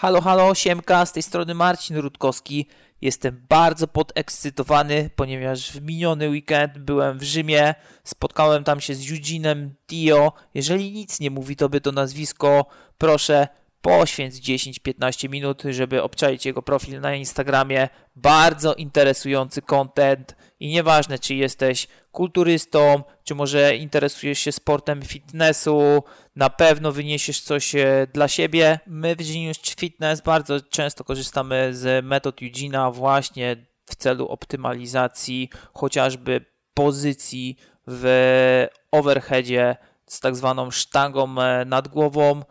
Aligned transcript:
Halo, 0.00 0.20
halo, 0.20 0.54
siemka, 0.54 1.06
z 1.06 1.12
tej 1.12 1.22
strony 1.22 1.54
Marcin 1.54 1.96
Rutkowski. 1.96 2.66
Jestem 3.00 3.46
bardzo 3.48 3.88
podekscytowany, 3.88 5.10
ponieważ 5.16 5.72
w 5.72 5.82
miniony 5.82 6.28
weekend 6.28 6.78
byłem 6.78 7.18
w 7.18 7.22
Rzymie, 7.22 7.74
spotkałem 8.04 8.64
tam 8.64 8.80
się 8.80 8.94
z 8.94 9.00
Eugene'em 9.00 9.68
Dio. 9.88 10.32
Jeżeli 10.54 10.92
nic 10.92 11.20
nie 11.20 11.30
mówi 11.30 11.56
tobie 11.56 11.80
to 11.80 11.92
nazwisko, 11.92 12.66
proszę 12.98 13.48
poświęć 13.82 14.34
10-15 14.34 15.28
minut, 15.28 15.62
żeby 15.70 16.02
obczaić 16.02 16.46
jego 16.46 16.62
profil 16.62 17.00
na 17.00 17.14
Instagramie. 17.14 17.88
Bardzo 18.16 18.74
interesujący 18.74 19.62
content 19.62 20.36
i 20.60 20.68
nieważne, 20.68 21.18
czy 21.18 21.34
jesteś 21.34 21.88
kulturystą, 22.12 23.02
czy 23.24 23.34
może 23.34 23.76
interesujesz 23.76 24.38
się 24.38 24.52
sportem 24.52 25.02
fitnessu, 25.02 26.02
na 26.40 26.50
pewno 26.50 26.92
wyniesiesz 26.92 27.40
coś 27.40 27.74
e, 27.74 28.06
dla 28.12 28.28
siebie. 28.28 28.80
My 28.86 29.16
w 29.16 29.18
Genius 29.18 29.58
Fitness 29.58 30.20
bardzo 30.20 30.60
często 30.60 31.04
korzystamy 31.04 31.74
z 31.74 32.04
metod 32.04 32.42
Eugena 32.42 32.90
właśnie 32.90 33.56
w 33.84 33.96
celu 33.96 34.28
optymalizacji 34.28 35.50
chociażby 35.74 36.44
pozycji 36.74 37.56
w 37.86 38.66
overheadzie 38.90 39.76
z 40.06 40.20
tak 40.20 40.36
zwaną 40.36 40.70
sztangą 40.70 41.40
e, 41.40 41.64
nad 41.64 41.88
głową. 41.88 42.42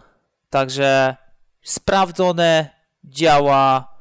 Także 0.49 1.15
sprawdzone, 1.61 2.69
działa, 3.03 3.93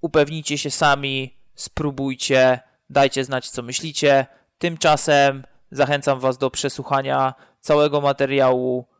upewnijcie 0.00 0.58
się 0.58 0.70
sami, 0.70 1.38
spróbujcie, 1.54 2.60
dajcie 2.90 3.24
znać 3.24 3.50
co 3.50 3.62
myślicie. 3.62 4.26
Tymczasem 4.58 5.44
zachęcam 5.70 6.20
Was 6.20 6.38
do 6.38 6.50
przesłuchania 6.50 7.34
całego 7.60 8.00
materiału. 8.00 8.97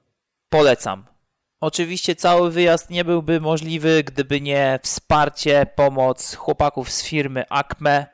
Polecam. 0.51 1.05
Oczywiście 1.61 2.17
cały 2.17 2.51
wyjazd 2.51 2.91
nie 2.91 3.05
byłby 3.05 3.41
możliwy, 3.41 4.05
gdyby 4.05 4.41
nie 4.41 4.79
wsparcie, 4.83 5.67
pomoc 5.75 6.35
chłopaków 6.35 6.91
z 6.91 7.03
firmy 7.03 7.45
Acme. 7.51 8.07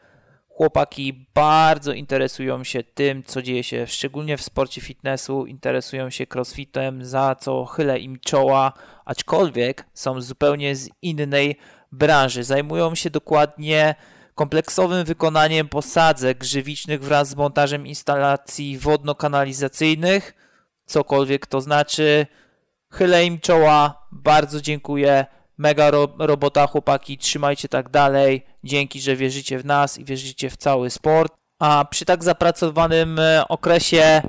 Chłopaki 0.48 1.26
bardzo 1.34 1.92
interesują 1.92 2.64
się 2.64 2.82
tym, 2.82 3.22
co 3.22 3.42
dzieje 3.42 3.64
się 3.64 3.86
szczególnie 3.86 4.36
w 4.36 4.42
sporcie 4.42 4.80
fitnessu, 4.80 5.46
interesują 5.46 6.10
się 6.10 6.26
crossfitem, 6.34 7.04
za 7.04 7.34
co 7.34 7.64
chylę 7.64 7.98
im 7.98 8.20
czoła, 8.20 8.72
aczkolwiek 9.04 9.86
są 9.94 10.20
zupełnie 10.20 10.76
z 10.76 10.90
innej 11.02 11.58
branży. 11.92 12.44
Zajmują 12.44 12.94
się 12.94 13.10
dokładnie 13.10 13.94
kompleksowym 14.34 15.04
wykonaniem 15.04 15.68
posadzek 15.68 16.44
żywicznych 16.44 17.02
wraz 17.02 17.28
z 17.28 17.36
montażem 17.36 17.86
instalacji 17.86 18.78
wodno-kanalizacyjnych, 18.78 20.34
cokolwiek 20.86 21.46
to 21.46 21.60
znaczy. 21.60 22.26
Chylę 22.92 23.24
im 23.24 23.40
czoła, 23.40 24.06
bardzo 24.12 24.60
dziękuję. 24.60 25.26
Mega 25.58 25.90
ro 25.90 26.08
robota, 26.18 26.66
chłopaki, 26.66 27.18
trzymajcie 27.18 27.68
tak 27.68 27.88
dalej. 27.88 28.46
Dzięki, 28.64 29.00
że 29.00 29.16
wierzycie 29.16 29.58
w 29.58 29.64
nas 29.64 29.98
i 29.98 30.04
wierzycie 30.04 30.50
w 30.50 30.56
cały 30.56 30.90
sport. 30.90 31.34
A 31.58 31.84
przy 31.90 32.04
tak 32.04 32.24
zapracowanym 32.24 33.18
e, 33.18 33.48
okresie 33.48 34.22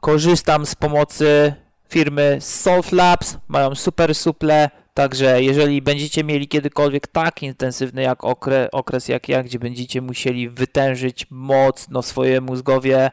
korzystam 0.00 0.66
z 0.66 0.74
pomocy 0.74 1.54
firmy 1.88 2.36
Salt 2.40 2.92
Labs. 2.92 3.38
Mają 3.48 3.74
super 3.74 4.14
suple, 4.14 4.70
Także 4.94 5.42
jeżeli 5.42 5.82
będziecie 5.82 6.24
mieli 6.24 6.48
kiedykolwiek 6.48 7.06
tak 7.06 7.42
intensywny 7.42 8.02
jak 8.02 8.24
okres, 8.24 8.68
okres 8.72 9.08
jak 9.08 9.28
ja, 9.28 9.42
gdzie 9.42 9.58
będziecie 9.58 10.02
musieli 10.02 10.48
wytężyć 10.48 11.26
mocno 11.30 12.02
swoje 12.02 12.40
mózgowie, 12.40 13.10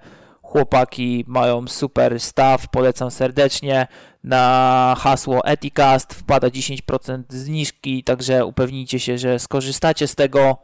chłopaki 0.52 1.23
mają 1.28 1.67
super 1.67 2.19
staw, 2.19 2.67
polecam 2.67 3.11
serdecznie. 3.11 3.88
Na 4.23 4.95
hasło 5.00 5.45
Eticast 5.45 6.14
wpada 6.14 6.47
10% 6.47 7.23
zniżki, 7.30 8.03
także 8.03 8.45
upewnijcie 8.45 9.00
się, 9.00 9.17
że 9.17 9.39
skorzystacie 9.39 10.08
z 10.08 10.16
tego. 10.16 10.58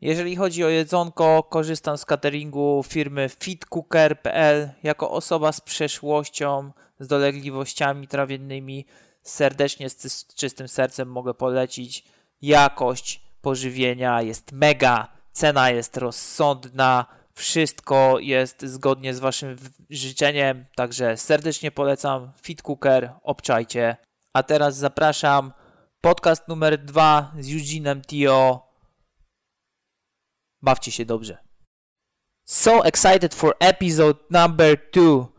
Jeżeli 0.00 0.36
chodzi 0.36 0.64
o 0.64 0.68
jedzonko, 0.68 1.42
korzystam 1.42 1.98
z 1.98 2.04
cateringu 2.04 2.84
firmy 2.88 3.28
fitcooker.pl 3.40 4.70
jako 4.82 5.10
osoba 5.10 5.52
z 5.52 5.60
przeszłością, 5.60 6.72
z 7.00 7.06
dolegliwościami 7.06 8.08
trawiennymi 8.08 8.86
serdecznie 9.22 9.90
z 9.90 10.26
czystym 10.34 10.68
sercem 10.68 11.08
mogę 11.08 11.34
polecić. 11.34 12.04
Jakość 12.42 13.20
pożywienia 13.42 14.22
jest 14.22 14.52
mega, 14.52 15.08
cena 15.32 15.70
jest 15.70 15.96
rozsądna, 15.96 17.06
wszystko 17.36 18.18
jest 18.20 18.62
zgodnie 18.62 19.14
z 19.14 19.18
Waszym 19.18 19.56
życzeniem, 19.90 20.64
także 20.76 21.16
serdecznie 21.16 21.70
polecam 21.70 22.32
Fit 22.42 22.62
Cooker, 22.62 23.12
obczajcie. 23.22 23.96
A 24.34 24.42
teraz 24.42 24.76
zapraszam 24.76 25.52
podcast 26.00 26.48
numer 26.48 26.84
dwa 26.84 27.32
z 27.38 27.48
Eugene'em 27.48 28.00
Tio. 28.06 28.66
Bawcie 30.62 30.92
się 30.92 31.04
dobrze. 31.04 31.38
So 32.48 32.84
excited 32.84 33.34
for 33.34 33.56
episode 33.60 34.18
number 34.30 34.90
two. 34.90 35.32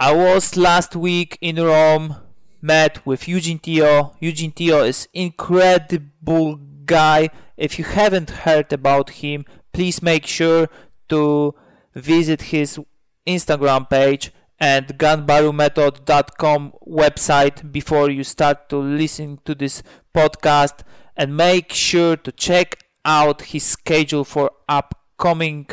I 0.00 0.16
was 0.16 0.56
last 0.56 0.96
week 0.96 1.36
in 1.40 1.56
Rome 1.56 2.14
met 2.62 3.00
with 3.06 3.28
Eugene 3.28 3.58
Tio. 3.58 4.10
Eugene 4.20 4.52
Tio 4.52 4.86
is 4.86 5.08
incredible 5.12 6.56
guy. 6.84 7.28
If 7.56 7.78
you 7.78 7.84
haven't 7.84 8.30
heard 8.30 8.72
about 8.72 9.10
him, 9.10 9.44
please 9.72 10.02
make 10.02 10.26
sure 10.26 10.68
to 11.08 11.54
visit 11.94 12.42
his 12.42 12.78
Instagram 13.26 13.88
page 13.88 14.32
and 14.58 14.86
gunbarumethod.com 14.98 16.72
website 16.86 17.72
before 17.72 18.10
you 18.10 18.24
start 18.24 18.68
to 18.68 18.78
listen 18.78 19.38
to 19.44 19.54
this 19.54 19.82
podcast 20.14 20.80
and 21.16 21.36
make 21.36 21.72
sure 21.72 22.16
to 22.16 22.32
check 22.32 22.84
out 23.04 23.42
his 23.42 23.64
schedule 23.64 24.24
for 24.24 24.50
upcoming 24.68 25.66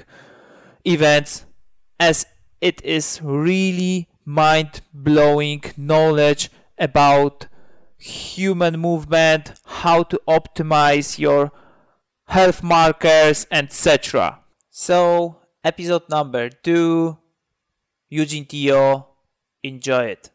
events 0.85 1.45
as 1.99 2.25
it 2.59 2.83
is 2.83 3.19
really 3.23 4.09
mind 4.25 4.81
blowing 4.93 5.63
knowledge 5.77 6.49
about 6.77 7.47
human 7.97 8.79
movement, 8.79 9.53
how 9.65 10.03
to 10.03 10.19
optimize 10.27 11.19
your 11.19 11.51
health 12.27 12.63
markers, 12.63 13.45
etc. 13.51 14.40
So, 14.81 15.37
episode 15.63 16.09
number 16.09 16.49
two, 16.49 17.15
Eugene 18.09 18.47
Tio, 18.47 19.09
enjoy 19.61 20.05
it. 20.05 20.31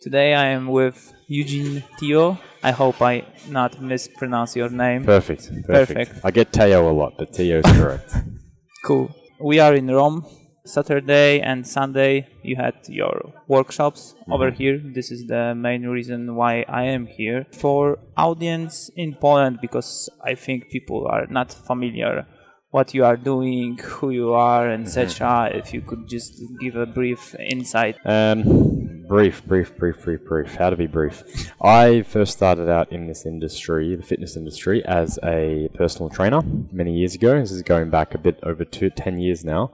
Today 0.00 0.32
I 0.32 0.46
am 0.46 0.68
with 0.68 1.12
Eugene 1.28 1.84
Tio. 1.98 2.38
I 2.62 2.70
hope 2.70 3.02
I 3.02 3.26
not 3.50 3.78
mispronounce 3.82 4.56
your 4.56 4.70
name. 4.70 5.04
Perfect, 5.04 5.50
perfect. 5.66 6.08
perfect. 6.08 6.24
I 6.24 6.30
get 6.30 6.54
Teo 6.54 6.90
a 6.90 6.94
lot, 6.96 7.18
but 7.18 7.34
Tio 7.34 7.58
is 7.58 7.70
correct. 7.76 8.14
cool. 8.86 9.14
We 9.38 9.58
are 9.58 9.74
in 9.74 9.88
Rome 9.88 10.24
Saturday 10.64 11.42
and 11.42 11.66
Sunday 11.66 12.28
you 12.42 12.56
had 12.56 12.76
your 12.88 13.34
workshops 13.46 14.14
mm-hmm. 14.14 14.32
over 14.32 14.52
here. 14.52 14.80
This 14.82 15.10
is 15.10 15.26
the 15.26 15.54
main 15.54 15.82
reason 15.86 16.34
why 16.34 16.64
I 16.66 16.84
am 16.84 17.06
here. 17.06 17.44
For 17.52 17.98
audience 18.16 18.90
in 18.96 19.16
Poland, 19.16 19.58
because 19.60 20.08
I 20.24 20.34
think 20.34 20.70
people 20.70 21.06
are 21.08 21.26
not 21.26 21.52
familiar 21.52 22.26
what 22.70 22.94
you 22.94 23.04
are 23.04 23.16
doing, 23.16 23.78
who 23.78 24.10
you 24.10 24.32
are, 24.32 24.70
etc. 24.70 25.26
Mm-hmm. 25.26 25.58
If 25.58 25.72
you 25.72 25.80
could 25.80 26.08
just 26.08 26.42
give 26.60 26.76
a 26.76 26.86
brief 26.86 27.34
insight. 27.38 27.96
Um, 28.04 29.04
brief, 29.08 29.44
brief, 29.46 29.76
brief, 29.76 30.02
brief, 30.02 30.24
brief. 30.24 30.54
How 30.56 30.70
to 30.70 30.76
be 30.76 30.86
brief? 30.86 31.22
I 31.62 32.02
first 32.02 32.32
started 32.32 32.68
out 32.68 32.90
in 32.90 33.06
this 33.06 33.24
industry, 33.24 33.94
the 33.94 34.02
fitness 34.02 34.36
industry, 34.36 34.84
as 34.84 35.18
a 35.22 35.68
personal 35.74 36.10
trainer 36.10 36.42
many 36.72 36.96
years 36.96 37.14
ago. 37.14 37.38
This 37.38 37.52
is 37.52 37.62
going 37.62 37.90
back 37.90 38.14
a 38.14 38.18
bit 38.18 38.38
over 38.42 38.64
two, 38.64 38.90
10 38.90 39.18
years 39.18 39.44
now. 39.44 39.72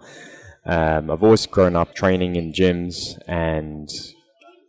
Um, 0.65 1.11
I've 1.11 1.25
always 1.25 1.47
grown 1.47 1.75
up 1.75 1.95
training 1.95 2.37
in 2.37 2.53
gyms, 2.53 3.19
and 3.27 3.91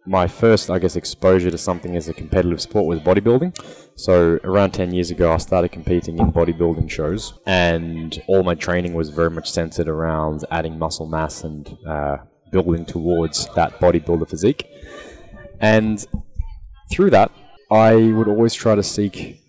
my 0.06 0.28
first, 0.28 0.70
I 0.70 0.80
guess, 0.80 0.96
exposure 0.96 1.50
to 1.50 1.58
something 1.58 1.96
as 1.96 2.10
a 2.10 2.14
competitive 2.14 2.62
sport 2.62 2.86
was 2.86 3.00
bodybuilding. 3.00 3.58
So 3.96 4.40
around 4.44 4.72
10 4.72 4.94
years 4.94 5.12
ago, 5.12 5.32
I 5.32 5.38
started 5.38 5.70
competing 5.70 6.20
in 6.20 6.32
bodybuilding 6.32 6.90
shows, 6.90 7.40
and 7.46 8.22
all 8.28 8.44
my 8.44 8.56
training 8.56 8.94
was 8.94 9.10
very 9.10 9.30
much 9.30 9.50
centered 9.50 9.88
around 9.88 10.44
adding 10.52 10.78
muscle 10.78 11.08
mass 11.08 11.44
and 11.44 11.78
uh, 11.88 12.18
building 12.52 12.86
towards 12.86 13.48
that 13.56 13.80
bodybuilder 13.80 14.30
physique. 14.30 14.68
And 15.62 16.06
through 16.92 17.12
that, 17.12 17.32
I 17.72 17.96
would 17.96 18.28
always 18.28 18.54
try 18.54 18.76
to 18.76 18.84
seek 18.84 19.40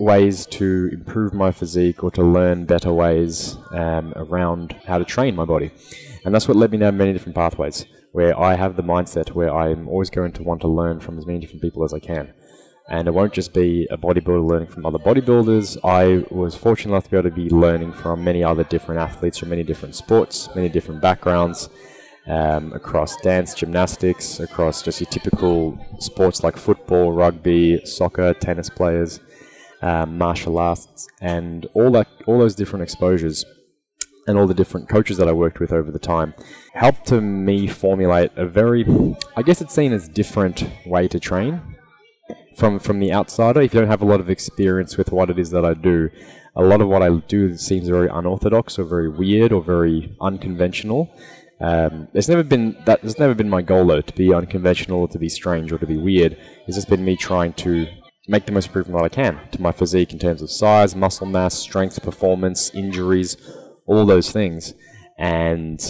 ways 0.00 0.46
to 0.46 0.88
improve 0.92 1.34
my 1.34 1.52
physique 1.52 2.02
or 2.02 2.10
to 2.12 2.22
learn 2.22 2.64
better 2.64 2.92
ways 2.92 3.58
um, 3.72 4.12
around 4.16 4.72
how 4.86 4.96
to 4.96 5.04
train 5.04 5.36
my 5.36 5.44
body. 5.44 5.70
And 6.24 6.34
that's 6.34 6.48
what 6.48 6.56
led 6.56 6.70
me 6.70 6.78
down 6.78 6.96
many 6.96 7.12
different 7.12 7.34
pathways 7.34 7.84
where 8.12 8.38
I 8.38 8.54
have 8.54 8.76
the 8.76 8.82
mindset 8.82 9.30
where 9.30 9.54
I'm 9.54 9.88
always 9.88 10.10
going 10.10 10.32
to 10.32 10.42
want 10.42 10.60
to 10.62 10.68
learn 10.68 11.00
from 11.00 11.18
as 11.18 11.26
many 11.26 11.38
different 11.38 11.62
people 11.62 11.84
as 11.84 11.92
I 11.92 11.98
can. 11.98 12.32
And 12.90 13.06
it 13.06 13.12
won't 13.12 13.34
just 13.34 13.52
be 13.52 13.86
a 13.90 13.98
bodybuilder 13.98 14.48
learning 14.48 14.68
from 14.68 14.86
other 14.86 14.98
bodybuilders. 14.98 15.76
I 15.84 16.24
was 16.34 16.54
fortunate 16.54 16.92
enough 16.92 17.04
to 17.04 17.10
be 17.10 17.16
able 17.18 17.30
to 17.30 17.36
be 17.36 17.50
learning 17.50 17.92
from 17.92 18.24
many 18.24 18.42
other 18.42 18.64
different 18.64 19.00
athletes 19.00 19.38
from 19.38 19.50
many 19.50 19.62
different 19.62 19.94
sports, 19.94 20.48
many 20.54 20.70
different 20.70 21.02
backgrounds, 21.02 21.68
um, 22.26 22.72
across 22.72 23.16
dance, 23.18 23.54
gymnastics, 23.54 24.40
across 24.40 24.82
just 24.82 25.00
your 25.00 25.10
typical 25.10 25.78
sports 25.98 26.42
like 26.42 26.56
football, 26.56 27.12
rugby, 27.12 27.84
soccer, 27.84 28.32
tennis 28.32 28.70
players 28.70 29.20
um, 29.82 30.18
martial 30.18 30.58
arts, 30.58 31.08
and 31.20 31.66
all 31.74 31.90
that, 31.92 32.08
all 32.26 32.38
those 32.38 32.54
different 32.54 32.82
exposures, 32.82 33.44
and 34.28 34.38
all 34.38 34.46
the 34.46 34.54
different 34.54 34.88
coaches 34.88 35.16
that 35.16 35.26
I 35.26 35.32
worked 35.32 35.58
with 35.58 35.72
over 35.72 35.90
the 35.90 35.98
time, 35.98 36.34
helped 36.74 37.06
to 37.06 37.20
me 37.20 37.66
formulate 37.66 38.30
a 38.36 38.46
very, 38.46 38.86
I 39.36 39.42
guess 39.42 39.60
it's 39.60 39.74
seen 39.74 39.92
as 39.92 40.08
different 40.08 40.68
way 40.86 41.08
to 41.08 41.18
train. 41.18 41.76
From 42.56 42.78
from 42.80 42.98
the 42.98 43.12
outsider, 43.12 43.62
if 43.62 43.72
you 43.72 43.80
don't 43.80 43.88
have 43.88 44.02
a 44.02 44.04
lot 44.04 44.20
of 44.20 44.28
experience 44.28 44.96
with 44.96 45.12
what 45.12 45.30
it 45.30 45.38
is 45.38 45.50
that 45.50 45.64
I 45.64 45.74
do, 45.74 46.10
a 46.56 46.62
lot 46.62 46.80
of 46.80 46.88
what 46.88 47.02
I 47.02 47.08
do 47.28 47.56
seems 47.56 47.88
very 47.88 48.08
unorthodox 48.08 48.78
or 48.78 48.84
very 48.84 49.08
weird 49.08 49.52
or 49.52 49.62
very 49.62 50.16
unconventional. 50.20 51.08
Um, 51.60 52.08
it's 52.14 52.28
never 52.28 52.42
been 52.42 52.76
that. 52.84 53.02
It's 53.04 53.18
never 53.18 53.34
been 53.34 53.48
my 53.48 53.62
goal 53.62 53.86
though 53.86 54.00
to 54.00 54.12
be 54.12 54.34
unconventional, 54.34 55.02
or 55.02 55.08
to 55.08 55.18
be 55.18 55.28
strange, 55.28 55.72
or 55.72 55.78
to 55.78 55.86
be 55.86 55.96
weird. 55.96 56.36
It's 56.66 56.76
just 56.76 56.88
been 56.88 57.04
me 57.04 57.16
trying 57.16 57.52
to 57.64 57.86
make 58.26 58.44
the 58.44 58.52
most 58.52 58.66
improvement 58.66 58.98
that 58.98 59.04
I 59.04 59.08
can 59.08 59.40
to 59.52 59.62
my 59.62 59.72
physique 59.72 60.12
in 60.12 60.18
terms 60.18 60.42
of 60.42 60.50
size, 60.50 60.94
muscle 60.94 61.26
mass, 61.26 61.54
strength, 61.54 62.02
performance, 62.02 62.70
injuries, 62.74 63.36
all 63.88 64.06
those 64.06 64.30
things, 64.30 64.74
and 65.18 65.80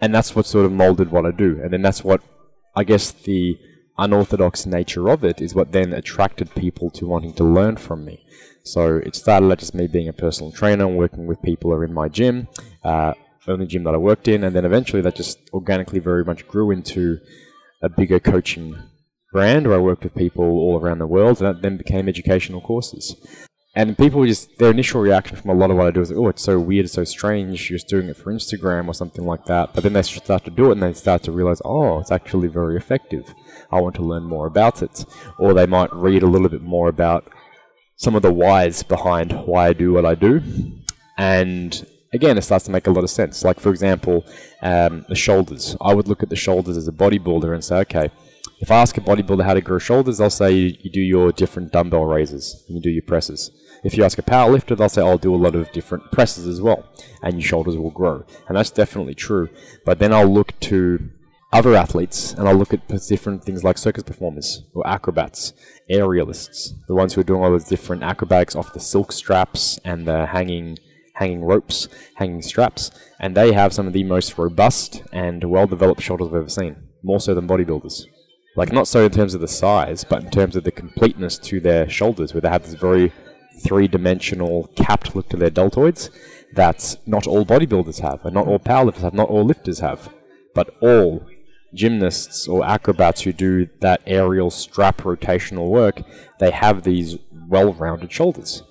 and 0.00 0.14
that's 0.14 0.36
what 0.36 0.46
sort 0.46 0.66
of 0.66 0.72
molded 0.72 1.10
what 1.10 1.26
I 1.26 1.32
do. 1.32 1.60
And 1.62 1.72
then 1.72 1.82
that's 1.82 2.04
what 2.04 2.20
I 2.76 2.84
guess 2.84 3.10
the 3.10 3.58
unorthodox 3.98 4.64
nature 4.64 5.08
of 5.08 5.24
it 5.24 5.40
is 5.40 5.54
what 5.54 5.72
then 5.72 5.92
attracted 5.92 6.54
people 6.54 6.88
to 6.90 7.06
wanting 7.06 7.32
to 7.34 7.44
learn 7.44 7.76
from 7.76 8.04
me. 8.04 8.24
So 8.64 8.98
it 8.98 9.16
started 9.16 9.50
at 9.50 9.58
just 9.58 9.74
me 9.74 9.88
being 9.88 10.08
a 10.08 10.12
personal 10.12 10.52
trainer 10.52 10.86
and 10.86 10.96
working 10.96 11.26
with 11.26 11.42
people 11.42 11.70
who 11.70 11.76
are 11.78 11.84
in 11.84 11.92
my 11.92 12.08
gym, 12.08 12.46
uh, 12.84 13.14
only 13.48 13.66
gym 13.66 13.84
that 13.84 13.94
I 13.94 13.98
worked 13.98 14.28
in, 14.28 14.44
and 14.44 14.54
then 14.54 14.64
eventually 14.64 15.02
that 15.02 15.16
just 15.16 15.38
organically 15.52 15.98
very 16.00 16.24
much 16.24 16.46
grew 16.46 16.70
into 16.70 17.18
a 17.82 17.88
bigger 17.88 18.20
coaching 18.20 18.76
brand 19.32 19.66
where 19.66 19.76
I 19.76 19.80
worked 19.80 20.04
with 20.04 20.14
people 20.14 20.44
all 20.44 20.78
around 20.78 20.98
the 20.98 21.06
world, 21.06 21.40
and 21.40 21.46
that 21.56 21.62
then 21.62 21.76
became 21.76 22.08
educational 22.08 22.60
courses. 22.60 23.16
And 23.78 23.96
people 23.96 24.26
just, 24.26 24.58
their 24.58 24.72
initial 24.72 25.00
reaction 25.00 25.36
from 25.36 25.50
a 25.50 25.54
lot 25.54 25.70
of 25.70 25.76
what 25.76 25.86
I 25.86 25.92
do 25.92 26.00
is, 26.00 26.10
like, 26.10 26.18
oh, 26.18 26.26
it's 26.26 26.42
so 26.42 26.58
weird, 26.58 26.90
so 26.90 27.04
strange, 27.04 27.70
you're 27.70 27.78
just 27.78 27.86
doing 27.86 28.08
it 28.08 28.16
for 28.16 28.32
Instagram 28.32 28.88
or 28.88 28.92
something 28.92 29.24
like 29.24 29.44
that. 29.44 29.72
But 29.72 29.84
then 29.84 29.92
they 29.92 30.02
start 30.02 30.44
to 30.46 30.50
do 30.50 30.70
it 30.70 30.72
and 30.72 30.82
they 30.82 30.92
start 30.94 31.22
to 31.22 31.30
realize, 31.30 31.62
oh, 31.64 32.00
it's 32.00 32.10
actually 32.10 32.48
very 32.48 32.76
effective. 32.76 33.32
I 33.70 33.80
want 33.80 33.94
to 33.94 34.02
learn 34.02 34.24
more 34.24 34.48
about 34.48 34.82
it. 34.82 35.04
Or 35.38 35.54
they 35.54 35.66
might 35.66 35.94
read 35.94 36.24
a 36.24 36.26
little 36.26 36.48
bit 36.48 36.62
more 36.62 36.88
about 36.88 37.30
some 37.94 38.16
of 38.16 38.22
the 38.22 38.32
whys 38.32 38.82
behind 38.82 39.30
why 39.46 39.68
I 39.68 39.74
do 39.74 39.92
what 39.92 40.04
I 40.04 40.16
do. 40.16 40.42
And 41.16 41.86
again, 42.12 42.36
it 42.36 42.42
starts 42.42 42.64
to 42.64 42.72
make 42.72 42.88
a 42.88 42.90
lot 42.90 43.04
of 43.04 43.10
sense. 43.10 43.44
Like, 43.44 43.60
for 43.60 43.70
example, 43.70 44.26
um, 44.60 45.06
the 45.08 45.14
shoulders. 45.14 45.76
I 45.80 45.94
would 45.94 46.08
look 46.08 46.24
at 46.24 46.30
the 46.30 46.36
shoulders 46.36 46.76
as 46.76 46.88
a 46.88 46.92
bodybuilder 46.92 47.54
and 47.54 47.64
say, 47.64 47.76
okay, 47.76 48.10
if 48.58 48.72
I 48.72 48.80
ask 48.80 48.96
a 48.98 49.00
bodybuilder 49.00 49.44
how 49.44 49.54
to 49.54 49.60
grow 49.60 49.78
shoulders, 49.78 50.18
they'll 50.18 50.30
say 50.30 50.50
you, 50.50 50.76
you 50.80 50.90
do 50.90 51.00
your 51.00 51.30
different 51.30 51.70
dumbbell 51.70 52.06
raises 52.06 52.64
and 52.66 52.76
you 52.76 52.82
do 52.82 52.90
your 52.90 53.02
presses. 53.02 53.52
If 53.84 53.96
you 53.96 54.04
ask 54.04 54.18
a 54.18 54.22
powerlifter, 54.22 54.76
they'll 54.76 54.88
say, 54.88 55.02
I'll 55.02 55.18
do 55.18 55.34
a 55.34 55.36
lot 55.36 55.54
of 55.54 55.70
different 55.72 56.10
presses 56.10 56.46
as 56.46 56.60
well, 56.60 56.84
and 57.22 57.34
your 57.34 57.48
shoulders 57.48 57.76
will 57.76 57.90
grow. 57.90 58.24
And 58.48 58.56
that's 58.56 58.70
definitely 58.70 59.14
true. 59.14 59.48
But 59.84 59.98
then 59.98 60.12
I'll 60.12 60.26
look 60.26 60.58
to 60.60 61.10
other 61.52 61.74
athletes 61.74 62.34
and 62.34 62.46
I'll 62.46 62.54
look 62.54 62.74
at 62.74 62.86
different 62.88 63.42
things 63.42 63.64
like 63.64 63.78
circus 63.78 64.02
performers 64.02 64.64
or 64.74 64.86
acrobats, 64.86 65.54
aerialists, 65.90 66.74
the 66.86 66.94
ones 66.94 67.14
who 67.14 67.22
are 67.22 67.24
doing 67.24 67.42
all 67.42 67.50
those 67.50 67.64
different 67.64 68.02
acrobatics 68.02 68.54
off 68.54 68.74
the 68.74 68.80
silk 68.80 69.12
straps 69.12 69.78
and 69.84 70.06
the 70.06 70.26
hanging 70.26 70.78
hanging 71.14 71.42
ropes, 71.42 71.88
hanging 72.14 72.42
straps, 72.42 72.92
and 73.18 73.36
they 73.36 73.52
have 73.52 73.72
some 73.72 73.88
of 73.88 73.92
the 73.92 74.04
most 74.04 74.38
robust 74.38 75.02
and 75.12 75.42
well 75.42 75.66
developed 75.66 76.00
shoulders 76.00 76.28
I've 76.28 76.34
ever 76.34 76.48
seen, 76.48 76.76
more 77.02 77.18
so 77.18 77.34
than 77.34 77.48
bodybuilders. 77.48 78.04
Like 78.54 78.72
not 78.72 78.86
so 78.86 79.04
in 79.04 79.10
terms 79.10 79.34
of 79.34 79.40
the 79.40 79.48
size, 79.48 80.04
but 80.04 80.22
in 80.22 80.30
terms 80.30 80.54
of 80.54 80.64
the 80.64 80.70
completeness 80.70 81.38
to 81.38 81.60
their 81.60 81.88
shoulders, 81.88 82.34
where 82.34 82.40
they 82.40 82.48
have 82.48 82.64
this 82.64 82.74
very 82.74 83.12
three-dimensional 83.64 84.68
capped 84.76 85.14
look 85.14 85.28
to 85.30 85.36
their 85.36 85.50
deltoids 85.50 86.10
that 86.54 86.96
not 87.06 87.26
all 87.26 87.44
bodybuilders 87.44 88.00
have, 88.00 88.24
and 88.24 88.34
not 88.34 88.46
all 88.46 88.58
powerlifters 88.58 89.02
have, 89.02 89.14
not 89.14 89.28
all 89.28 89.44
lifters 89.44 89.80
have, 89.80 90.12
but 90.54 90.74
all 90.80 91.26
gymnasts 91.74 92.48
or 92.48 92.64
acrobats 92.64 93.22
who 93.22 93.32
do 93.32 93.68
that 93.80 94.00
aerial 94.06 94.50
strap 94.50 94.98
rotational 95.02 95.68
work, 95.68 96.02
they 96.40 96.50
have 96.50 96.82
these 96.82 97.18
well-rounded 97.48 98.10
shoulders. 98.10 98.62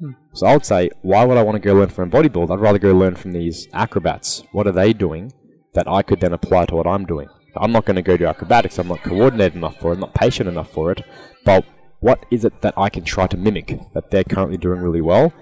Hmm. 0.00 0.12
So 0.32 0.46
I 0.46 0.52
would 0.54 0.64
say, 0.64 0.90
why 1.02 1.24
would 1.24 1.36
I 1.36 1.42
want 1.42 1.56
to 1.56 1.60
go 1.60 1.74
learn 1.74 1.88
from 1.88 2.08
a 2.08 2.12
bodybuilder? 2.12 2.52
I'd 2.52 2.60
rather 2.60 2.78
go 2.78 2.94
learn 2.94 3.16
from 3.16 3.32
these 3.32 3.68
acrobats. 3.72 4.44
What 4.52 4.66
are 4.66 4.72
they 4.72 4.92
doing 4.92 5.32
that 5.74 5.88
I 5.88 6.02
could 6.02 6.20
then 6.20 6.32
apply 6.32 6.66
to 6.66 6.76
what 6.76 6.86
I'm 6.86 7.04
doing? 7.04 7.28
I'm 7.56 7.72
not 7.72 7.84
going 7.84 7.96
to 7.96 8.02
go 8.02 8.16
do 8.16 8.26
acrobatics. 8.26 8.78
I'm 8.78 8.88
not 8.88 9.02
coordinated 9.02 9.56
enough 9.56 9.78
for 9.78 9.92
it. 9.92 9.94
I'm 9.94 10.00
not 10.00 10.14
patient 10.14 10.48
enough 10.48 10.72
for 10.72 10.90
it. 10.90 11.04
But 11.44 11.64
what 12.00 12.24
is 12.30 12.44
it 12.44 12.60
that 12.62 12.74
I 12.76 12.88
can 12.88 13.04
try 13.04 13.26
to 13.26 13.36
mimic 13.36 13.78
that 13.94 14.10
they're 14.10 14.24
currently 14.24 14.56
doing 14.56 14.80
really 14.80 15.00
well? 15.00 15.32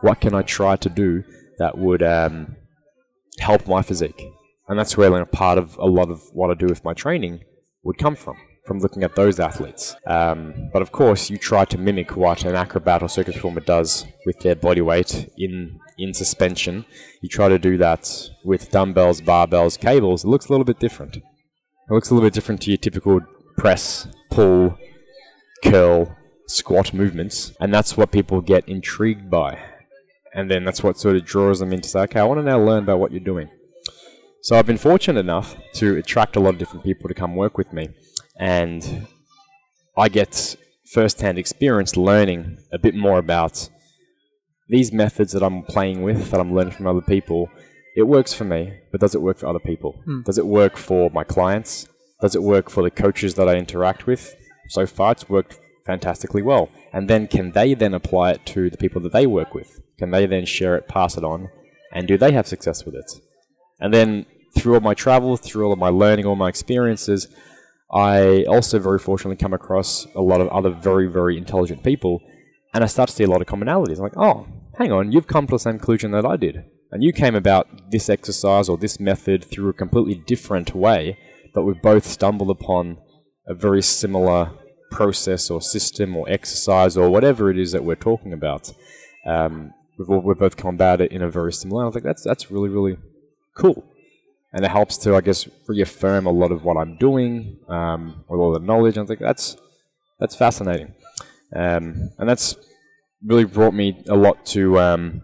What 0.00 0.20
can 0.20 0.34
I 0.34 0.42
try 0.42 0.76
to 0.76 0.88
do 0.88 1.24
that 1.58 1.76
would 1.78 2.02
um, 2.02 2.56
help 3.38 3.66
my 3.66 3.82
physique? 3.82 4.22
And 4.68 4.78
that's 4.78 4.96
where 4.96 5.14
a 5.16 5.26
part 5.26 5.58
of 5.58 5.76
a 5.78 5.86
lot 5.86 6.10
of 6.10 6.22
what 6.32 6.50
I 6.50 6.54
do 6.54 6.66
with 6.66 6.84
my 6.84 6.92
training 6.92 7.44
would 7.82 7.98
come 7.98 8.14
from, 8.14 8.36
from 8.66 8.80
looking 8.80 9.02
at 9.02 9.16
those 9.16 9.40
athletes. 9.40 9.96
Um, 10.06 10.70
but 10.72 10.82
of 10.82 10.92
course, 10.92 11.30
you 11.30 11.38
try 11.38 11.64
to 11.66 11.78
mimic 11.78 12.16
what 12.16 12.44
an 12.44 12.54
acrobat 12.54 13.02
or 13.02 13.08
circus 13.08 13.34
performer 13.34 13.60
does 13.60 14.04
with 14.26 14.40
their 14.40 14.54
body 14.56 14.82
weight 14.82 15.30
in 15.38 15.78
in 15.98 16.14
suspension. 16.14 16.84
You 17.22 17.28
try 17.28 17.48
to 17.48 17.58
do 17.58 17.76
that 17.78 18.30
with 18.44 18.70
dumbbells, 18.70 19.20
barbells, 19.20 19.78
cables. 19.78 20.24
It 20.24 20.28
looks 20.28 20.46
a 20.46 20.50
little 20.50 20.64
bit 20.64 20.78
different. 20.78 21.16
It 21.16 21.22
looks 21.90 22.10
a 22.10 22.14
little 22.14 22.26
bit 22.26 22.34
different 22.34 22.62
to 22.62 22.70
your 22.70 22.78
typical 22.78 23.20
press, 23.56 24.06
pull, 24.30 24.78
curl, 25.64 26.16
squat 26.46 26.94
movements, 26.94 27.52
and 27.60 27.72
that's 27.72 27.96
what 27.96 28.10
people 28.10 28.40
get 28.40 28.68
intrigued 28.68 29.30
by. 29.30 29.58
And 30.34 30.50
then 30.50 30.64
that's 30.64 30.82
what 30.82 30.98
sort 30.98 31.16
of 31.16 31.24
draws 31.24 31.58
them 31.58 31.72
into 31.72 31.88
say, 31.88 32.00
okay, 32.00 32.20
I 32.20 32.24
want 32.24 32.38
to 32.38 32.44
now 32.44 32.58
learn 32.58 32.84
about 32.84 33.00
what 33.00 33.12
you're 33.12 33.20
doing. 33.20 33.48
So 34.42 34.56
I've 34.56 34.66
been 34.66 34.78
fortunate 34.78 35.18
enough 35.18 35.56
to 35.74 35.96
attract 35.96 36.36
a 36.36 36.40
lot 36.40 36.50
of 36.50 36.58
different 36.58 36.84
people 36.84 37.08
to 37.08 37.14
come 37.14 37.34
work 37.34 37.58
with 37.58 37.72
me, 37.72 37.88
and 38.38 39.06
I 39.96 40.08
get 40.08 40.56
first-hand 40.92 41.38
experience 41.38 41.96
learning 41.96 42.58
a 42.72 42.78
bit 42.78 42.94
more 42.94 43.18
about 43.18 43.68
these 44.68 44.92
methods 44.92 45.32
that 45.32 45.42
I'm 45.42 45.62
playing 45.62 46.02
with, 46.02 46.30
that 46.30 46.40
I'm 46.40 46.54
learning 46.54 46.74
from 46.74 46.86
other 46.86 47.00
people, 47.00 47.50
it 47.96 48.02
works 48.06 48.32
for 48.32 48.44
me, 48.44 48.78
but 48.92 49.00
does 49.00 49.14
it 49.14 49.22
work 49.22 49.38
for 49.38 49.48
other 49.48 49.58
people? 49.58 50.00
Mm. 50.06 50.24
Does 50.24 50.38
it 50.38 50.46
work 50.46 50.76
for 50.76 51.10
my 51.10 51.24
clients? 51.24 51.88
Does 52.20 52.34
it 52.34 52.42
work 52.42 52.70
for 52.70 52.82
the 52.82 52.90
coaches 52.90 53.34
that 53.34 53.48
I 53.48 53.56
interact 53.56 54.06
with? 54.06 54.36
So 54.68 54.86
far, 54.86 55.12
it's 55.12 55.28
worked 55.28 55.58
fantastically 55.84 56.42
well. 56.42 56.68
And 56.92 57.08
then, 57.08 57.26
can 57.26 57.52
they 57.52 57.74
then 57.74 57.94
apply 57.94 58.32
it 58.32 58.46
to 58.46 58.70
the 58.70 58.76
people 58.76 59.00
that 59.02 59.12
they 59.12 59.26
work 59.26 59.54
with? 59.54 59.80
Can 59.98 60.10
they 60.10 60.26
then 60.26 60.44
share 60.44 60.76
it, 60.76 60.88
pass 60.88 61.16
it 61.16 61.24
on, 61.24 61.48
and 61.92 62.06
do 62.06 62.16
they 62.16 62.32
have 62.32 62.46
success 62.46 62.84
with 62.84 62.94
it? 62.94 63.10
And 63.80 63.92
then, 63.92 64.26
through 64.56 64.74
all 64.74 64.80
my 64.80 64.94
travel, 64.94 65.36
through 65.36 65.66
all 65.66 65.72
of 65.72 65.78
my 65.78 65.88
learning, 65.88 66.26
all 66.26 66.36
my 66.36 66.48
experiences, 66.48 67.28
I 67.90 68.44
also 68.44 68.78
very 68.78 68.98
fortunately 68.98 69.36
come 69.36 69.54
across 69.54 70.06
a 70.14 70.20
lot 70.20 70.40
of 70.40 70.48
other 70.48 70.70
very, 70.70 71.06
very 71.06 71.38
intelligent 71.38 71.82
people, 71.82 72.20
and 72.74 72.84
I 72.84 72.86
start 72.86 73.08
to 73.08 73.14
see 73.14 73.24
a 73.24 73.28
lot 73.28 73.40
of 73.40 73.46
commonalities. 73.46 73.96
I'm 73.96 74.02
like, 74.02 74.16
oh, 74.16 74.46
hang 74.76 74.92
on, 74.92 75.12
you've 75.12 75.26
come 75.26 75.46
to 75.46 75.52
the 75.52 75.58
same 75.58 75.78
conclusion 75.78 76.10
that 76.12 76.26
I 76.26 76.36
did. 76.36 76.64
And 76.90 77.02
you 77.02 77.12
came 77.12 77.34
about 77.34 77.90
this 77.90 78.08
exercise 78.08 78.68
or 78.68 78.78
this 78.78 78.98
method 79.00 79.44
through 79.44 79.70
a 79.70 79.74
completely 79.74 80.14
different 80.14 80.74
way, 80.74 81.18
but 81.54 81.64
we've 81.64 81.80
both 81.80 82.06
stumbled 82.06 82.50
upon 82.50 82.98
a 83.48 83.54
very 83.54 83.82
similar 83.82 84.50
process 84.90 85.50
or 85.50 85.60
system 85.60 86.16
or 86.16 86.28
exercise 86.28 86.96
or 86.96 87.10
whatever 87.10 87.50
it 87.50 87.58
is 87.58 87.72
that 87.72 87.84
we're 87.84 87.96
talking 87.96 88.32
about. 88.32 88.72
Um, 89.26 89.72
we've, 89.98 90.08
all, 90.08 90.20
we've 90.20 90.38
both 90.38 90.56
come 90.56 90.74
about 90.74 91.00
it 91.00 91.10
in 91.10 91.22
a 91.22 91.30
very 91.30 91.52
similar. 91.52 91.86
I 91.86 91.90
think 91.90 92.04
that's 92.04 92.22
that's 92.22 92.50
really 92.50 92.68
really 92.68 92.98
cool, 93.54 93.84
and 94.52 94.64
it 94.64 94.70
helps 94.70 94.96
to 94.98 95.16
I 95.16 95.20
guess 95.20 95.48
reaffirm 95.66 96.26
a 96.26 96.30
lot 96.30 96.52
of 96.52 96.64
what 96.64 96.76
I'm 96.76 96.96
doing 96.96 97.58
um, 97.68 98.24
with 98.28 98.38
all 98.38 98.52
the 98.52 98.60
knowledge. 98.60 98.98
I 98.98 99.04
think 99.04 99.20
that's 99.20 99.56
that's 100.20 100.36
fascinating, 100.36 100.94
um, 101.54 102.10
and 102.18 102.28
that's 102.28 102.56
really 103.24 103.44
brought 103.44 103.74
me 103.74 104.02
a 104.08 104.16
lot 104.16 104.46
to 104.46 104.78
um, 104.78 105.22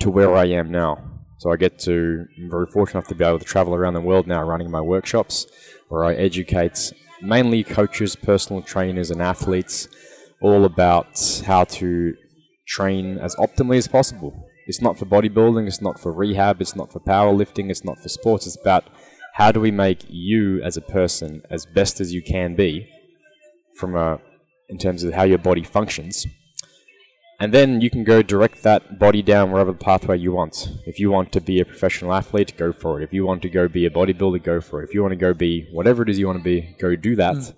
to 0.00 0.10
where 0.10 0.34
I 0.34 0.46
am 0.46 0.70
now. 0.70 1.10
So 1.38 1.52
I 1.52 1.56
get 1.56 1.78
to, 1.80 2.24
I'm 2.38 2.50
very 2.50 2.64
fortunate 2.64 3.00
enough 3.00 3.08
to 3.08 3.14
be 3.14 3.24
able 3.24 3.38
to 3.38 3.44
travel 3.44 3.74
around 3.74 3.92
the 3.92 4.00
world 4.00 4.26
now 4.26 4.42
running 4.42 4.70
my 4.70 4.80
workshops 4.80 5.46
where 5.88 6.04
I 6.04 6.14
educate 6.14 6.92
mainly 7.22 7.64
coaches, 7.64 8.16
personal 8.16 8.62
trainers, 8.62 9.10
and 9.10 9.22
athletes 9.22 9.88
all 10.40 10.64
about 10.64 11.42
how 11.46 11.64
to 11.64 12.14
train 12.66 13.18
as 13.18 13.34
optimally 13.36 13.76
as 13.76 13.88
possible. 13.88 14.48
It's 14.66 14.80
not 14.80 14.98
for 14.98 15.04
bodybuilding, 15.06 15.66
it's 15.66 15.80
not 15.80 16.00
for 16.00 16.12
rehab, 16.12 16.60
it's 16.60 16.74
not 16.74 16.92
for 16.92 17.00
powerlifting, 17.00 17.70
it's 17.70 17.84
not 17.84 17.98
for 17.98 18.08
sports. 18.08 18.46
It's 18.46 18.60
about 18.60 18.84
how 19.34 19.52
do 19.52 19.60
we 19.60 19.70
make 19.70 20.04
you 20.08 20.62
as 20.62 20.76
a 20.76 20.80
person 20.80 21.42
as 21.50 21.66
best 21.66 22.00
as 22.00 22.12
you 22.12 22.22
can 22.22 22.54
be 22.54 22.88
from 23.76 23.96
a 23.96 24.20
in 24.68 24.78
terms 24.78 25.04
of 25.04 25.12
how 25.12 25.24
your 25.24 25.38
body 25.38 25.62
functions 25.62 26.26
and 27.40 27.52
then 27.52 27.80
you 27.80 27.90
can 27.90 28.04
go 28.04 28.22
direct 28.22 28.62
that 28.62 28.98
body 28.98 29.22
down 29.22 29.50
wherever 29.50 29.72
the 29.72 29.78
pathway 29.78 30.18
you 30.18 30.32
want. 30.32 30.68
If 30.86 30.98
you 31.00 31.10
want 31.10 31.32
to 31.32 31.40
be 31.40 31.60
a 31.60 31.64
professional 31.64 32.12
athlete, 32.14 32.56
go 32.56 32.72
for 32.72 33.00
it. 33.00 33.04
If 33.04 33.12
you 33.12 33.26
want 33.26 33.42
to 33.42 33.48
go 33.48 33.68
be 33.68 33.86
a 33.86 33.90
bodybuilder, 33.90 34.42
go 34.42 34.60
for 34.60 34.80
it. 34.80 34.88
If 34.88 34.94
you 34.94 35.02
want 35.02 35.12
to 35.12 35.16
go 35.16 35.34
be 35.34 35.68
whatever 35.72 36.02
it 36.02 36.08
is 36.08 36.18
you 36.18 36.26
want 36.26 36.38
to 36.38 36.44
be, 36.44 36.76
go 36.80 36.94
do 36.96 37.16
that. 37.16 37.36
Mm. 37.36 37.54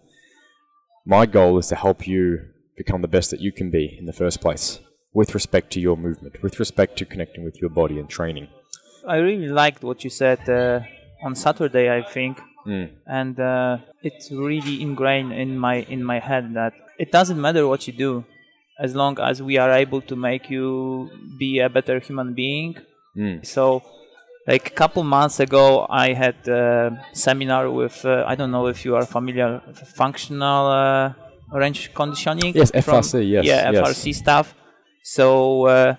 My 1.05 1.27
goal 1.27 1.59
is 1.59 1.69
to 1.69 1.77
help 1.77 2.07
you 2.07 2.41
become 2.77 3.01
the 3.03 3.09
best 3.09 3.31
that 3.31 3.41
you 3.41 3.53
can 3.53 3.71
be 3.71 3.97
in 3.99 4.07
the 4.07 4.13
first 4.13 4.41
place 4.41 4.81
with 5.13 5.35
respect 5.35 5.73
to 5.73 5.81
your 5.81 5.97
movement, 5.97 6.43
with 6.43 6.59
respect 6.59 6.97
to 6.99 7.05
connecting 7.05 7.45
with 7.45 7.61
your 7.61 7.71
body 7.71 7.99
and 7.99 8.09
training. 8.09 8.49
I 9.07 9.17
really 9.17 9.49
liked 9.49 9.83
what 9.85 10.05
you 10.05 10.11
said 10.11 10.49
uh, 10.49 10.81
on 11.23 11.35
Saturday, 11.35 11.91
I 11.91 12.03
think, 12.03 12.41
Mm. 12.67 12.91
and 13.07 13.39
uh, 13.39 13.79
it's 14.03 14.33
really 14.33 14.83
ingrained 14.83 15.33
in 15.33 15.57
my 15.57 15.77
in 15.89 16.03
my 16.03 16.19
head 16.19 16.55
that 16.55 16.73
it 16.99 17.13
doesn't 17.13 17.41
matter 17.41 17.65
what 17.69 17.87
you 17.87 17.93
do, 17.93 18.25
as 18.79 18.95
long 18.95 19.19
as 19.21 19.43
we 19.43 19.57
are 19.57 19.73
able 19.73 20.01
to 20.03 20.17
make 20.17 20.51
you 20.51 21.11
be 21.39 21.59
a 21.61 21.69
better 21.69 21.99
human 21.99 22.35
being. 22.35 22.77
Mm. 23.17 23.45
So, 23.45 23.83
like 24.47 24.69
a 24.69 24.75
couple 24.75 25.03
months 25.03 25.41
ago, 25.41 25.87
I 25.89 26.13
had 26.13 26.47
a 26.49 27.05
seminar 27.13 27.71
with 27.71 28.05
uh, 28.05 28.25
I 28.27 28.35
don't 28.35 28.51
know 28.51 28.67
if 28.67 28.85
you 28.85 28.95
are 28.97 29.07
familiar 29.07 29.63
with 29.67 29.79
functional 29.79 30.67
uh, 30.67 31.13
range 31.53 31.93
conditioning. 31.95 32.55
Yes, 32.55 32.71
from- 32.71 32.83
FRC, 33.03 33.29
yes, 33.29 33.45
Yeah, 33.45 33.71
yes. 33.71 33.89
FRC 33.89 34.15
stuff. 34.15 34.55
So. 35.03 35.67
Uh, 35.67 35.95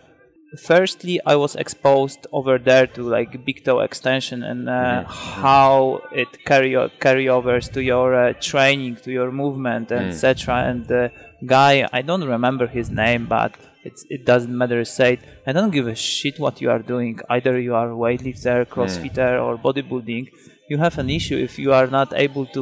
firstly 0.56 1.20
i 1.26 1.36
was 1.36 1.56
exposed 1.56 2.26
over 2.32 2.58
there 2.58 2.88
to 2.88 3.02
like 3.04 3.44
big 3.46 3.64
toe 3.66 3.80
extension 3.80 4.44
and 4.44 4.70
uh, 4.70 5.04
Mm-hmm. 5.04 5.42
how 5.42 6.02
it 6.14 6.30
carry 6.46 6.72
carryovers 7.06 7.72
to 7.74 7.82
your 7.84 8.14
uh, 8.16 8.34
training 8.40 8.96
to 9.04 9.12
your 9.12 9.32
movement 9.32 9.90
Mm. 9.90 10.08
etc 10.08 10.56
and 10.70 10.88
the 10.88 11.12
guy 11.46 11.88
i 11.92 12.02
don't 12.02 12.24
remember 12.24 12.66
his 12.68 12.90
name 12.90 13.26
but 13.26 13.52
it's, 13.84 14.04
it 14.10 14.26
doesn't 14.26 14.56
matter. 14.58 14.84
Said 14.86 15.20
i 15.46 15.52
don't 15.52 15.72
give 15.72 15.88
a 15.88 15.96
shit 15.96 16.40
what 16.40 16.60
you 16.62 16.70
are 16.70 16.80
doing. 16.80 17.20
Either 17.30 17.58
you 17.60 17.74
are 17.76 17.90
weightlifter 17.90 18.66
crossfitter 18.66 19.32
or 19.46 19.58
bodybuilding 19.58 20.30
you 20.70 20.78
have 20.78 20.98
an 20.98 21.10
issue 21.10 21.38
if 21.38 21.58
you 21.60 21.72
are 21.74 21.88
not 21.88 22.10
able 22.14 22.46
to 22.48 22.62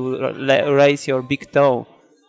raise 0.82 1.08
your 1.08 1.22
big 1.22 1.52
toe 1.52 1.88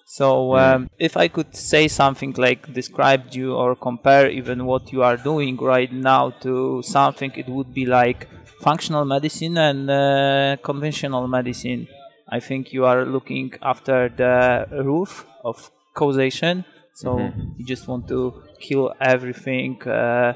so 0.08 0.56
um, 0.56 0.88
if 1.00 1.16
I 1.16 1.26
could 1.26 1.54
say 1.56 1.88
something 1.88 2.32
like 2.38 2.72
describe 2.72 3.34
you 3.34 3.54
or 3.54 3.74
compare 3.74 4.30
even 4.30 4.64
what 4.64 4.92
you 4.92 5.02
are 5.02 5.16
doing 5.16 5.56
right 5.56 5.92
now 5.92 6.30
to 6.42 6.80
something, 6.82 7.32
it 7.34 7.48
would 7.48 7.74
be 7.74 7.86
like 7.86 8.28
functional 8.60 9.04
medicine 9.04 9.58
and 9.58 9.90
uh, 9.90 10.56
conventional 10.62 11.26
medicine. 11.26 11.88
I 12.28 12.38
think 12.38 12.72
you 12.72 12.84
are 12.84 13.04
looking 13.04 13.52
after 13.60 14.08
the 14.08 14.84
roof 14.84 15.26
of 15.44 15.72
causation. 15.92 16.64
So 16.94 17.32
you 17.58 17.64
just 17.66 17.88
want 17.88 18.06
to 18.08 18.42
kill 18.60 18.94
everything 19.00 19.82
uh, 19.82 20.34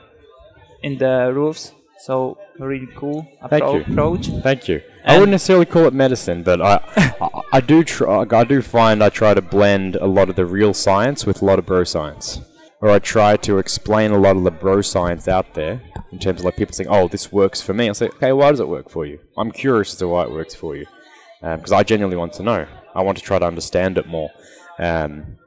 in 0.82 0.98
the 0.98 1.32
roofs. 1.32 1.72
So 1.98 2.38
really 2.58 2.88
cool 2.96 3.26
appro- 3.40 3.74
you. 3.74 3.92
approach. 3.92 4.26
Thank 4.42 4.68
you. 4.68 4.82
I 5.04 5.14
wouldn't 5.14 5.30
necessarily 5.30 5.66
call 5.66 5.87
it 5.87 5.95
medicine, 5.95 6.42
but 6.42 6.61
I, 6.61 6.80
I, 7.21 7.40
I 7.54 7.61
do 7.61 7.83
try. 7.85 8.26
I 8.30 8.45
do 8.45 8.62
find 8.62 9.02
I 9.02 9.09
try 9.09 9.35
to 9.35 9.42
blend 9.42 9.97
a 9.97 10.07
lot 10.07 10.28
of 10.28 10.37
the 10.37 10.47
real 10.47 10.75
science 10.75 11.26
with 11.26 11.42
a 11.42 11.45
lot 11.45 11.59
of 11.59 11.66
bro 11.66 11.85
science, 11.85 12.40
or 12.80 12.90
I 12.90 12.99
try 12.99 13.37
to 13.38 13.59
explain 13.59 14.11
a 14.11 14.19
lot 14.19 14.37
of 14.37 14.45
the 14.45 14.50
bro 14.50 14.83
science 14.83 15.26
out 15.28 15.54
there 15.54 15.80
in 16.12 16.19
terms 16.19 16.40
of 16.40 16.45
like 16.45 16.57
people 16.57 16.75
saying, 16.75 16.90
"Oh, 16.90 17.09
this 17.09 17.33
works 17.33 17.61
for 17.61 17.73
me." 17.73 17.88
I 17.88 17.92
say, 17.92 18.09
"Okay, 18.09 18.33
why 18.33 18.50
does 18.50 18.61
it 18.61 18.69
work 18.69 18.90
for 18.90 19.07
you?" 19.07 19.19
I'm 19.37 19.50
curious 19.50 19.92
as 19.92 19.99
to 20.00 20.09
why 20.09 20.25
it 20.25 20.30
works 20.30 20.54
for 20.54 20.76
you, 20.76 20.87
because 21.40 21.73
I 21.73 21.83
genuinely 21.83 22.16
want 22.16 22.35
to 22.35 22.42
know. 22.42 22.66
I 22.95 23.02
want 23.02 23.16
to 23.19 23.25
try 23.25 23.38
to 23.38 23.47
understand 23.47 23.99
it 23.99 24.07
more. 24.07 24.30
Um, 24.78 25.38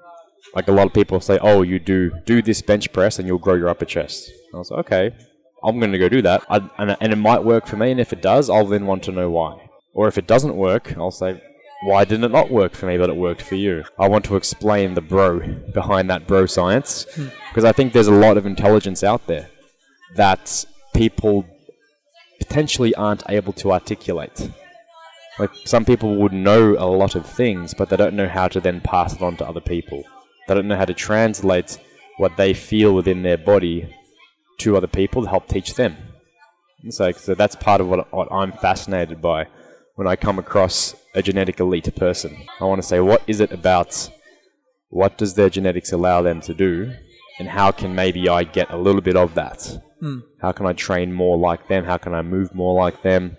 like 0.56 0.68
a 0.68 0.72
lot 0.72 0.88
of 0.88 0.94
people 0.94 1.20
say, 1.20 1.38
"Oh, 1.42 1.62
you 1.62 1.80
do 1.80 2.12
do 2.26 2.42
this 2.42 2.62
bench 2.62 2.92
press 2.92 3.20
and 3.20 3.28
you'll 3.28 3.40
grow 3.40 3.56
your 3.56 3.70
upper 3.70 3.86
chest." 3.86 4.32
I 4.54 4.58
was 4.58 4.72
like, 4.72 4.92
"Okay, 4.92 5.16
I'm 5.64 5.80
going 5.80 5.92
to 5.92 5.98
go 5.98 6.10
do 6.10 6.22
that, 6.24 6.44
I, 6.50 6.58
and, 6.78 6.98
and 7.00 7.14
it 7.14 7.18
might 7.18 7.44
work 7.44 7.68
for 7.68 7.78
me. 7.78 7.92
And 7.92 8.00
if 8.00 8.12
it 8.12 8.22
does, 8.22 8.50
I'll 8.50 8.66
then 8.66 8.86
want 8.86 9.04
to 9.04 9.12
know 9.12 9.30
why. 9.30 9.70
Or 9.94 10.08
if 10.08 10.18
it 10.18 10.28
doesn't 10.28 10.56
work, 10.56 10.98
I'll 10.98 11.12
say, 11.12 11.42
why 11.84 12.06
didn't 12.06 12.26
it 12.26 12.32
not 12.32 12.50
work 12.50 12.74
for 12.74 12.86
me, 12.86 12.98
but 12.98 13.10
it 13.10 13.16
worked 13.16 13.42
for 13.42 13.56
you? 13.56 13.84
I 14.00 14.08
want 14.08 14.26
to 14.26 14.36
explain 14.36 14.94
the 14.94 15.02
bro 15.02 15.40
behind 15.74 16.10
that 16.10 16.28
bro 16.28 16.46
science, 16.46 17.06
hmm. 17.16 17.28
because 17.50 17.66
I 17.66 17.72
think 17.72 17.94
there's 17.94 18.08
a 18.08 18.14
lot 18.14 18.38
of 18.38 18.46
intelligence 18.46 19.04
out 19.04 19.28
there 19.28 19.50
that 20.16 20.66
people 20.94 21.46
potentially 22.40 22.94
aren't 22.96 23.24
able 23.30 23.54
to 23.54 23.72
articulate. 23.72 24.50
Like 25.40 25.52
some 25.66 25.86
people 25.86 26.16
would 26.18 26.34
know 26.34 26.76
a 26.78 26.86
lot 26.86 27.16
of 27.16 27.26
things, 27.26 27.74
but 27.74 27.90
they 27.90 27.98
don't 27.98 28.16
know 28.16 28.28
how 28.28 28.48
to 28.50 28.60
then 28.60 28.82
pass 28.82 29.14
it 29.14 29.22
on 29.22 29.38
to 29.38 29.48
other 29.48 29.62
people. 29.62 30.04
They 30.48 30.54
don't 30.54 30.68
know 30.68 30.78
how 30.78 30.86
to 30.86 30.94
translate 30.94 31.80
what 32.18 32.38
they 32.38 32.54
feel 32.54 32.94
within 32.94 33.24
their 33.24 33.38
body 33.38 33.94
to 34.60 34.78
other 34.78 34.88
people 34.88 35.24
to 35.24 35.30
help 35.30 35.48
teach 35.48 35.76
them. 35.76 35.98
And 36.84 36.94
So, 36.94 37.12
so 37.12 37.36
that's 37.36 37.56
part 37.56 37.82
of 37.82 37.88
what, 37.88 38.12
what 38.14 38.32
I'm 38.32 38.52
fascinated 38.52 39.22
by 39.22 39.48
when 39.96 40.08
I 40.08 40.16
come 40.16 40.40
across 40.40 40.96
a 41.16 41.22
genetic 41.22 41.60
elite 41.60 41.94
person. 41.96 42.38
I 42.60 42.66
want 42.66 42.82
to 42.82 42.88
say, 42.88 43.00
what 43.00 43.24
is 43.28 43.40
it 43.40 43.52
about? 43.52 44.10
What 44.90 45.18
does 45.18 45.34
their 45.36 45.50
genetics 45.50 45.92
allow 45.92 46.22
them 46.22 46.42
to 46.42 46.54
do? 46.54 46.94
And 47.40 47.50
how 47.50 47.72
can 47.72 47.96
maybe 47.96 48.30
I 48.30 48.44
get 48.44 48.70
a 48.72 48.78
little 48.78 49.02
bit 49.02 49.16
of 49.16 49.34
that? 49.36 49.82
How 50.42 50.52
can 50.52 50.66
I 50.66 50.74
train 50.74 51.12
more 51.14 51.38
like 51.38 51.68
them? 51.68 51.86
How 51.86 51.98
can 51.98 52.14
I 52.14 52.22
move 52.22 52.54
more 52.54 52.76
like 52.76 53.02
them? 53.02 53.38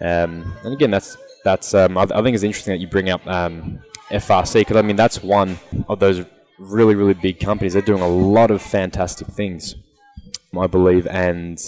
Um, 0.00 0.54
and 0.64 0.72
again, 0.74 0.90
that's 0.90 1.16
that's 1.44 1.74
um, 1.74 1.96
I, 1.96 2.02
I 2.02 2.22
think 2.22 2.34
it's 2.34 2.44
interesting 2.44 2.72
that 2.72 2.80
you 2.80 2.86
bring 2.86 3.08
up 3.08 3.26
um, 3.26 3.80
FRC 4.10 4.60
because 4.60 4.76
I 4.76 4.82
mean 4.82 4.96
that's 4.96 5.22
one 5.22 5.58
of 5.88 5.98
those 6.00 6.24
really 6.58 6.94
really 6.94 7.14
big 7.14 7.40
companies. 7.40 7.72
They're 7.72 7.82
doing 7.82 8.02
a 8.02 8.08
lot 8.08 8.50
of 8.50 8.60
fantastic 8.62 9.26
things, 9.28 9.74
I 10.58 10.66
believe, 10.66 11.06
and 11.06 11.58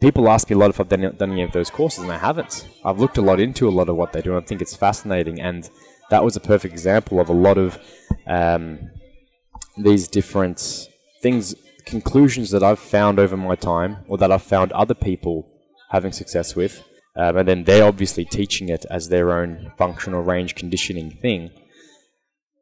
people 0.00 0.28
ask 0.28 0.48
me 0.48 0.54
a 0.54 0.58
lot 0.58 0.70
if 0.70 0.80
I've 0.80 0.88
done, 0.88 1.14
done 1.16 1.32
any 1.32 1.42
of 1.42 1.52
those 1.52 1.70
courses, 1.70 2.04
and 2.04 2.12
I 2.12 2.18
haven't. 2.18 2.68
I've 2.84 2.98
looked 2.98 3.18
a 3.18 3.22
lot 3.22 3.40
into 3.40 3.68
a 3.68 3.70
lot 3.70 3.88
of 3.88 3.96
what 3.96 4.12
they 4.12 4.22
do, 4.22 4.34
and 4.34 4.42
I 4.42 4.46
think 4.46 4.62
it's 4.62 4.76
fascinating. 4.76 5.40
And 5.40 5.68
that 6.10 6.24
was 6.24 6.36
a 6.36 6.40
perfect 6.40 6.72
example 6.72 7.20
of 7.20 7.28
a 7.28 7.32
lot 7.32 7.58
of 7.58 7.78
um, 8.26 8.90
these 9.76 10.08
different 10.08 10.88
things, 11.20 11.54
conclusions 11.84 12.50
that 12.50 12.62
I've 12.62 12.78
found 12.78 13.18
over 13.18 13.36
my 13.36 13.56
time, 13.56 13.98
or 14.08 14.18
that 14.18 14.30
I've 14.30 14.42
found 14.42 14.72
other 14.72 14.94
people 14.94 15.48
having 15.90 16.12
success 16.12 16.54
with. 16.54 16.84
Um, 17.16 17.38
and 17.38 17.48
then 17.48 17.64
they're 17.64 17.84
obviously 17.84 18.24
teaching 18.24 18.68
it 18.68 18.86
as 18.88 19.08
their 19.08 19.32
own 19.32 19.72
functional 19.76 20.22
range 20.22 20.54
conditioning 20.54 21.10
thing. 21.10 21.50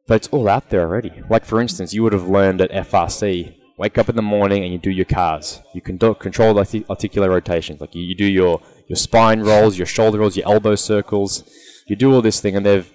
But 0.07 0.15
it's 0.15 0.27
all 0.29 0.49
out 0.49 0.71
there 0.71 0.81
already. 0.81 1.21
Like, 1.29 1.45
for 1.45 1.61
instance, 1.61 1.93
you 1.93 2.01
would 2.01 2.13
have 2.13 2.27
learned 2.27 2.61
at 2.61 2.71
FRC 2.71 3.58
wake 3.79 3.97
up 3.97 4.09
in 4.09 4.15
the 4.17 4.21
morning 4.21 4.65
and 4.65 4.73
you 4.73 4.77
do 4.77 4.91
your 4.91 5.05
CARs. 5.05 5.61
You 5.73 5.79
can 5.79 5.95
do, 5.95 6.13
control 6.13 6.53
the 6.53 6.59
artic- 6.59 6.89
articular 6.89 7.29
rotations. 7.29 7.79
Like, 7.79 7.95
you, 7.95 8.03
you 8.03 8.13
do 8.13 8.25
your, 8.25 8.61
your 8.89 8.97
spine 8.97 9.39
rolls, 9.39 9.77
your 9.77 9.87
shoulder 9.87 10.19
rolls, 10.19 10.35
your 10.35 10.47
elbow 10.47 10.75
circles. 10.75 11.49
You 11.87 11.95
do 11.95 12.13
all 12.13 12.21
this 12.21 12.41
thing, 12.41 12.57
and 12.57 12.65
they've, 12.65 12.91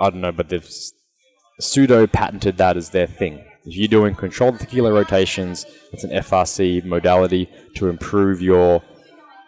I 0.00 0.08
don't 0.08 0.22
know, 0.22 0.32
but 0.32 0.48
they've 0.48 0.68
pseudo 1.60 2.06
patented 2.06 2.56
that 2.56 2.78
as 2.78 2.90
their 2.90 3.06
thing. 3.06 3.44
If 3.66 3.76
you're 3.76 3.88
doing 3.88 4.14
controlled 4.14 4.54
articular 4.54 4.94
rotations, 4.94 5.66
it's 5.92 6.02
an 6.02 6.10
FRC 6.10 6.82
modality 6.82 7.48
to 7.76 7.88
improve 7.88 8.40
your 8.40 8.82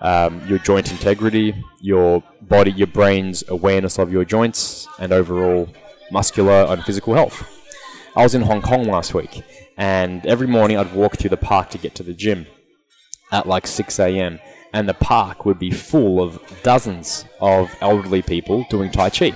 um, 0.01 0.47
your 0.47 0.59
joint 0.59 0.91
integrity, 0.91 1.55
your 1.81 2.23
body, 2.43 2.71
your 2.73 2.89
brain's 2.89 3.43
awareness 3.49 3.99
of 3.99 4.13
your 4.13 4.25
joints, 4.27 4.87
and 4.99 5.13
overall 5.13 5.67
muscular 6.11 6.67
and 6.69 6.85
physical 6.85 7.15
health. 7.15 7.51
I 8.15 8.23
was 8.23 8.35
in 8.35 8.43
Hong 8.43 8.61
Kong 8.61 8.85
last 8.85 9.15
week, 9.15 9.43
and 9.77 10.25
every 10.27 10.47
morning 10.47 10.77
I'd 10.77 10.95
walk 10.95 11.17
through 11.17 11.31
the 11.31 11.37
park 11.37 11.71
to 11.71 11.79
get 11.79 11.95
to 11.97 12.03
the 12.03 12.15
gym 12.15 12.47
at 13.33 13.47
like 13.47 13.67
6 13.67 13.99
a.m. 13.99 14.39
And 14.73 14.89
the 14.89 14.95
park 14.95 15.45
would 15.45 15.59
be 15.59 15.71
full 15.71 16.21
of 16.21 16.41
dozens 16.63 17.25
of 17.41 17.75
elderly 17.81 18.23
people 18.23 18.67
doing 18.71 18.91
Tai 18.91 19.11
Chi. 19.11 19.33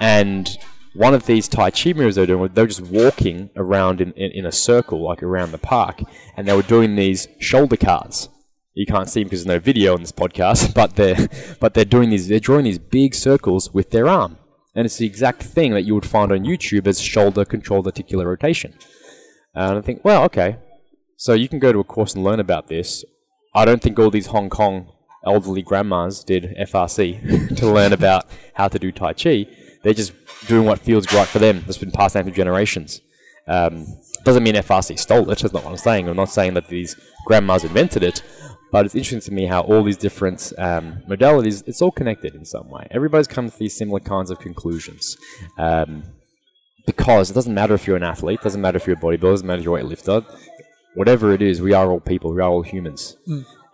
And 0.00 0.56
one 0.94 1.14
of 1.14 1.26
these 1.26 1.48
Tai 1.48 1.70
Chi 1.70 1.92
moves 1.92 2.16
they 2.16 2.22
were 2.22 2.26
doing, 2.26 2.50
they 2.54 2.62
were 2.62 2.68
just 2.68 2.80
walking 2.82 3.50
around 3.56 4.00
in, 4.00 4.12
in, 4.12 4.30
in 4.32 4.46
a 4.46 4.52
circle, 4.52 5.02
like 5.02 5.22
around 5.22 5.52
the 5.52 5.58
park, 5.58 6.00
and 6.36 6.46
they 6.46 6.56
were 6.56 6.62
doing 6.62 6.96
these 6.96 7.28
shoulder 7.38 7.76
CARs. 7.76 8.28
You 8.74 8.86
can't 8.86 9.08
see 9.10 9.20
them 9.20 9.28
because 9.28 9.44
there's 9.44 9.56
no 9.56 9.60
video 9.60 9.94
on 9.94 10.00
this 10.00 10.12
podcast, 10.12 10.74
but 10.80 10.96
they're 10.96 11.28
but 11.60 11.74
they're 11.74 11.84
doing 11.84 12.10
these 12.10 12.28
they're 12.28 12.40
drawing 12.40 12.64
these 12.64 12.78
big 12.78 13.14
circles 13.14 13.74
with 13.74 13.90
their 13.90 14.08
arm, 14.08 14.38
and 14.74 14.86
it's 14.86 14.96
the 14.96 15.06
exact 15.06 15.42
thing 15.42 15.72
that 15.72 15.82
you 15.82 15.94
would 15.94 16.06
find 16.06 16.32
on 16.32 16.44
YouTube 16.44 16.86
as 16.86 17.00
shoulder 17.00 17.44
controlled 17.44 17.86
articular 17.86 18.28
rotation. 18.28 18.74
And 19.58 19.76
I 19.76 19.80
think, 19.80 20.04
well, 20.04 20.22
okay, 20.24 20.56
so 21.16 21.32
you 21.32 21.48
can 21.48 21.58
go 21.58 21.72
to 21.72 21.80
a 21.80 21.84
course 21.84 22.14
and 22.14 22.22
learn 22.22 22.38
about 22.38 22.68
this. 22.68 23.04
I 23.56 23.64
don't 23.64 23.82
think 23.82 23.98
all 23.98 24.08
these 24.08 24.26
Hong 24.26 24.48
Kong 24.48 24.92
elderly 25.26 25.62
grandmas 25.62 26.22
did 26.22 26.54
FRC 26.60 27.56
to 27.56 27.66
learn 27.66 27.92
about 27.92 28.26
how 28.54 28.68
to 28.68 28.78
do 28.78 28.92
Tai 28.92 29.14
Chi. 29.14 29.46
They're 29.82 29.94
just 29.94 30.12
doing 30.46 30.64
what 30.64 30.78
feels 30.78 31.12
right 31.12 31.26
for 31.26 31.40
them. 31.40 31.64
That's 31.66 31.76
been 31.76 31.90
passed 31.90 32.14
down 32.14 32.22
through 32.22 32.34
generations. 32.34 33.00
Um, 33.48 33.84
doesn't 34.22 34.44
mean 34.44 34.54
FRC 34.54 34.96
stole 34.96 35.28
it. 35.28 35.40
That's 35.40 35.52
not 35.52 35.64
what 35.64 35.72
I'm 35.72 35.76
saying. 35.76 36.08
I'm 36.08 36.14
not 36.14 36.30
saying 36.30 36.54
that 36.54 36.68
these 36.68 36.94
grandmas 37.26 37.64
invented 37.64 38.04
it. 38.04 38.22
But 38.70 38.86
it's 38.86 38.94
interesting 38.94 39.20
to 39.22 39.32
me 39.32 39.46
how 39.46 39.62
all 39.62 39.82
these 39.82 39.96
different 39.96 40.52
um, 40.56 41.02
modalities, 41.08 41.66
it's 41.66 41.82
all 41.82 41.90
connected 41.90 42.36
in 42.36 42.44
some 42.44 42.68
way. 42.68 42.86
Everybody's 42.92 43.26
come 43.26 43.50
to 43.50 43.58
these 43.58 43.76
similar 43.76 43.98
kinds 43.98 44.30
of 44.30 44.38
conclusions. 44.38 45.16
Um, 45.56 46.04
because 46.92 47.24
it 47.30 47.34
doesn't 47.38 47.54
matter 47.60 47.74
if 47.78 47.82
you're 47.86 48.00
an 48.04 48.08
athlete, 48.14 48.38
it 48.40 48.44
doesn't 48.48 48.60
matter 48.66 48.78
if 48.80 48.84
you're 48.86 48.96
a 48.96 49.04
bodybuilder, 49.06 49.32
doesn't 49.36 49.46
matter 49.50 49.60
if 49.60 49.64
you're 49.66 49.78
a 49.78 49.82
weightlifter, 49.82 50.18
whatever 51.00 51.26
it 51.36 51.42
is, 51.50 51.54
we 51.68 51.72
are 51.78 51.88
all 51.92 52.00
people, 52.12 52.28
we 52.36 52.40
are 52.40 52.50
all 52.54 52.62
humans. 52.74 53.00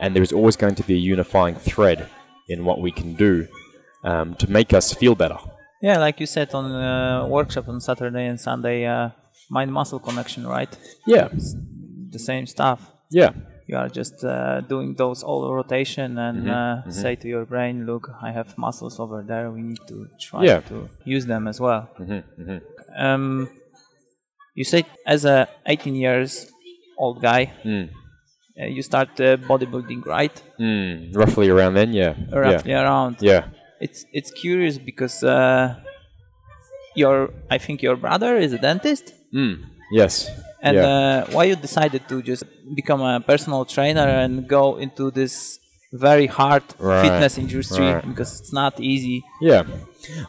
And 0.02 0.08
there's 0.14 0.32
always 0.38 0.56
going 0.64 0.74
to 0.80 0.84
be 0.90 0.94
a 0.94 1.02
unifying 1.14 1.54
thread 1.70 2.00
in 2.52 2.58
what 2.68 2.78
we 2.86 2.90
can 3.00 3.10
do 3.26 3.46
um, 4.10 4.28
to 4.42 4.46
make 4.58 4.70
us 4.78 4.86
feel 5.02 5.14
better. 5.14 5.38
Yeah, 5.88 5.98
like 6.06 6.16
you 6.22 6.26
said 6.36 6.48
on 6.54 6.64
uh, 6.72 7.26
workshop 7.38 7.68
on 7.68 7.80
Saturday 7.80 8.26
and 8.26 8.38
Sunday, 8.48 8.78
uh, 8.96 9.10
mind 9.50 9.70
muscle 9.72 10.00
connection, 10.08 10.42
right? 10.46 10.72
Yeah. 11.06 11.28
It's 11.36 11.54
the 12.16 12.18
same 12.30 12.46
stuff. 12.46 12.80
Yeah. 13.20 13.30
You 13.66 13.76
are 13.78 13.88
just 14.00 14.16
uh, 14.24 14.60
doing 14.72 14.94
those 15.02 15.22
all 15.22 15.40
rotation 15.60 16.18
and 16.18 16.50
uh, 16.50 16.90
say 16.90 17.12
to 17.22 17.26
your 17.34 17.44
brain, 17.46 17.86
"Look, 17.90 18.04
I 18.20 18.30
have 18.38 18.48
muscles 18.58 19.00
over 19.00 19.18
there. 19.30 19.50
We 19.56 19.62
need 19.70 19.82
to 19.92 19.96
try 20.20 20.40
Yeah. 20.44 20.60
to 20.70 20.76
use 21.14 21.24
them 21.32 21.48
as 21.52 21.58
well." 21.66 21.82
Um, 22.98 23.48
you 24.54 24.64
said 24.64 24.86
as 25.06 25.24
a 25.24 25.48
18 25.66 25.94
years 25.94 26.50
old 26.98 27.20
guy, 27.22 27.52
Mm. 27.64 27.88
uh, 28.60 28.66
you 28.66 28.82
start 28.82 29.08
uh, 29.20 29.36
bodybuilding, 29.36 30.06
right? 30.06 30.42
Mm. 30.60 31.14
Roughly 31.16 31.48
around 31.50 31.74
then, 31.74 31.92
yeah. 31.92 32.14
Roughly 32.32 32.72
around. 32.72 33.16
Yeah. 33.20 33.32
Yeah. 33.32 33.44
It's 33.80 34.06
it's 34.12 34.30
curious 34.30 34.78
because 34.78 35.22
uh, 35.24 35.74
your 36.94 37.30
I 37.50 37.58
think 37.58 37.82
your 37.82 37.96
brother 37.96 38.36
is 38.36 38.52
a 38.52 38.58
dentist, 38.58 39.12
Mm. 39.34 39.64
Yes. 39.92 40.30
and 40.62 40.76
yeah. 40.76 40.86
uh, 40.86 41.26
why 41.34 41.44
you 41.44 41.56
decided 41.56 42.08
to 42.08 42.22
just 42.22 42.44
become 42.74 43.00
a 43.02 43.20
personal 43.20 43.64
trainer 43.64 44.06
and 44.22 44.48
go 44.48 44.76
into 44.78 45.10
this 45.10 45.58
very 45.94 46.26
hard 46.26 46.62
Right, 46.78 47.02
fitness 47.02 47.38
industry 47.38 47.86
right. 47.86 48.06
because 48.06 48.40
it's 48.40 48.52
not 48.52 48.78
easy. 48.80 49.24
Yeah. 49.40 49.62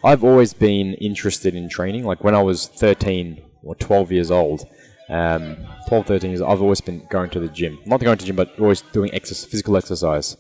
I've 0.03 0.23
always 0.23 0.53
been 0.53 0.93
interested 0.95 1.55
in 1.55 1.67
training. 1.69 2.05
Like 2.05 2.23
when 2.23 2.35
I 2.35 2.41
was 2.41 2.67
13 2.67 3.41
or 3.63 3.75
12 3.75 4.11
years 4.11 4.31
old, 4.31 4.65
um, 5.09 5.57
12, 5.87 6.05
13 6.05 6.29
years, 6.31 6.41
I've 6.41 6.61
always 6.61 6.81
been 6.81 7.05
going 7.09 7.29
to 7.31 7.39
the 7.39 7.47
gym. 7.47 7.79
Not 7.85 7.99
going 7.99 8.17
to 8.17 8.23
the 8.23 8.27
gym, 8.27 8.35
but 8.35 8.57
always 8.59 8.81
doing 8.81 9.13
exercise, 9.13 9.45
physical 9.45 9.75
exercise. 9.75 10.37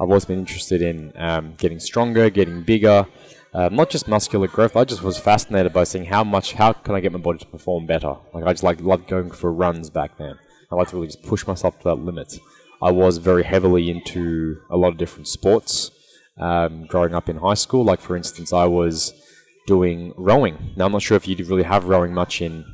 I've 0.00 0.08
always 0.08 0.24
been 0.24 0.38
interested 0.38 0.80
in 0.80 1.12
um, 1.16 1.54
getting 1.58 1.80
stronger, 1.80 2.30
getting 2.30 2.62
bigger, 2.62 3.06
um, 3.52 3.74
not 3.74 3.90
just 3.90 4.06
muscular 4.06 4.46
growth. 4.46 4.76
I 4.76 4.84
just 4.84 5.02
was 5.02 5.18
fascinated 5.18 5.72
by 5.72 5.84
seeing 5.84 6.04
how 6.04 6.22
much, 6.22 6.52
how 6.52 6.72
can 6.72 6.94
I 6.94 7.00
get 7.00 7.12
my 7.12 7.18
body 7.18 7.38
to 7.38 7.46
perform 7.46 7.86
better. 7.86 8.14
Like 8.32 8.44
I 8.44 8.52
just 8.52 8.62
like 8.62 8.80
loved 8.80 9.08
going 9.08 9.30
for 9.32 9.52
runs 9.52 9.90
back 9.90 10.16
then. 10.18 10.38
I 10.70 10.76
like 10.76 10.88
to 10.88 10.96
really 10.96 11.08
just 11.08 11.22
push 11.22 11.46
myself 11.46 11.78
to 11.80 11.84
that 11.84 11.94
limit. 11.96 12.38
I 12.80 12.90
was 12.90 13.18
very 13.18 13.42
heavily 13.42 13.90
into 13.90 14.60
a 14.70 14.76
lot 14.76 14.88
of 14.88 14.98
different 14.98 15.28
sports 15.28 15.90
um, 16.38 16.86
growing 16.86 17.14
up 17.14 17.28
in 17.28 17.38
high 17.38 17.54
school. 17.54 17.84
Like, 17.84 18.00
for 18.00 18.16
instance, 18.16 18.52
I 18.52 18.66
was 18.66 19.12
doing 19.66 20.14
rowing. 20.16 20.72
Now, 20.76 20.86
I'm 20.86 20.92
not 20.92 21.02
sure 21.02 21.16
if 21.16 21.26
you 21.26 21.36
really 21.44 21.64
have 21.64 21.84
rowing 21.86 22.14
much 22.14 22.40
in, 22.40 22.64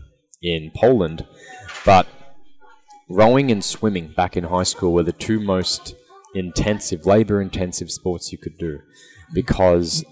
in 0.42 0.70
Poland, 0.76 1.26
but 1.84 2.06
rowing 3.08 3.50
and 3.50 3.64
swimming 3.64 4.12
back 4.16 4.37
in 4.37 4.44
high 4.44 4.62
school 4.62 4.92
were 4.92 5.02
the 5.02 5.12
two 5.12 5.40
most 5.40 5.94
intensive, 6.34 7.06
labor 7.06 7.40
intensive 7.40 7.90
sports 7.90 8.32
you 8.32 8.38
could 8.38 8.58
do 8.58 8.80
because 9.32 10.04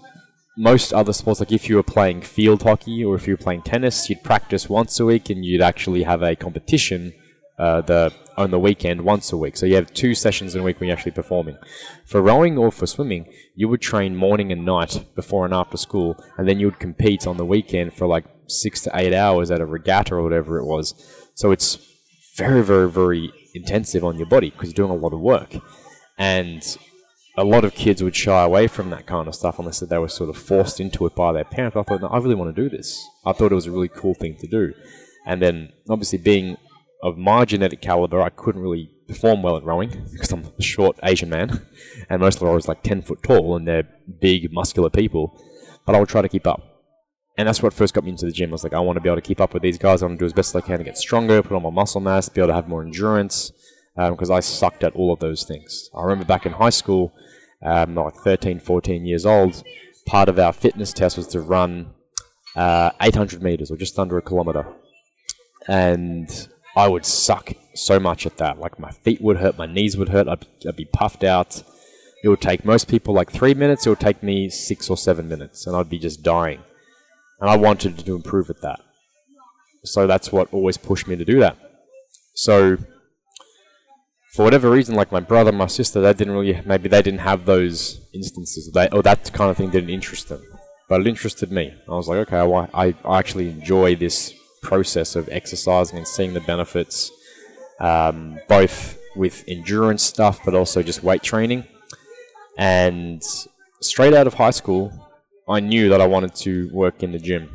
most 0.57 0.93
other 0.93 1.13
sports, 1.13 1.39
like 1.39 1.51
if 1.51 1.67
you 1.69 1.75
were 1.75 1.83
playing 1.83 2.21
field 2.21 2.63
hockey 2.63 3.03
or 3.03 3.15
if 3.15 3.27
you 3.27 3.33
were 3.33 3.43
playing 3.43 3.61
tennis, 3.61 4.09
you'd 4.09 4.23
practice 4.23 4.69
once 4.69 4.99
a 4.99 5.05
week 5.05 5.29
and 5.29 5.43
you'd 5.43 5.61
actually 5.61 6.03
have 6.03 6.21
a 6.21 6.35
competition 6.35 7.13
uh, 7.57 7.81
the 7.81 8.13
on 8.35 8.51
the 8.51 8.59
weekend 8.59 9.01
once 9.01 9.31
a 9.31 9.37
week. 9.37 9.55
So 9.55 9.65
you 9.65 9.75
have 9.75 9.93
two 9.93 10.15
sessions 10.15 10.55
in 10.55 10.61
a 10.61 10.63
week 10.63 10.79
when 10.79 10.87
you're 10.87 10.97
actually 10.97 11.11
performing. 11.11 11.57
For 12.05 12.21
rowing 12.21 12.57
or 12.57 12.71
for 12.71 12.87
swimming, 12.87 13.31
you 13.55 13.67
would 13.67 13.81
train 13.81 14.15
morning 14.15 14.51
and 14.51 14.65
night 14.65 15.05
before 15.15 15.45
and 15.45 15.53
after 15.53 15.77
school, 15.77 16.17
and 16.37 16.47
then 16.47 16.59
you 16.59 16.65
would 16.67 16.79
compete 16.79 17.27
on 17.27 17.37
the 17.37 17.45
weekend 17.45 17.93
for 17.93 18.07
like 18.07 18.25
six 18.47 18.81
to 18.81 18.91
eight 18.95 19.13
hours 19.13 19.51
at 19.51 19.61
a 19.61 19.65
regatta 19.65 20.15
or 20.15 20.23
whatever 20.23 20.57
it 20.57 20.65
was. 20.65 20.95
So 21.35 21.51
it's 21.51 21.77
very, 22.35 22.63
very, 22.63 22.89
very 22.89 23.31
intensive 23.53 24.03
on 24.03 24.17
your 24.17 24.27
body 24.27 24.49
because 24.49 24.69
you're 24.69 24.87
doing 24.87 24.97
a 24.97 25.01
lot 25.01 25.13
of 25.13 25.19
work. 25.19 25.55
And 26.17 26.77
a 27.37 27.43
lot 27.43 27.65
of 27.65 27.73
kids 27.73 28.03
would 28.03 28.15
shy 28.15 28.43
away 28.43 28.67
from 28.67 28.89
that 28.91 29.05
kind 29.05 29.27
of 29.27 29.35
stuff 29.35 29.59
unless 29.59 29.79
they 29.79 29.97
were 29.97 30.07
sort 30.07 30.29
of 30.29 30.37
forced 30.37 30.79
into 30.79 31.05
it 31.05 31.15
by 31.15 31.31
their 31.33 31.43
parents. 31.43 31.75
I 31.77 31.83
thought, 31.83 32.01
no, 32.01 32.07
I 32.07 32.17
really 32.17 32.35
want 32.35 32.55
to 32.55 32.61
do 32.61 32.69
this. 32.69 33.03
I 33.25 33.33
thought 33.33 33.51
it 33.51 33.55
was 33.55 33.67
a 33.67 33.71
really 33.71 33.89
cool 33.89 34.13
thing 34.13 34.35
to 34.37 34.47
do. 34.47 34.73
And 35.25 35.41
then, 35.41 35.71
obviously, 35.89 36.19
being 36.19 36.57
of 37.03 37.17
my 37.17 37.43
genetic 37.43 37.81
caliber, 37.81 38.21
I 38.21 38.29
couldn't 38.29 38.61
really 38.61 38.89
perform 39.07 39.43
well 39.43 39.57
at 39.57 39.63
rowing 39.63 39.89
because 40.11 40.31
I'm 40.31 40.45
a 40.57 40.61
short 40.61 40.97
Asian 41.03 41.29
man, 41.29 41.67
and 42.09 42.21
most 42.21 42.35
of 42.35 42.39
the 42.39 42.45
rowers 42.45 42.67
like 42.67 42.81
10 42.81 43.01
foot 43.01 43.21
tall 43.21 43.57
and 43.57 43.67
they're 43.67 43.87
big, 44.21 44.51
muscular 44.51 44.89
people. 44.89 45.37
But 45.85 45.95
I 45.95 45.99
would 45.99 46.07
try 46.07 46.21
to 46.21 46.29
keep 46.29 46.47
up. 46.47 46.61
And 47.37 47.47
that's 47.47 47.61
what 47.61 47.73
first 47.73 47.93
got 47.93 48.05
me 48.05 48.11
into 48.11 48.25
the 48.25 48.31
gym. 48.31 48.51
I 48.51 48.53
was 48.53 48.63
like, 48.63 48.73
I 48.73 48.79
want 48.79 48.95
to 48.95 49.01
be 49.01 49.09
able 49.09 49.17
to 49.17 49.21
keep 49.21 49.41
up 49.41 49.53
with 49.53 49.63
these 49.63 49.77
guys. 49.77 50.01
I 50.01 50.05
want 50.05 50.17
to 50.17 50.23
do 50.23 50.25
as 50.25 50.33
best 50.33 50.55
as 50.55 50.63
I 50.63 50.65
can 50.65 50.77
to 50.77 50.83
get 50.83 50.97
stronger, 50.97 51.43
put 51.43 51.55
on 51.55 51.63
my 51.63 51.71
muscle 51.71 51.99
mass, 51.99 52.29
be 52.29 52.39
able 52.39 52.49
to 52.49 52.53
have 52.53 52.69
more 52.69 52.83
endurance, 52.83 53.51
because 53.97 54.29
I 54.29 54.39
sucked 54.39 54.83
at 54.83 54.95
all 54.95 55.11
of 55.11 55.19
those 55.19 55.43
things. 55.43 55.89
I 55.93 56.03
remember 56.03 56.25
back 56.25 56.45
in 56.45 56.53
high 56.53 56.69
school, 56.69 57.11
um, 57.65 57.95
like 57.95 58.15
13, 58.15 58.59
14 58.59 59.05
years 59.05 59.25
old, 59.25 59.61
part 60.05 60.29
of 60.29 60.39
our 60.39 60.53
fitness 60.53 60.93
test 60.93 61.17
was 61.17 61.27
to 61.27 61.41
run 61.41 61.91
uh, 62.55 62.91
800 63.01 63.41
meters 63.41 63.71
or 63.71 63.77
just 63.77 63.99
under 63.99 64.17
a 64.17 64.21
kilometer. 64.21 64.65
And 65.67 66.29
I 66.75 66.87
would 66.87 67.05
suck 67.05 67.53
so 67.75 67.99
much 67.99 68.25
at 68.25 68.37
that. 68.37 68.59
Like 68.59 68.79
my 68.79 68.91
feet 68.91 69.21
would 69.21 69.37
hurt, 69.37 69.57
my 69.57 69.65
knees 69.65 69.97
would 69.97 70.09
hurt, 70.09 70.27
I'd, 70.27 70.45
I'd 70.67 70.75
be 70.75 70.85
puffed 70.85 71.23
out. 71.23 71.63
It 72.23 72.29
would 72.29 72.41
take 72.41 72.65
most 72.65 72.87
people 72.87 73.13
like 73.13 73.31
three 73.31 73.53
minutes, 73.53 73.85
it 73.85 73.89
would 73.89 73.99
take 73.99 74.23
me 74.23 74.49
six 74.49 74.89
or 74.89 74.97
seven 74.97 75.27
minutes, 75.27 75.67
and 75.67 75.75
I'd 75.75 75.89
be 75.89 75.99
just 75.99 76.23
dying. 76.23 76.63
And 77.39 77.49
I 77.49 77.57
wanted 77.57 77.99
to 77.99 78.15
improve 78.15 78.49
at 78.49 78.61
that. 78.61 78.79
So 79.83 80.07
that's 80.07 80.31
what 80.31 80.53
always 80.53 80.77
pushed 80.77 81.07
me 81.07 81.15
to 81.17 81.25
do 81.25 81.39
that. 81.41 81.57
So, 82.35 82.77
for 84.33 84.45
whatever 84.45 84.71
reason, 84.71 84.95
like 84.95 85.11
my 85.11 85.19
brother, 85.19 85.51
my 85.51 85.67
sister, 85.67 86.01
they 86.01 86.13
didn't 86.13 86.33
really, 86.33 86.59
maybe 86.65 86.89
they 86.89 87.01
didn't 87.01 87.19
have 87.19 87.45
those 87.45 87.99
instances, 88.13 88.71
they, 88.73 88.87
or 88.89 89.03
that 89.03 89.31
kind 89.33 89.51
of 89.51 89.57
thing 89.57 89.69
didn't 89.69 89.89
interest 89.89 90.29
them. 90.29 90.41
But 90.89 91.01
it 91.01 91.07
interested 91.07 91.51
me. 91.51 91.73
I 91.87 91.91
was 91.91 92.07
like, 92.07 92.27
okay, 92.27 92.37
I, 92.37 92.85
I, 92.85 92.95
I 93.05 93.19
actually 93.19 93.49
enjoy 93.49 93.95
this 93.95 94.33
process 94.63 95.15
of 95.15 95.29
exercising 95.29 95.97
and 95.97 96.07
seeing 96.07 96.33
the 96.33 96.41
benefits, 96.41 97.11
um, 97.79 98.39
both 98.47 98.97
with 99.15 99.43
endurance 99.47 100.01
stuff, 100.03 100.39
but 100.43 100.55
also 100.55 100.81
just 100.81 101.03
weight 101.03 101.21
training. 101.21 101.65
And 102.57 103.23
straight 103.81 104.13
out 104.13 104.27
of 104.27 104.33
high 104.33 104.51
school, 104.51 104.91
I 105.47 105.59
knew 105.59 105.89
that 105.89 106.01
I 106.01 106.07
wanted 106.07 106.35
to 106.35 106.69
work 106.73 107.03
in 107.03 107.11
the 107.11 107.19
gym 107.19 107.49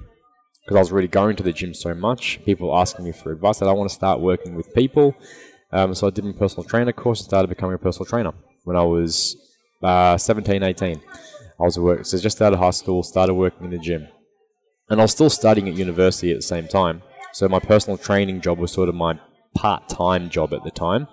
because 0.64 0.76
I 0.76 0.80
was 0.80 0.92
really 0.92 1.08
going 1.08 1.34
to 1.36 1.42
the 1.42 1.52
gym 1.52 1.72
so 1.72 1.94
much. 1.94 2.44
People 2.44 2.76
asking 2.78 3.06
me 3.06 3.12
for 3.12 3.32
advice 3.32 3.58
that 3.58 3.68
I 3.68 3.72
want 3.72 3.88
to 3.88 3.94
start 3.94 4.20
working 4.20 4.54
with 4.54 4.72
people. 4.74 5.16
Um, 5.72 5.94
so 5.94 6.06
I 6.06 6.10
did 6.10 6.24
my 6.24 6.32
personal 6.32 6.64
trainer 6.64 6.92
course 6.92 7.20
and 7.20 7.24
started 7.24 7.48
becoming 7.48 7.74
a 7.74 7.78
personal 7.78 8.06
trainer 8.06 8.32
when 8.64 8.76
I 8.76 8.82
was 8.82 9.36
uh, 9.82 10.18
17, 10.18 10.62
18. 10.62 11.00
I 11.60 11.62
was 11.62 11.78
work, 11.78 12.04
so 12.04 12.18
just 12.18 12.40
out 12.40 12.52
of 12.52 12.58
high 12.58 12.70
school, 12.70 13.02
started 13.02 13.34
working 13.34 13.64
in 13.64 13.70
the 13.70 13.78
gym. 13.78 14.08
And 14.90 15.00
I 15.00 15.04
was 15.04 15.12
still 15.12 15.30
studying 15.30 15.68
at 15.68 15.74
university 15.74 16.30
at 16.30 16.38
the 16.38 16.42
same 16.42 16.66
time. 16.66 17.02
So 17.32 17.48
my 17.48 17.58
personal 17.58 17.98
training 17.98 18.40
job 18.40 18.58
was 18.58 18.72
sort 18.72 18.88
of 18.88 18.94
my 18.94 19.18
part-time 19.54 20.30
job 20.30 20.54
at 20.54 20.64
the 20.64 20.70
time, 20.70 21.08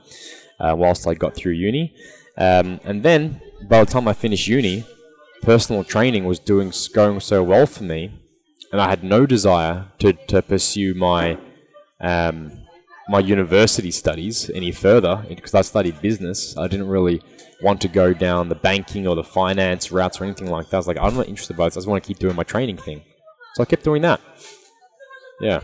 uh, 0.60 0.76
whilst 0.78 1.08
I 1.08 1.14
got 1.14 1.36
through 1.36 1.54
uni. 1.54 1.94
Um, 2.38 2.80
and 2.84 3.04
then 3.04 3.42
by 3.70 3.84
the 3.84 3.92
time 3.92 4.08
I 4.08 4.14
finished 4.14 4.48
uni, 4.48 4.86
personal 5.42 5.84
training 5.84 6.26
was 6.26 6.40
doing 6.40 6.72
going 6.94 7.20
so 7.20 7.44
well 7.44 7.66
for 7.66 7.84
me, 7.84 8.12
and 8.72 8.82
I 8.82 8.90
had 8.90 9.04
no 9.04 9.26
desire 9.26 9.88
to, 10.00 10.14
to 10.14 10.42
pursue 10.42 10.94
my 10.94 11.38
um, 12.02 12.52
my 13.08 13.20
university 13.20 13.92
studies 13.92 14.50
any 14.50 14.72
further 14.72 15.24
because 15.30 15.54
I 15.54 15.62
studied 15.62 16.02
business. 16.02 16.58
I 16.58 16.68
didn't 16.68 16.88
really 16.88 17.22
want 17.62 17.80
to 17.82 17.88
go 17.88 18.14
down 18.14 18.50
the 18.50 18.56
banking 18.56 19.08
or 19.08 19.16
the 19.16 19.24
finance 19.24 19.92
routes 19.92 20.20
or 20.20 20.24
anything 20.24 20.50
like 20.50 20.70
that. 20.70 20.78
I 20.78 20.80
was 20.80 20.88
like, 20.88 20.98
I'm 21.00 21.16
not 21.16 21.28
interested 21.28 21.56
by 21.56 21.66
this. 21.66 21.78
I 21.78 21.80
just 21.80 21.88
want 21.88 22.04
to 22.04 22.08
keep 22.08 22.20
doing 22.20 22.36
my 22.36 22.44
training 22.44 22.78
thing. 22.78 23.04
So 23.56 23.64
I 23.64 23.66
kept 23.66 23.84
doing 23.84 24.02
that. 24.02 24.20
Yeah. 25.40 25.62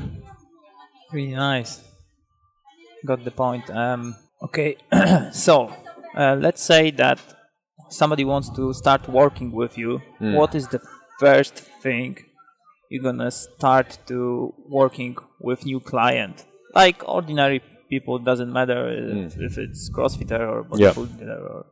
Really 1.11 1.35
nice. 1.35 1.81
Got 3.05 3.23
the 3.25 3.31
point. 3.31 3.69
Um, 3.69 4.15
okay, 4.43 4.77
so 5.33 5.73
uh, 6.15 6.35
let's 6.39 6.61
say 6.63 6.91
that 6.91 7.19
somebody 7.89 8.23
wants 8.23 8.49
to 8.51 8.73
start 8.73 9.07
working 9.09 9.51
with 9.51 9.77
you. 9.77 9.99
Hmm. 10.19 10.33
What 10.35 10.55
is 10.55 10.67
the 10.69 10.79
first 11.19 11.55
thing 11.83 12.17
you're 12.89 13.03
gonna 13.03 13.31
start 13.31 13.97
to 14.07 14.53
working 14.69 15.17
with 15.41 15.65
new 15.65 15.79
client? 15.79 16.45
Like 16.73 17.03
ordinary 17.07 17.61
people, 17.89 18.19
doesn't 18.19 18.53
matter 18.53 18.87
if, 19.25 19.35
if 19.37 19.57
it's 19.57 19.89
CrossFitter 19.89 20.39
or 20.39 20.63
Hmm. 20.63 20.75
Yeah. 20.77 20.91
bodybuilder 20.93 21.39
or 21.51 21.65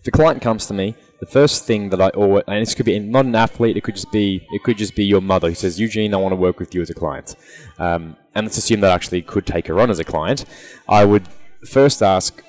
If 0.00 0.08
a 0.08 0.10
client 0.10 0.42
comes 0.42 0.66
to 0.66 0.74
me, 0.74 0.94
the 1.20 1.26
first 1.26 1.66
thing 1.66 1.90
that 1.90 2.00
I 2.00 2.08
always 2.10 2.44
and 2.48 2.60
this 2.60 2.74
could 2.74 2.86
be 2.86 2.98
not 2.98 3.26
an 3.26 3.34
athlete, 3.36 3.76
it 3.76 3.84
could 3.84 3.94
just 3.94 4.10
be 4.10 4.46
it 4.50 4.62
could 4.64 4.76
just 4.76 4.96
be 4.96 5.04
your 5.04 5.20
mother 5.20 5.48
who 5.48 5.54
says, 5.54 5.78
Eugene, 5.78 6.14
I 6.14 6.16
want 6.16 6.32
to 6.32 6.36
work 6.36 6.58
with 6.58 6.74
you 6.74 6.82
as 6.82 6.90
a 6.90 6.94
client. 6.94 7.36
Um, 7.78 8.16
and 8.34 8.46
let's 8.46 8.58
assume 8.58 8.80
that 8.80 8.90
I 8.90 8.94
actually 8.94 9.22
could 9.22 9.46
take 9.46 9.66
her 9.68 9.80
on 9.80 9.90
as 9.90 9.98
a 9.98 10.04
client. 10.04 10.44
I 10.88 11.04
would 11.04 11.28
first 11.64 12.02
ask, 12.02 12.42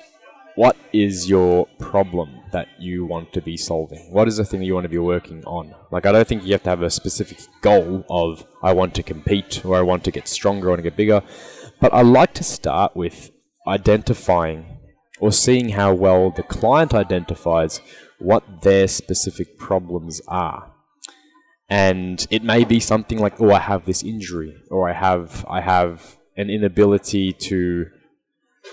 what 0.56 0.76
is 0.92 1.28
your 1.28 1.66
problem 1.78 2.40
that 2.52 2.68
you 2.78 3.04
want 3.04 3.32
to 3.32 3.40
be 3.40 3.56
solving? 3.56 4.12
What 4.12 4.28
is 4.28 4.36
the 4.36 4.44
thing 4.44 4.62
you 4.62 4.74
want 4.74 4.84
to 4.84 4.88
be 4.88 4.98
working 4.98 5.44
on? 5.44 5.74
Like 5.90 6.06
I 6.06 6.12
don't 6.12 6.26
think 6.26 6.44
you 6.44 6.52
have 6.52 6.62
to 6.64 6.70
have 6.70 6.82
a 6.82 6.90
specific 6.90 7.38
goal 7.60 8.04
of 8.08 8.46
I 8.62 8.72
want 8.72 8.94
to 8.94 9.02
compete 9.02 9.64
or 9.64 9.76
I 9.76 9.82
want 9.82 10.04
to 10.04 10.10
get 10.10 10.28
stronger, 10.28 10.68
or 10.68 10.70
I 10.70 10.72
want 10.72 10.78
to 10.78 10.90
get 10.90 10.96
bigger. 10.96 11.22
But 11.80 11.92
I 11.92 12.02
like 12.02 12.34
to 12.34 12.44
start 12.44 12.96
with 12.96 13.30
identifying 13.66 14.73
or 15.20 15.32
seeing 15.32 15.70
how 15.70 15.94
well 15.94 16.30
the 16.30 16.42
client 16.42 16.92
identifies 16.94 17.80
what 18.18 18.62
their 18.62 18.88
specific 18.88 19.58
problems 19.58 20.20
are. 20.28 20.70
and 21.68 22.26
it 22.30 22.42
may 22.42 22.64
be 22.64 22.78
something 22.78 23.18
like, 23.18 23.40
oh, 23.40 23.50
I 23.50 23.58
have 23.58 23.86
this 23.86 24.02
injury, 24.02 24.54
or 24.70 24.88
I 24.88 24.92
have 24.92 25.44
I 25.48 25.60
have 25.60 26.16
an 26.36 26.50
inability 26.50 27.32
to 27.32 27.86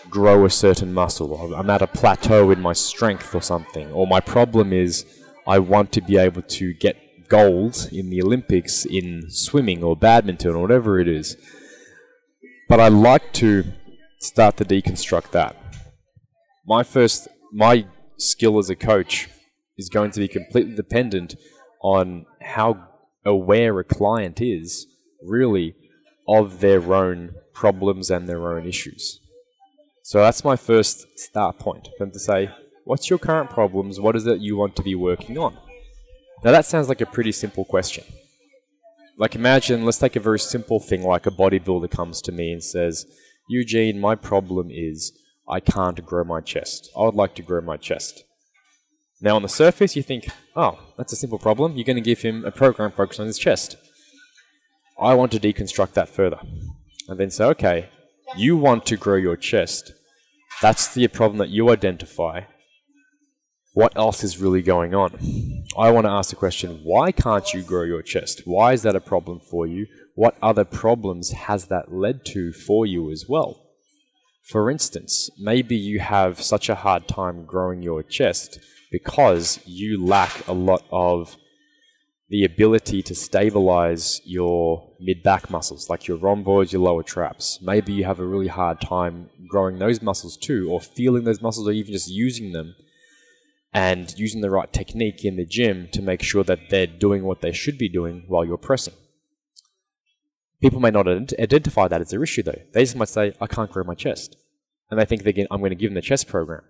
grow 0.09 0.45
a 0.45 0.49
certain 0.49 0.93
muscle, 0.93 1.31
or 1.33 1.53
I'm 1.55 1.69
at 1.69 1.81
a 1.81 1.87
plateau 1.87 2.51
in 2.51 2.59
my 2.61 2.73
strength 2.73 3.33
or 3.33 3.41
something, 3.41 3.91
or 3.91 4.07
my 4.07 4.19
problem 4.19 4.73
is 4.73 5.05
I 5.47 5.59
want 5.59 5.91
to 5.93 6.01
be 6.01 6.17
able 6.17 6.41
to 6.43 6.73
get 6.73 7.29
gold 7.29 7.89
in 7.91 8.09
the 8.09 8.21
Olympics 8.21 8.85
in 8.85 9.29
swimming 9.29 9.83
or 9.83 9.95
badminton 9.95 10.55
or 10.55 10.61
whatever 10.61 10.99
it 10.99 11.07
is. 11.07 11.37
But 12.67 12.79
I 12.79 12.89
like 12.89 13.31
to 13.33 13.65
start 14.19 14.57
to 14.57 14.65
deconstruct 14.65 15.31
that. 15.31 15.55
My 16.65 16.83
first, 16.83 17.27
my 17.51 17.87
skill 18.17 18.59
as 18.59 18.69
a 18.69 18.75
coach 18.75 19.29
is 19.77 19.89
going 19.89 20.11
to 20.11 20.19
be 20.19 20.27
completely 20.27 20.75
dependent 20.75 21.35
on 21.81 22.25
how 22.41 22.87
aware 23.25 23.79
a 23.79 23.83
client 23.83 24.39
is, 24.41 24.85
really, 25.23 25.75
of 26.27 26.59
their 26.59 26.93
own 26.93 27.33
problems 27.53 28.11
and 28.11 28.27
their 28.27 28.51
own 28.51 28.67
issues. 28.67 29.19
So 30.03 30.19
that's 30.19 30.43
my 30.43 30.55
first 30.55 31.07
start 31.17 31.59
point. 31.59 31.89
Then 31.99 32.11
to 32.11 32.19
say, 32.19 32.49
what's 32.85 33.09
your 33.09 33.19
current 33.19 33.49
problems? 33.49 33.99
What 33.99 34.15
is 34.15 34.25
it 34.27 34.39
you 34.39 34.57
want 34.57 34.75
to 34.75 34.83
be 34.83 34.95
working 34.95 35.37
on? 35.37 35.57
Now 36.43 36.51
that 36.51 36.65
sounds 36.65 36.89
like 36.89 37.01
a 37.01 37.05
pretty 37.05 37.31
simple 37.31 37.65
question. 37.65 38.03
Like 39.17 39.35
imagine, 39.35 39.85
let's 39.85 39.99
take 39.99 40.15
a 40.15 40.19
very 40.19 40.39
simple 40.39 40.79
thing 40.79 41.03
like 41.03 41.27
a 41.27 41.31
bodybuilder 41.31 41.91
comes 41.91 42.21
to 42.23 42.31
me 42.31 42.51
and 42.51 42.63
says, 42.63 43.05
Eugene, 43.49 43.99
my 43.99 44.15
problem 44.15 44.69
is 44.71 45.11
I 45.51 45.59
can't 45.59 46.03
grow 46.05 46.23
my 46.23 46.39
chest. 46.39 46.89
I 46.97 47.01
would 47.01 47.13
like 47.13 47.35
to 47.35 47.41
grow 47.41 47.59
my 47.59 47.75
chest. 47.75 48.23
Now, 49.19 49.35
on 49.35 49.43
the 49.43 49.49
surface, 49.49 49.97
you 49.97 50.01
think, 50.01 50.29
oh, 50.55 50.79
that's 50.97 51.11
a 51.11 51.17
simple 51.17 51.37
problem. 51.37 51.75
You're 51.75 51.85
going 51.85 51.95
to 51.97 52.01
give 52.01 52.21
him 52.21 52.45
a 52.45 52.51
program 52.51 52.91
focused 52.91 53.19
on 53.19 53.27
his 53.27 53.37
chest. 53.37 53.75
I 54.99 55.13
want 55.13 55.31
to 55.33 55.39
deconstruct 55.39 55.93
that 55.93 56.09
further. 56.09 56.39
And 57.09 57.19
then 57.19 57.29
say, 57.29 57.43
okay, 57.45 57.89
you 58.37 58.55
want 58.55 58.85
to 58.87 58.97
grow 58.97 59.17
your 59.17 59.35
chest. 59.35 59.91
That's 60.61 60.93
the 60.93 61.07
problem 61.09 61.37
that 61.39 61.49
you 61.49 61.69
identify. 61.69 62.41
What 63.73 63.95
else 63.97 64.23
is 64.23 64.39
really 64.39 64.61
going 64.61 64.95
on? 64.95 65.65
I 65.77 65.91
want 65.91 66.05
to 66.05 66.11
ask 66.11 66.29
the 66.29 66.35
question 66.35 66.81
why 66.83 67.11
can't 67.11 67.53
you 67.53 67.61
grow 67.61 67.83
your 67.83 68.01
chest? 68.01 68.41
Why 68.45 68.73
is 68.73 68.83
that 68.83 68.95
a 68.95 69.01
problem 69.01 69.39
for 69.39 69.67
you? 69.67 69.87
What 70.15 70.37
other 70.41 70.65
problems 70.65 71.31
has 71.31 71.67
that 71.67 71.93
led 71.93 72.25
to 72.27 72.53
for 72.53 72.85
you 72.85 73.11
as 73.11 73.25
well? 73.27 73.70
For 74.43 74.69
instance, 74.69 75.29
maybe 75.39 75.75
you 75.75 75.99
have 75.99 76.41
such 76.41 76.69
a 76.69 76.75
hard 76.75 77.07
time 77.07 77.45
growing 77.45 77.81
your 77.81 78.03
chest 78.03 78.59
because 78.91 79.59
you 79.65 80.03
lack 80.03 80.47
a 80.47 80.53
lot 80.53 80.83
of 80.91 81.37
the 82.29 82.43
ability 82.45 83.03
to 83.03 83.13
stabilize 83.13 84.21
your 84.25 84.89
mid 84.99 85.21
back 85.21 85.49
muscles, 85.49 85.89
like 85.89 86.07
your 86.07 86.17
rhomboids, 86.17 86.71
your 86.71 86.81
lower 86.81 87.03
traps. 87.03 87.59
Maybe 87.61 87.91
you 87.91 88.05
have 88.05 88.19
a 88.19 88.25
really 88.25 88.47
hard 88.47 88.79
time 88.79 89.29
growing 89.49 89.79
those 89.79 90.01
muscles 90.01 90.37
too, 90.37 90.69
or 90.71 90.79
feeling 90.79 91.25
those 91.25 91.41
muscles, 91.41 91.67
or 91.67 91.71
even 91.71 91.91
just 91.91 92.09
using 92.09 92.53
them 92.53 92.75
and 93.73 94.13
using 94.17 94.41
the 94.41 94.49
right 94.49 94.71
technique 94.71 95.23
in 95.23 95.35
the 95.35 95.45
gym 95.45 95.89
to 95.91 96.01
make 96.01 96.21
sure 96.21 96.43
that 96.45 96.69
they're 96.69 96.87
doing 96.87 97.23
what 97.23 97.41
they 97.41 97.51
should 97.51 97.77
be 97.77 97.89
doing 97.89 98.23
while 98.27 98.45
you're 98.45 98.57
pressing. 98.57 98.93
People 100.61 100.79
may 100.79 100.91
not 100.91 101.07
identify 101.07 101.87
that 101.87 102.01
as 102.01 102.11
their 102.11 102.23
issue 102.23 102.43
though. 102.43 102.61
They 102.73 102.83
just 102.83 102.95
might 102.95 103.09
say, 103.09 103.33
I 103.41 103.47
can't 103.47 103.71
grow 103.71 103.83
my 103.83 103.95
chest. 103.95 104.37
And 104.89 104.99
they 104.99 105.05
think 105.05 105.25
I'm 105.25 105.59
going 105.59 105.69
to 105.69 105.75
give 105.75 105.89
them 105.89 105.95
the 105.95 106.01
chest 106.01 106.27
program. 106.27 106.61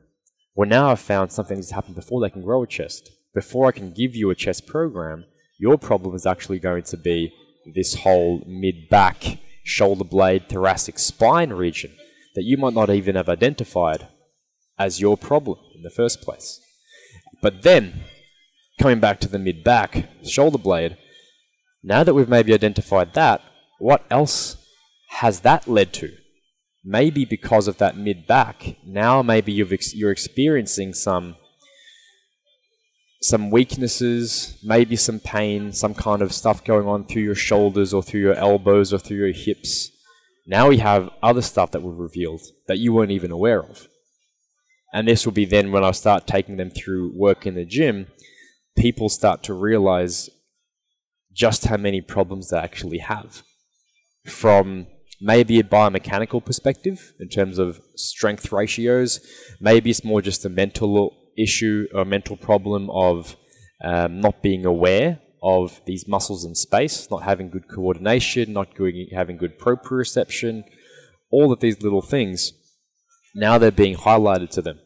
Well, 0.56 0.70
now 0.70 0.90
I've 0.90 1.00
found 1.00 1.32
something 1.32 1.58
that's 1.58 1.72
happened 1.72 1.96
before 1.96 2.22
they 2.22 2.30
can 2.30 2.44
grow 2.44 2.64
a 2.64 2.68
chest. 2.68 3.10
Before 3.34 3.68
I 3.68 3.72
can 3.72 3.94
give 3.94 4.16
you 4.16 4.30
a 4.30 4.36
chest 4.36 4.68
program, 4.68 5.26
your 5.60 5.78
problem 5.78 6.16
is 6.16 6.26
actually 6.26 6.60
going 6.60 6.84
to 6.84 6.98
be 6.98 7.34
this 7.74 7.96
whole 7.96 8.44
mid 8.48 8.90
back, 8.90 9.40
shoulder 9.64 10.04
blade, 10.04 10.50
thoracic 10.50 11.00
spine 11.00 11.52
region 11.52 11.92
that 12.36 12.44
you 12.44 12.58
might 12.58 12.74
not 12.74 12.90
even 12.90 13.16
have 13.16 13.30
identified 13.30 14.08
as 14.78 15.02
your 15.02 15.18
problem 15.18 15.60
in 15.76 15.84
the 15.84 15.90
first 15.90 16.22
place. 16.22 16.60
But 17.42 17.64
then, 17.64 18.02
coming 18.80 19.00
back 19.00 19.20
to 19.22 19.28
the 19.28 19.40
mid 19.40 19.64
back, 19.64 20.10
shoulder 20.24 20.58
blade, 20.58 20.98
now 21.84 22.04
that 22.04 22.14
we've 22.14 22.30
maybe 22.30 22.54
identified 22.54 23.14
that, 23.14 23.42
what 23.82 24.06
else 24.10 24.58
has 25.10 25.42
that 25.42 25.68
led 25.68 25.94
to? 25.94 26.12
maybe 26.84 27.26
because 27.26 27.68
of 27.68 27.78
that 27.78 27.98
mid 27.98 28.28
back, 28.28 28.78
now 28.86 29.22
maybe 29.22 29.52
you've 29.52 29.74
ex- 29.74 29.96
you're 29.96 30.12
experiencing 30.12 30.94
some 30.94 31.36
some 33.24 33.52
weaknesses, 33.52 34.58
maybe 34.64 34.96
some 34.96 35.20
pain, 35.20 35.72
some 35.72 35.94
kind 35.94 36.24
of 36.24 36.34
stuff 36.34 36.64
going 36.64 36.88
on 36.88 37.06
through 37.06 37.22
your 37.22 37.36
shoulders 37.36 37.94
or 37.94 38.02
through 38.02 38.22
your 38.22 38.34
elbows 38.34 38.92
or 38.92 38.98
through 38.98 39.18
your 39.18 39.32
hips. 39.32 39.92
Now 40.48 40.70
we 40.70 40.80
have 40.80 41.12
other 41.22 41.44
stuff 41.44 41.70
that 41.72 41.84
we've 41.84 41.96
revealed 41.96 42.42
that 42.68 42.80
you 42.80 42.94
weren't 42.94 43.12
even 43.12 43.30
aware 43.30 43.62
of. 43.62 43.88
And 44.92 45.08
this 45.08 45.24
will 45.24 45.34
be 45.34 45.46
then 45.46 45.72
when 45.72 45.84
I 45.84 45.92
start 45.92 46.26
taking 46.26 46.58
them 46.58 46.72
through 46.72 47.12
work 47.16 47.46
in 47.46 47.54
the 47.54 47.64
gym, 47.64 48.08
people 48.76 49.08
start 49.08 49.44
to 49.44 49.54
realize 49.54 50.32
just 51.32 51.66
how 51.66 51.78
many 51.78 52.02
problems 52.02 52.50
they 52.50 52.58
actually 52.58 52.98
have. 52.98 53.44
From 54.26 54.88
maybe 55.22 55.60
a 55.60 55.64
biomechanical 55.64 56.44
perspective 56.44 57.14
in 57.20 57.30
terms 57.30 57.60
of 57.60 57.80
strength 57.96 58.52
ratios. 58.52 59.20
Maybe 59.60 59.92
it's 59.92 60.04
more 60.04 60.22
just 60.22 60.44
a 60.46 60.50
mental 60.50 61.16
issue 61.38 61.88
or 61.94 62.04
mental 62.04 62.36
problem 62.36 62.90
of 62.90 63.36
um, 63.84 64.20
not 64.20 64.42
being 64.42 64.66
aware 64.66 65.20
of 65.44 65.82
these 65.86 66.08
muscles 66.08 66.44
in 66.44 66.56
space, 66.56 67.10
not 67.10 67.24
having 67.24 67.50
good 67.50 67.68
coordination, 67.68 68.54
not 68.54 68.76
good, 68.76 68.94
having 69.14 69.38
good 69.38 69.60
proprioception, 69.60 70.64
all 71.32 71.52
of 71.52 71.60
these 71.60 71.82
little 71.82 72.02
things. 72.02 72.54
Now 73.34 73.58
they're 73.58 73.72
being 73.72 73.96
highlighted 73.96 74.50
to 74.52 74.62
them. 74.62 74.80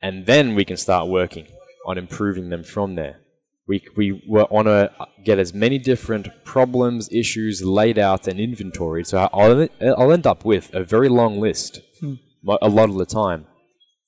And 0.00 0.26
then 0.26 0.54
we 0.54 0.64
can 0.64 0.76
start 0.76 1.08
working 1.08 1.46
on 1.86 1.98
improving 1.98 2.50
them 2.50 2.62
from 2.62 2.94
there. 2.94 3.23
We, 3.66 3.82
we 3.96 4.22
want 4.26 4.66
to 4.68 4.92
get 5.24 5.38
as 5.38 5.54
many 5.54 5.78
different 5.78 6.28
problems, 6.44 7.08
issues 7.10 7.62
laid 7.62 7.98
out 7.98 8.28
and 8.28 8.38
inventoried. 8.38 9.06
So 9.06 9.28
I'll, 9.32 9.68
I'll 9.80 10.12
end 10.12 10.26
up 10.26 10.44
with 10.44 10.74
a 10.74 10.84
very 10.84 11.08
long 11.08 11.40
list, 11.40 11.80
hmm. 12.00 12.14
a 12.46 12.68
lot 12.68 12.90
of 12.90 12.96
the 12.96 13.06
time, 13.06 13.46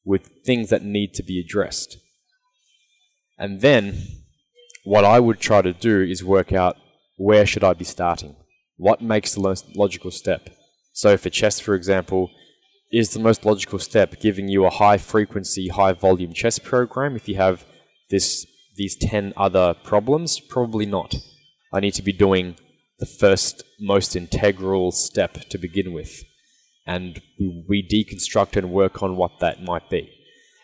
with 0.04 0.30
things 0.44 0.68
that 0.68 0.82
need 0.82 1.14
to 1.14 1.22
be 1.22 1.40
addressed. 1.40 1.96
And 3.38 3.60
then 3.62 4.02
what 4.84 5.04
I 5.04 5.20
would 5.20 5.40
try 5.40 5.62
to 5.62 5.72
do 5.72 6.02
is 6.02 6.22
work 6.22 6.52
out 6.52 6.76
where 7.16 7.46
should 7.46 7.64
I 7.64 7.72
be 7.72 7.84
starting? 7.84 8.36
What 8.76 9.00
makes 9.00 9.34
the 9.34 9.40
most 9.40 9.74
logical 9.74 10.10
step? 10.10 10.50
So 10.92 11.16
for 11.16 11.30
chess, 11.30 11.60
for 11.60 11.74
example, 11.74 12.30
is 12.92 13.10
the 13.10 13.18
most 13.18 13.44
logical 13.44 13.78
step 13.78 14.20
giving 14.20 14.48
you 14.48 14.64
a 14.64 14.70
high 14.70 14.98
frequency, 14.98 15.68
high 15.68 15.92
volume 15.92 16.32
chess 16.32 16.58
program 16.58 17.16
if 17.16 17.28
you 17.28 17.36
have 17.36 17.64
this 18.10 18.46
these 18.76 18.96
10 18.96 19.32
other 19.36 19.74
problems? 19.74 20.40
Probably 20.40 20.86
not. 20.86 21.14
I 21.72 21.80
need 21.80 21.94
to 21.94 22.02
be 22.02 22.12
doing 22.12 22.56
the 22.98 23.06
first 23.06 23.62
most 23.80 24.16
integral 24.16 24.92
step 24.92 25.34
to 25.50 25.58
begin 25.58 25.92
with. 25.92 26.24
And 26.86 27.20
we, 27.38 27.82
deconstruct 27.82 28.56
and 28.56 28.70
work 28.70 29.02
on 29.02 29.16
what 29.16 29.40
that 29.40 29.62
might 29.62 29.90
be. 29.90 30.12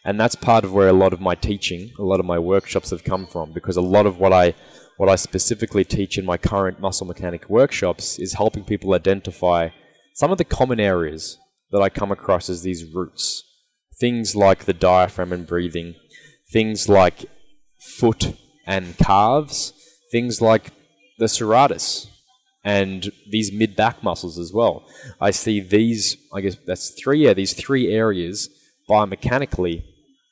And 0.05 0.19
that's 0.19 0.35
part 0.35 0.65
of 0.65 0.73
where 0.73 0.89
a 0.89 0.93
lot 0.93 1.13
of 1.13 1.21
my 1.21 1.35
teaching, 1.35 1.91
a 1.99 2.03
lot 2.03 2.21
of 2.21 2.27
my 2.27 2.39
workshops 2.39 2.91
have 2.91 3.05
come 3.05 3.27
from, 3.27 3.53
because 3.53 3.77
a 3.77 3.83
lot 3.83 4.07
of 4.07 4.19
what 4.19 4.33
I 4.33 4.55
what 4.99 5.09
I 5.09 5.17
specifically 5.17 5.85
teach 5.85 6.19
in 6.19 6.25
my 6.25 6.37
current 6.37 6.79
muscle 6.79 7.07
mechanic 7.07 7.49
workshops 7.49 8.19
is 8.19 8.35
helping 8.35 8.63
people 8.63 8.95
identify 8.95 9.71
some 10.15 10.31
of 10.31 10.39
the 10.39 10.45
common 10.45 10.79
areas 10.79 11.39
that 11.71 11.81
I 11.81 11.89
come 11.89 12.13
across 12.13 12.49
as 12.49 12.63
these 12.63 12.85
roots. 12.85 13.43
Things 13.99 14.37
like 14.37 14.65
the 14.65 14.75
diaphragm 14.75 15.33
and 15.33 15.47
breathing, 15.47 15.95
things 16.53 16.89
like 16.89 17.25
foot 17.83 18.37
and 18.67 18.97
calves, 18.99 19.73
things 20.11 20.41
like 20.41 20.71
the 21.19 21.27
serratus 21.27 22.09
and 22.65 23.11
these 23.29 23.53
mid 23.53 23.75
back 23.75 24.03
muscles 24.03 24.39
as 24.39 24.53
well. 24.53 24.87
I 25.21 25.31
see 25.33 25.61
these, 25.61 26.17
I 26.33 26.41
guess 26.41 26.57
that's 26.67 26.91
three, 26.91 27.25
yeah, 27.25 27.35
these 27.35 27.55
three 27.55 27.93
areas 27.93 28.49
biomechanically 28.89 29.85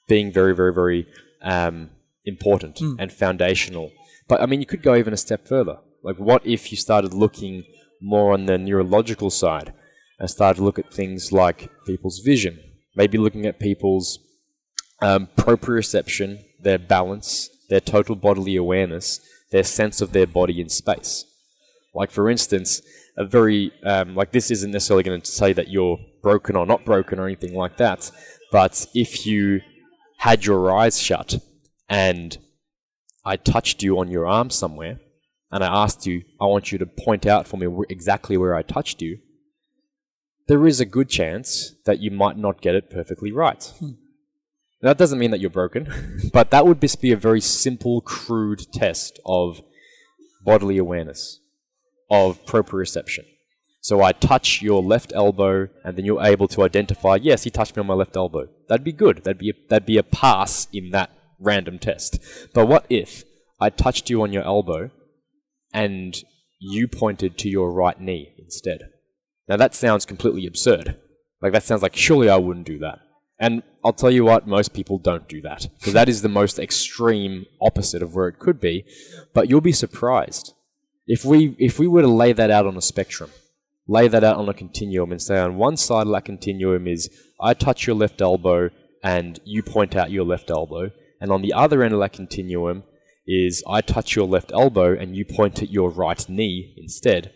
being 0.08 0.32
very, 0.32 0.54
very, 0.54 0.72
very 0.72 1.06
um, 1.42 1.90
important 2.24 2.76
mm. 2.76 2.96
and 2.98 3.12
foundational. 3.12 3.90
But 4.28 4.40
I 4.40 4.46
mean, 4.46 4.60
you 4.60 4.66
could 4.66 4.82
go 4.82 4.94
even 4.94 5.12
a 5.12 5.16
step 5.16 5.46
further. 5.46 5.78
Like, 6.02 6.16
what 6.16 6.46
if 6.46 6.70
you 6.70 6.78
started 6.78 7.12
looking 7.12 7.64
more 8.00 8.32
on 8.32 8.46
the 8.46 8.58
neurological 8.58 9.30
side 9.30 9.72
and 10.18 10.30
started 10.30 10.58
to 10.58 10.64
look 10.64 10.78
at 10.78 10.92
things 10.92 11.32
like 11.32 11.68
people's 11.86 12.20
vision, 12.20 12.58
maybe 12.94 13.18
looking 13.18 13.44
at 13.44 13.58
people's 13.58 14.18
um, 15.02 15.28
proprioception 15.36 16.42
their 16.62 16.78
balance, 16.78 17.48
their 17.68 17.80
total 17.80 18.16
bodily 18.16 18.56
awareness, 18.56 19.20
their 19.50 19.64
sense 19.64 20.00
of 20.00 20.12
their 20.12 20.26
body 20.26 20.60
in 20.60 20.68
space. 20.68 21.24
Like, 21.94 22.10
for 22.10 22.30
instance, 22.30 22.82
a 23.16 23.24
very, 23.24 23.72
um, 23.84 24.14
like, 24.14 24.32
this 24.32 24.50
isn't 24.50 24.70
necessarily 24.70 25.02
going 25.02 25.20
to 25.20 25.30
say 25.30 25.52
that 25.52 25.68
you're 25.68 25.98
broken 26.22 26.56
or 26.56 26.66
not 26.66 26.84
broken 26.84 27.18
or 27.18 27.26
anything 27.26 27.54
like 27.54 27.76
that, 27.78 28.10
but 28.52 28.86
if 28.94 29.26
you 29.26 29.60
had 30.18 30.44
your 30.44 30.70
eyes 30.76 31.00
shut 31.00 31.38
and 31.88 32.38
I 33.24 33.36
touched 33.36 33.82
you 33.82 33.98
on 33.98 34.10
your 34.10 34.26
arm 34.26 34.50
somewhere, 34.50 35.00
and 35.52 35.64
I 35.64 35.82
asked 35.82 36.06
you, 36.06 36.22
I 36.40 36.46
want 36.46 36.70
you 36.70 36.78
to 36.78 36.86
point 36.86 37.26
out 37.26 37.46
for 37.46 37.56
me 37.56 37.66
exactly 37.88 38.36
where 38.36 38.54
I 38.54 38.62
touched 38.62 39.02
you, 39.02 39.18
there 40.46 40.66
is 40.66 40.80
a 40.80 40.84
good 40.84 41.08
chance 41.08 41.74
that 41.86 42.00
you 42.00 42.10
might 42.10 42.36
not 42.36 42.60
get 42.60 42.74
it 42.74 42.90
perfectly 42.90 43.32
right. 43.32 43.72
That 44.82 44.98
doesn't 44.98 45.18
mean 45.18 45.30
that 45.30 45.40
you're 45.40 45.50
broken, 45.50 45.88
but 46.32 46.50
that 46.50 46.66
would 46.66 46.80
just 46.80 47.00
be 47.00 47.12
a 47.12 47.16
very 47.16 47.40
simple, 47.40 48.00
crude 48.00 48.72
test 48.72 49.20
of 49.26 49.62
bodily 50.42 50.78
awareness, 50.78 51.40
of 52.10 52.44
proprioception. 52.46 53.24
So 53.82 54.02
I 54.02 54.12
touch 54.12 54.60
your 54.60 54.82
left 54.82 55.12
elbow, 55.14 55.68
and 55.84 55.96
then 55.96 56.04
you're 56.04 56.22
able 56.22 56.48
to 56.48 56.62
identify, 56.62 57.16
yes, 57.16 57.44
he 57.44 57.50
touched 57.50 57.76
me 57.76 57.80
on 57.80 57.86
my 57.86 57.94
left 57.94 58.16
elbow. 58.16 58.48
That'd 58.68 58.84
be 58.84 58.92
good. 58.92 59.24
That'd 59.24 59.38
be 59.38 59.50
a, 59.50 59.54
that'd 59.68 59.86
be 59.86 59.98
a 59.98 60.02
pass 60.02 60.68
in 60.72 60.90
that 60.90 61.10
random 61.38 61.78
test. 61.78 62.18
But 62.52 62.66
what 62.66 62.84
if 62.90 63.24
I 63.58 63.70
touched 63.70 64.10
you 64.10 64.22
on 64.22 64.32
your 64.32 64.44
elbow, 64.44 64.90
and 65.72 66.22
you 66.58 66.88
pointed 66.88 67.38
to 67.38 67.48
your 67.48 67.72
right 67.72 67.98
knee 67.98 68.34
instead? 68.38 68.90
Now 69.48 69.56
that 69.56 69.74
sounds 69.74 70.04
completely 70.04 70.46
absurd. 70.46 70.96
Like 71.40 71.52
that 71.52 71.64
sounds 71.64 71.82
like 71.82 71.96
surely 71.96 72.28
I 72.28 72.36
wouldn't 72.36 72.66
do 72.66 72.78
that. 72.80 72.98
And 73.40 73.62
I'll 73.82 73.94
tell 73.94 74.10
you 74.10 74.24
what, 74.24 74.46
most 74.46 74.74
people 74.74 74.98
don't 74.98 75.26
do 75.26 75.40
that 75.40 75.66
because 75.78 75.94
that 75.94 76.10
is 76.10 76.20
the 76.20 76.28
most 76.28 76.58
extreme 76.58 77.46
opposite 77.60 78.02
of 78.02 78.14
where 78.14 78.28
it 78.28 78.38
could 78.38 78.60
be. 78.60 78.84
But 79.32 79.48
you'll 79.48 79.62
be 79.62 79.72
surprised 79.72 80.52
if 81.06 81.24
we 81.24 81.56
if 81.58 81.78
we 81.78 81.88
were 81.88 82.02
to 82.02 82.08
lay 82.08 82.34
that 82.34 82.50
out 82.50 82.66
on 82.66 82.76
a 82.76 82.82
spectrum, 82.82 83.30
lay 83.88 84.08
that 84.08 84.22
out 84.22 84.36
on 84.36 84.48
a 84.50 84.54
continuum, 84.54 85.10
and 85.10 85.22
say 85.22 85.38
on 85.38 85.56
one 85.56 85.78
side 85.78 86.06
of 86.06 86.12
that 86.12 86.26
continuum 86.26 86.86
is 86.86 87.08
I 87.40 87.54
touch 87.54 87.86
your 87.86 87.96
left 87.96 88.20
elbow 88.20 88.68
and 89.02 89.40
you 89.44 89.62
point 89.62 89.96
out 89.96 90.10
your 90.10 90.24
left 90.24 90.50
elbow, 90.50 90.90
and 91.18 91.32
on 91.32 91.40
the 91.40 91.54
other 91.54 91.82
end 91.82 91.94
of 91.94 92.00
that 92.00 92.12
continuum 92.12 92.84
is 93.26 93.64
I 93.66 93.80
touch 93.80 94.14
your 94.14 94.26
left 94.26 94.52
elbow 94.52 94.94
and 94.94 95.16
you 95.16 95.24
point 95.24 95.62
at 95.62 95.70
your 95.70 95.88
right 95.88 96.28
knee 96.28 96.74
instead. 96.76 97.32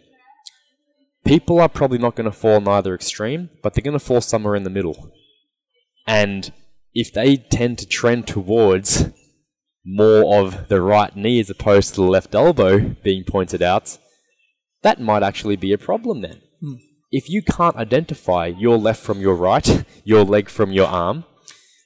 People 1.25 1.59
are 1.61 1.69
probably 1.71 1.97
not 1.97 2.15
going 2.15 2.31
to 2.31 2.37
fall 2.37 2.59
in 2.59 2.69
either 2.69 2.95
extreme, 2.95 3.49
but 3.63 3.73
they're 3.73 3.83
going 3.83 3.99
to 3.99 4.05
fall 4.05 4.21
somewhere 4.21 4.55
in 4.55 4.65
the 4.65 4.71
middle. 4.71 5.11
And 6.07 6.53
if 6.93 7.13
they 7.13 7.37
tend 7.37 7.79
to 7.79 7.87
trend 7.87 8.27
towards 8.27 9.07
more 9.85 10.39
of 10.41 10.69
the 10.69 10.81
right 10.81 11.15
knee 11.15 11.41
as 11.41 11.51
opposed 11.51 11.95
to 11.95 12.01
the 12.01 12.07
left 12.07 12.35
elbow 12.35 12.81
being 13.03 13.25
pointed 13.25 13.63
out, 13.63 13.99
that 14.83 15.01
might 15.01 15.23
actually 15.23 15.57
be 15.57 15.73
a 15.73 15.79
problem 15.79 16.21
then. 16.21 16.41
If 17.11 17.29
you 17.29 17.43
can't 17.43 17.77
identify 17.77 18.47
your 18.47 18.77
left 18.77 19.03
from 19.03 19.21
your 19.21 19.35
right, 19.35 19.85
your 20.05 20.25
leg 20.25 20.49
from 20.49 20.73
your 20.73 20.89
arm, 20.89 21.25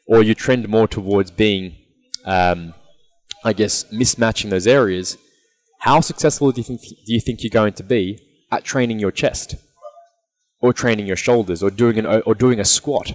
or 0.06 0.22
you 0.22 0.34
trend 0.34 0.68
more 0.68 0.88
towards 0.88 1.30
being, 1.30 1.76
um, 2.24 2.74
I 3.44 3.52
guess, 3.52 3.84
mismatching 3.92 4.50
those 4.50 4.66
areas, 4.66 5.18
how 5.80 6.00
successful 6.00 6.50
do 6.50 6.60
you 6.60 6.64
think 6.64 6.80
do 6.80 7.12
you 7.12 7.20
think 7.20 7.42
you're 7.42 7.50
going 7.50 7.74
to 7.74 7.82
be 7.82 8.18
at 8.50 8.64
training 8.64 8.98
your 8.98 9.12
chest, 9.12 9.54
or 10.60 10.72
training 10.72 11.06
your 11.06 11.16
shoulders, 11.16 11.62
or 11.62 11.70
doing 11.70 11.98
an 11.98 12.06
or 12.06 12.34
doing 12.34 12.58
a 12.58 12.64
squat? 12.64 13.14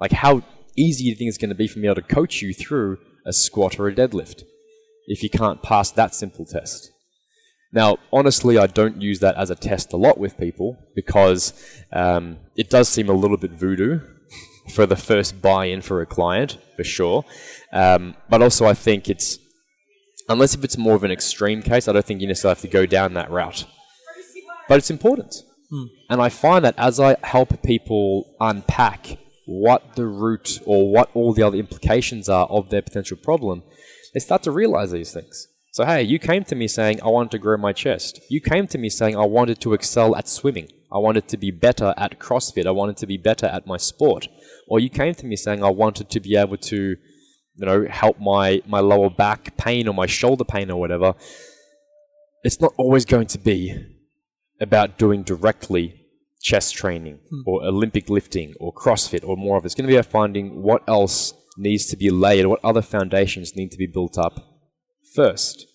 Like 0.00 0.12
how 0.12 0.42
easy 0.76 1.04
do 1.04 1.10
you 1.10 1.16
think 1.16 1.28
it's 1.28 1.38
going 1.38 1.50
to 1.50 1.54
be 1.54 1.68
for 1.68 1.78
me 1.78 1.92
to 1.92 2.02
coach 2.02 2.42
you 2.42 2.54
through 2.54 2.98
a 3.26 3.32
squat 3.32 3.78
or 3.78 3.88
a 3.88 3.94
deadlift 3.94 4.44
if 5.06 5.22
you 5.22 5.30
can't 5.30 5.62
pass 5.62 5.90
that 5.92 6.14
simple 6.14 6.46
test? 6.46 6.90
Now, 7.72 7.98
honestly, 8.12 8.58
I 8.58 8.66
don't 8.66 9.00
use 9.00 9.20
that 9.20 9.36
as 9.36 9.50
a 9.50 9.54
test 9.54 9.92
a 9.92 9.96
lot 9.96 10.18
with 10.18 10.36
people 10.36 10.76
because 10.96 11.52
um, 11.92 12.38
it 12.56 12.68
does 12.68 12.88
seem 12.88 13.08
a 13.08 13.12
little 13.12 13.36
bit 13.36 13.52
voodoo 13.52 14.00
for 14.74 14.86
the 14.86 14.96
first 14.96 15.40
buy-in 15.40 15.82
for 15.82 16.00
a 16.00 16.06
client, 16.06 16.58
for 16.76 16.82
sure. 16.82 17.24
Um, 17.72 18.16
but 18.28 18.42
also, 18.42 18.66
I 18.66 18.74
think 18.74 19.08
it's 19.08 19.38
unless 20.28 20.54
if 20.54 20.64
it's 20.64 20.76
more 20.76 20.96
of 20.96 21.04
an 21.04 21.12
extreme 21.12 21.62
case, 21.62 21.86
I 21.86 21.92
don't 21.92 22.04
think 22.04 22.20
you 22.20 22.26
necessarily 22.26 22.56
have 22.56 22.62
to 22.62 22.68
go 22.68 22.86
down 22.86 23.14
that 23.14 23.30
route. 23.30 23.66
But 24.68 24.78
it's 24.78 24.90
important, 24.90 25.36
and 26.08 26.20
I 26.20 26.28
find 26.28 26.64
that 26.64 26.74
as 26.76 26.98
I 27.00 27.16
help 27.22 27.62
people 27.62 28.36
unpack 28.40 29.16
what 29.50 29.96
the 29.96 30.06
root 30.06 30.60
or 30.64 30.92
what 30.92 31.10
all 31.12 31.32
the 31.32 31.42
other 31.42 31.56
implications 31.56 32.28
are 32.28 32.46
of 32.46 32.70
their 32.70 32.82
potential 32.82 33.16
problem, 33.16 33.64
they 34.14 34.20
start 34.20 34.44
to 34.44 34.52
realize 34.52 34.92
these 34.92 35.12
things. 35.12 35.48
So, 35.72 35.84
hey, 35.84 36.02
you 36.02 36.20
came 36.20 36.44
to 36.44 36.54
me 36.54 36.68
saying, 36.68 37.02
I 37.02 37.08
wanted 37.08 37.32
to 37.32 37.38
grow 37.38 37.56
my 37.56 37.72
chest. 37.72 38.20
You 38.28 38.40
came 38.40 38.68
to 38.68 38.78
me 38.78 38.88
saying, 38.88 39.16
I 39.16 39.26
wanted 39.26 39.60
to 39.60 39.72
excel 39.72 40.14
at 40.14 40.28
swimming. 40.28 40.68
I 40.92 40.98
wanted 40.98 41.26
to 41.28 41.36
be 41.36 41.50
better 41.50 41.94
at 41.96 42.20
CrossFit. 42.20 42.66
I 42.66 42.70
wanted 42.70 42.96
to 42.98 43.06
be 43.06 43.16
better 43.16 43.46
at 43.46 43.66
my 43.66 43.76
sport. 43.76 44.28
Or 44.68 44.78
you 44.78 44.88
came 44.88 45.14
to 45.14 45.26
me 45.26 45.34
saying, 45.34 45.64
I 45.64 45.70
wanted 45.70 46.10
to 46.10 46.20
be 46.20 46.36
able 46.36 46.56
to, 46.56 46.76
you 46.76 47.66
know, 47.66 47.86
help 47.88 48.20
my, 48.20 48.62
my 48.66 48.80
lower 48.80 49.10
back 49.10 49.56
pain 49.56 49.88
or 49.88 49.94
my 49.94 50.06
shoulder 50.06 50.44
pain 50.44 50.70
or 50.70 50.78
whatever. 50.78 51.14
It's 52.44 52.60
not 52.60 52.72
always 52.76 53.04
going 53.04 53.26
to 53.28 53.38
be 53.38 53.76
about 54.60 54.96
doing 54.96 55.24
directly 55.24 55.99
chest 56.42 56.74
training 56.74 57.18
or 57.46 57.64
Olympic 57.64 58.08
lifting 58.08 58.54
or 58.58 58.72
CrossFit 58.72 59.26
or 59.26 59.36
more 59.36 59.56
of 59.56 59.64
it. 59.64 59.66
It's 59.66 59.74
going 59.74 59.86
to 59.86 59.92
be 59.92 59.96
about 59.96 60.10
finding 60.10 60.62
what 60.62 60.82
else 60.88 61.34
needs 61.58 61.86
to 61.86 61.96
be 61.96 62.10
laid, 62.10 62.46
what 62.46 62.64
other 62.64 62.82
foundations 62.82 63.56
need 63.56 63.70
to 63.70 63.78
be 63.78 63.86
built 63.86 64.16
up 64.16 64.40
first, 65.14 65.66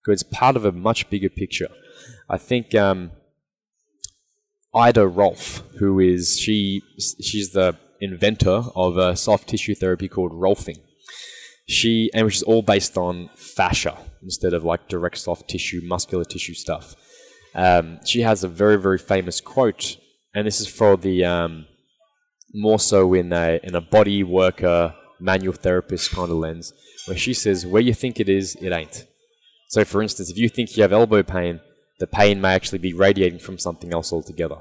because 0.00 0.20
it's 0.20 0.30
part 0.30 0.56
of 0.56 0.64
a 0.64 0.72
much 0.72 1.08
bigger 1.10 1.28
picture. 1.28 1.68
I 2.28 2.36
think 2.36 2.74
um, 2.74 3.12
Ida 4.74 5.06
Rolf, 5.06 5.62
who 5.78 6.00
is 6.00 6.38
she, 6.38 6.82
she's 6.98 7.50
the 7.50 7.76
inventor 8.00 8.64
of 8.74 8.96
a 8.96 9.16
soft 9.16 9.48
tissue 9.48 9.74
therapy 9.74 10.08
called 10.08 10.32
Rolfing. 10.32 10.78
She 11.66 12.10
and 12.14 12.24
which 12.24 12.36
is 12.36 12.42
all 12.42 12.62
based 12.62 12.96
on 12.96 13.28
fascia 13.34 13.98
instead 14.22 14.54
of 14.54 14.64
like 14.64 14.88
direct 14.88 15.18
soft 15.18 15.48
tissue, 15.48 15.82
muscular 15.84 16.24
tissue 16.24 16.54
stuff. 16.54 16.96
Um, 17.54 17.98
she 18.06 18.22
has 18.22 18.42
a 18.42 18.48
very 18.48 18.78
very 18.78 18.98
famous 18.98 19.40
quote, 19.40 19.98
and 20.38 20.46
this 20.46 20.60
is 20.60 20.68
for 20.68 20.96
the 20.96 21.24
um, 21.24 21.66
more 22.54 22.78
so 22.78 23.12
in 23.12 23.32
a 23.32 23.58
in 23.64 23.74
a 23.74 23.80
body 23.80 24.22
worker 24.22 24.94
manual 25.18 25.52
therapist 25.52 26.12
kind 26.12 26.30
of 26.30 26.36
lens, 26.36 26.72
where 27.06 27.16
she 27.16 27.34
says, 27.34 27.66
"Where 27.66 27.82
you 27.82 27.92
think 27.92 28.20
it 28.20 28.28
is, 28.28 28.56
it 28.60 28.72
ain't." 28.72 29.06
So, 29.68 29.84
for 29.84 30.00
instance, 30.00 30.30
if 30.30 30.38
you 30.38 30.48
think 30.48 30.76
you 30.76 30.82
have 30.82 30.92
elbow 30.92 31.24
pain, 31.24 31.60
the 31.98 32.06
pain 32.06 32.40
may 32.40 32.54
actually 32.54 32.78
be 32.78 32.92
radiating 32.92 33.40
from 33.40 33.58
something 33.58 33.92
else 33.92 34.12
altogether. 34.12 34.58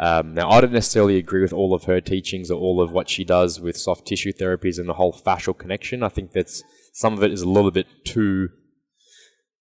Um, 0.00 0.34
now, 0.34 0.50
I 0.50 0.60
don't 0.60 0.72
necessarily 0.72 1.16
agree 1.16 1.42
with 1.42 1.52
all 1.52 1.74
of 1.74 1.84
her 1.84 2.00
teachings 2.00 2.50
or 2.50 2.58
all 2.58 2.82
of 2.82 2.90
what 2.90 3.08
she 3.08 3.22
does 3.22 3.60
with 3.60 3.76
soft 3.76 4.06
tissue 4.06 4.32
therapies 4.32 4.78
and 4.78 4.88
the 4.88 4.94
whole 4.94 5.12
fascial 5.12 5.56
connection. 5.56 6.02
I 6.02 6.08
think 6.08 6.32
that's 6.32 6.62
some 6.92 7.12
of 7.14 7.22
it 7.22 7.32
is 7.32 7.42
a 7.42 7.48
little 7.48 7.70
bit 7.70 7.86
too 8.04 8.48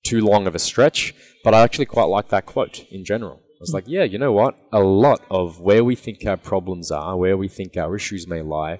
too 0.03 0.21
long 0.21 0.47
of 0.47 0.55
a 0.55 0.60
stretch, 0.60 1.13
but 1.43 1.53
I 1.53 1.62
actually 1.62 1.86
quite 1.86 2.05
like 2.05 2.29
that 2.29 2.47
quote 2.47 2.86
in 2.89 3.05
general. 3.05 3.43
I 3.60 3.62
was 3.62 3.74
like, 3.74 3.84
yeah, 3.88 4.04
you 4.04 4.17
know 4.17 4.32
what? 4.32 4.56
A 4.72 4.80
lot 4.80 5.22
of 5.30 5.60
where 5.60 5.84
we 5.84 5.93
think 5.93 6.26
our 6.26 6.38
problems 6.38 6.91
are, 6.91 7.17
where 7.17 7.36
we 7.36 7.50
think 7.50 7.76
our 7.76 7.93
issues 7.93 8.26
may 8.26 8.41
lie, 8.41 8.80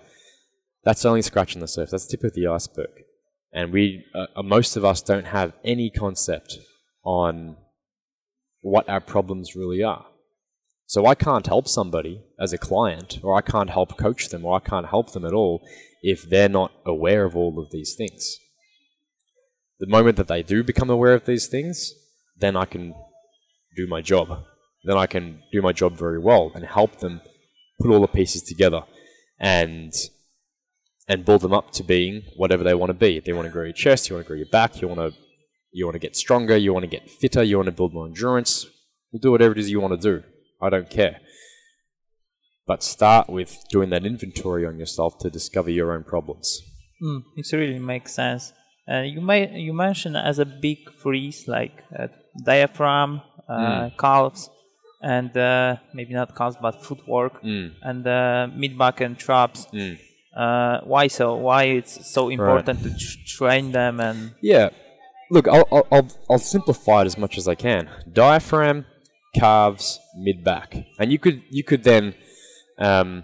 that's 0.86 1.04
only 1.04 1.22
scratching 1.22 1.60
the 1.60 1.68
surface. 1.68 1.92
That's 1.92 2.08
the 2.08 2.16
tip 2.16 2.24
of 2.24 2.34
the 2.34 2.48
iceberg. 2.48 3.04
And 3.52 3.74
we, 3.74 4.06
uh, 4.16 4.28
uh, 4.38 4.44
most 4.44 4.78
of 4.78 4.86
us 4.86 5.02
don't 5.02 5.26
have 5.26 5.52
any 5.66 5.90
concept 5.90 6.60
on 7.04 7.58
what 8.62 8.88
our 8.88 9.02
problems 9.02 9.54
really 9.54 9.84
are. 9.84 10.06
So 10.86 11.06
I 11.06 11.14
can't 11.14 11.46
help 11.46 11.68
somebody 11.68 12.24
as 12.40 12.54
a 12.54 12.58
client, 12.58 13.20
or 13.22 13.36
I 13.36 13.42
can't 13.42 13.70
help 13.70 13.98
coach 13.98 14.30
them, 14.30 14.46
or 14.46 14.56
I 14.56 14.60
can't 14.60 14.88
help 14.88 15.12
them 15.12 15.26
at 15.26 15.34
all 15.34 15.62
if 16.02 16.30
they're 16.30 16.48
not 16.48 16.72
aware 16.86 17.26
of 17.26 17.36
all 17.36 17.60
of 17.60 17.70
these 17.72 17.96
things. 17.96 18.38
The 19.80 19.88
moment 19.88 20.16
that 20.16 20.30
they 20.30 20.42
do 20.42 20.64
become 20.64 20.90
aware 20.90 21.14
of 21.14 21.26
these 21.26 21.48
things, 21.48 21.94
then 22.38 22.56
I 22.56 22.64
can 22.64 22.94
do 23.76 23.88
my 23.88 24.02
job. 24.02 24.46
Then 24.84 24.98
I 24.98 25.08
can 25.08 25.44
do 25.52 25.62
my 25.62 25.74
job 25.74 25.98
very 25.98 26.20
well 26.20 26.52
and 26.56 26.66
help 26.66 27.00
them 27.00 27.22
put 27.80 27.92
all 27.92 28.02
the 28.02 28.08
pieces 28.08 28.44
together 28.44 28.84
and 29.40 29.94
and 31.08 31.26
build 31.26 31.42
them 31.42 31.54
up 31.54 31.72
to 31.72 31.84
being 31.84 32.22
whatever 32.38 32.64
they 32.64 32.76
want 32.76 32.92
to 32.92 32.94
be. 32.94 33.18
If 33.18 33.26
they 33.26 33.34
want 33.34 33.48
to 33.48 33.52
grow 33.52 33.64
your 33.64 33.74
chest, 33.74 34.10
you 34.10 34.16
want 34.16 34.26
to 34.26 34.28
grow 34.28 34.38
your 34.38 34.46
back, 34.52 34.82
you 34.82 34.88
want 34.88 35.00
to 35.00 35.20
you 35.72 35.86
want 35.86 35.96
to 35.96 36.00
get 36.00 36.16
stronger, 36.16 36.56
you 36.56 36.74
want 36.74 36.84
to 36.84 36.90
get 36.90 37.10
fitter, 37.10 37.44
you 37.44 37.58
want 37.58 37.68
to 37.68 37.72
build 37.72 37.94
more 37.94 38.08
endurance. 38.08 38.66
We'll 39.12 39.20
do 39.20 39.32
whatever 39.32 39.54
it 39.54 39.58
is 39.58 39.70
you 39.70 39.80
want 39.80 40.00
to 40.00 40.12
do. 40.12 40.24
I 40.62 40.70
don't 40.70 40.90
care. 40.90 41.20
But 42.68 42.84
start 42.84 43.30
with 43.30 43.58
doing 43.72 43.90
that 43.90 44.06
inventory 44.06 44.66
on 44.66 44.78
yourself 44.78 45.18
to 45.20 45.30
discover 45.30 45.72
your 45.72 45.92
own 45.92 46.04
problems. 46.04 46.62
Mm, 47.02 47.24
it 47.36 47.52
really 47.54 47.80
makes 47.80 48.14
sense. 48.14 48.54
Uh, 48.92 49.02
you 49.02 49.22
may 49.22 49.52
you 49.60 49.74
mentioned 49.74 50.18
as 50.18 50.40
a 50.40 50.46
big 50.46 50.78
freeze 51.02 51.48
like 51.48 51.84
uh, 51.98 52.08
diaphragm, 52.44 53.22
uh, 53.48 53.90
calves, 54.00 54.50
and 55.02 55.36
uh, 55.38 55.78
maybe 55.94 56.14
not 56.14 56.36
calves 56.36 56.58
but 56.62 56.84
footwork 56.84 57.42
Mm. 57.44 57.74
and 57.82 58.06
uh, 58.08 58.48
mid 58.56 58.78
back 58.78 59.02
and 59.02 59.18
traps. 59.18 59.66
Mm. 59.74 59.98
Uh, 60.36 60.82
why 60.84 61.08
so? 61.08 61.36
Why 61.36 61.64
it's 61.64 62.08
so 62.12 62.30
important 62.30 62.84
to 62.84 62.90
tr- 62.90 63.18
train 63.26 63.72
them 63.72 64.00
and 64.00 64.34
Yeah. 64.42 64.70
Look, 65.32 65.48
I'll, 65.48 65.68
I'll, 65.72 65.88
I'll, 65.92 66.08
I'll 66.30 66.38
simplify 66.40 67.02
it 67.04 67.06
as 67.06 67.18
much 67.18 67.38
as 67.38 67.48
I 67.48 67.54
can. 67.56 67.88
Diaphragm, 68.12 68.86
calves, 69.36 70.00
mid 70.18 70.44
back, 70.44 70.76
and 71.00 71.12
you 71.12 71.20
could 71.20 71.44
you 71.52 71.64
could 71.64 71.84
then 71.84 72.16
um, 72.80 73.24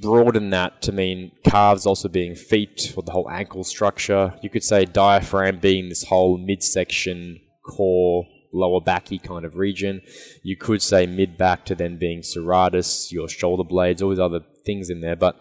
broaden 0.00 0.50
that 0.50 0.80
to 0.82 0.92
mean 0.92 1.30
calves 1.44 1.84
also 1.86 2.08
being 2.08 2.34
feet 2.34 2.92
or 2.96 3.02
the 3.02 3.12
whole 3.12 3.28
ankle 3.30 3.64
structure. 3.64 4.34
You 4.42 4.48
could 4.50 4.64
say 4.64 4.84
diaphragm 4.86 5.58
being 5.58 5.88
this 5.90 6.04
whole 6.04 6.38
midsection, 6.38 7.40
core, 7.66 8.26
lower 8.54 8.80
backy 8.80 9.18
kind 9.18 9.44
of 9.44 9.56
region. 9.56 10.00
You 10.42 10.56
could 10.56 10.80
say 10.80 11.06
mid 11.06 11.36
back 11.36 11.64
to 11.66 11.74
then 11.74 11.98
being 11.98 12.20
serratus, 12.20 13.12
your 13.12 13.28
shoulder 13.28 13.64
blades, 13.64 14.00
all 14.00 14.10
these 14.10 14.18
other 14.18 14.40
things 14.64 14.88
in 14.88 15.00
there. 15.00 15.16
But 15.16 15.36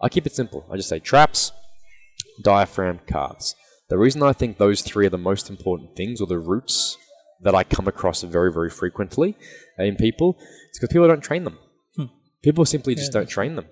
I 0.00 0.08
keep 0.08 0.26
it 0.26 0.34
simple. 0.34 0.66
I 0.70 0.76
just 0.76 0.88
say 0.88 0.98
traps, 0.98 1.52
diaphragm, 2.42 3.00
calves. 3.06 3.54
The 3.88 3.98
reason 3.98 4.22
I 4.22 4.32
think 4.32 4.58
those 4.58 4.82
three 4.82 5.06
are 5.06 5.10
the 5.10 5.18
most 5.18 5.50
important 5.50 5.96
things, 5.96 6.20
or 6.20 6.26
the 6.26 6.38
roots 6.38 6.96
that 7.42 7.54
I 7.54 7.64
come 7.64 7.88
across 7.88 8.22
very, 8.22 8.52
very 8.52 8.70
frequently 8.70 9.36
in 9.78 9.96
people, 9.96 10.36
is 10.72 10.78
because 10.78 10.92
people 10.92 11.08
don't 11.08 11.22
train 11.22 11.44
them. 11.44 11.58
Hmm. 11.96 12.04
People 12.42 12.64
simply 12.64 12.94
just 12.94 13.12
Yeah. 13.12 13.20
don't 13.20 13.28
train 13.28 13.56
them. 13.56 13.66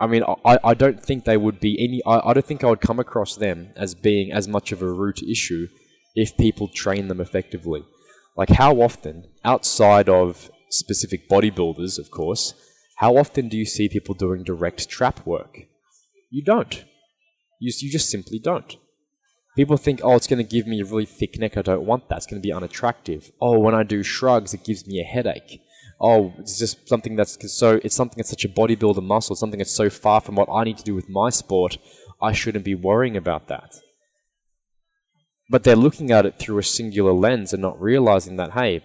I 0.00 0.06
mean, 0.08 0.24
I, 0.44 0.58
I 0.64 0.74
don't 0.74 1.00
think 1.00 1.24
they 1.24 1.36
would 1.36 1.60
be 1.60 1.76
any. 1.78 2.02
I, 2.04 2.30
I 2.30 2.32
don't 2.32 2.44
think 2.44 2.64
I 2.64 2.68
would 2.70 2.80
come 2.80 2.98
across 2.98 3.36
them 3.36 3.72
as 3.76 3.94
being 3.94 4.32
as 4.32 4.48
much 4.48 4.72
of 4.72 4.82
a 4.82 4.90
root 4.90 5.22
issue 5.22 5.68
if 6.16 6.36
people 6.36 6.66
train 6.66 7.06
them 7.08 7.20
effectively. 7.20 7.84
Like, 8.36 8.50
how 8.50 8.80
often, 8.80 9.28
outside 9.44 10.08
of 10.08 10.50
specific 10.70 11.28
bodybuilders, 11.28 11.98
of 11.98 12.10
course, 12.10 12.54
how 12.96 13.16
often 13.16 13.48
do 13.48 13.56
you 13.56 13.66
see 13.66 13.88
people 13.88 14.14
doing 14.14 14.42
direct 14.42 14.88
trap 14.88 15.26
work? 15.26 15.66
You 16.30 16.42
don't. 16.42 16.84
You, 17.60 17.72
you 17.78 17.90
just 17.90 18.08
simply 18.08 18.38
don't. 18.38 18.76
People 19.54 19.76
think, 19.76 20.00
oh, 20.02 20.16
it's 20.16 20.26
going 20.26 20.44
to 20.44 20.48
give 20.48 20.66
me 20.66 20.80
a 20.80 20.84
really 20.84 21.04
thick 21.04 21.38
neck. 21.38 21.58
I 21.58 21.62
don't 21.62 21.84
want 21.84 22.08
that. 22.08 22.16
It's 22.16 22.26
going 22.26 22.40
to 22.40 22.46
be 22.46 22.52
unattractive. 22.52 23.30
Oh, 23.40 23.58
when 23.58 23.74
I 23.74 23.82
do 23.82 24.02
shrugs, 24.02 24.54
it 24.54 24.64
gives 24.64 24.86
me 24.86 24.98
a 25.00 25.04
headache. 25.04 25.60
Oh, 26.00 26.32
it's 26.38 26.58
just 26.58 26.88
something 26.88 27.16
that's 27.16 27.36
so. 27.52 27.78
It's 27.84 27.94
something 27.94 28.16
that's 28.16 28.30
such 28.30 28.44
a 28.44 28.48
bodybuilder 28.48 29.02
muscle. 29.02 29.36
Something 29.36 29.58
that's 29.58 29.70
so 29.70 29.90
far 29.90 30.20
from 30.20 30.36
what 30.36 30.48
I 30.50 30.64
need 30.64 30.78
to 30.78 30.84
do 30.84 30.94
with 30.94 31.08
my 31.08 31.28
sport. 31.30 31.76
I 32.20 32.32
shouldn't 32.32 32.64
be 32.64 32.74
worrying 32.74 33.16
about 33.16 33.48
that. 33.48 33.74
But 35.52 35.64
they're 35.64 35.76
looking 35.76 36.10
at 36.10 36.24
it 36.24 36.38
through 36.38 36.56
a 36.56 36.62
singular 36.62 37.12
lens 37.12 37.52
and 37.52 37.60
not 37.60 37.78
realizing 37.78 38.36
that, 38.36 38.52
hey, 38.52 38.82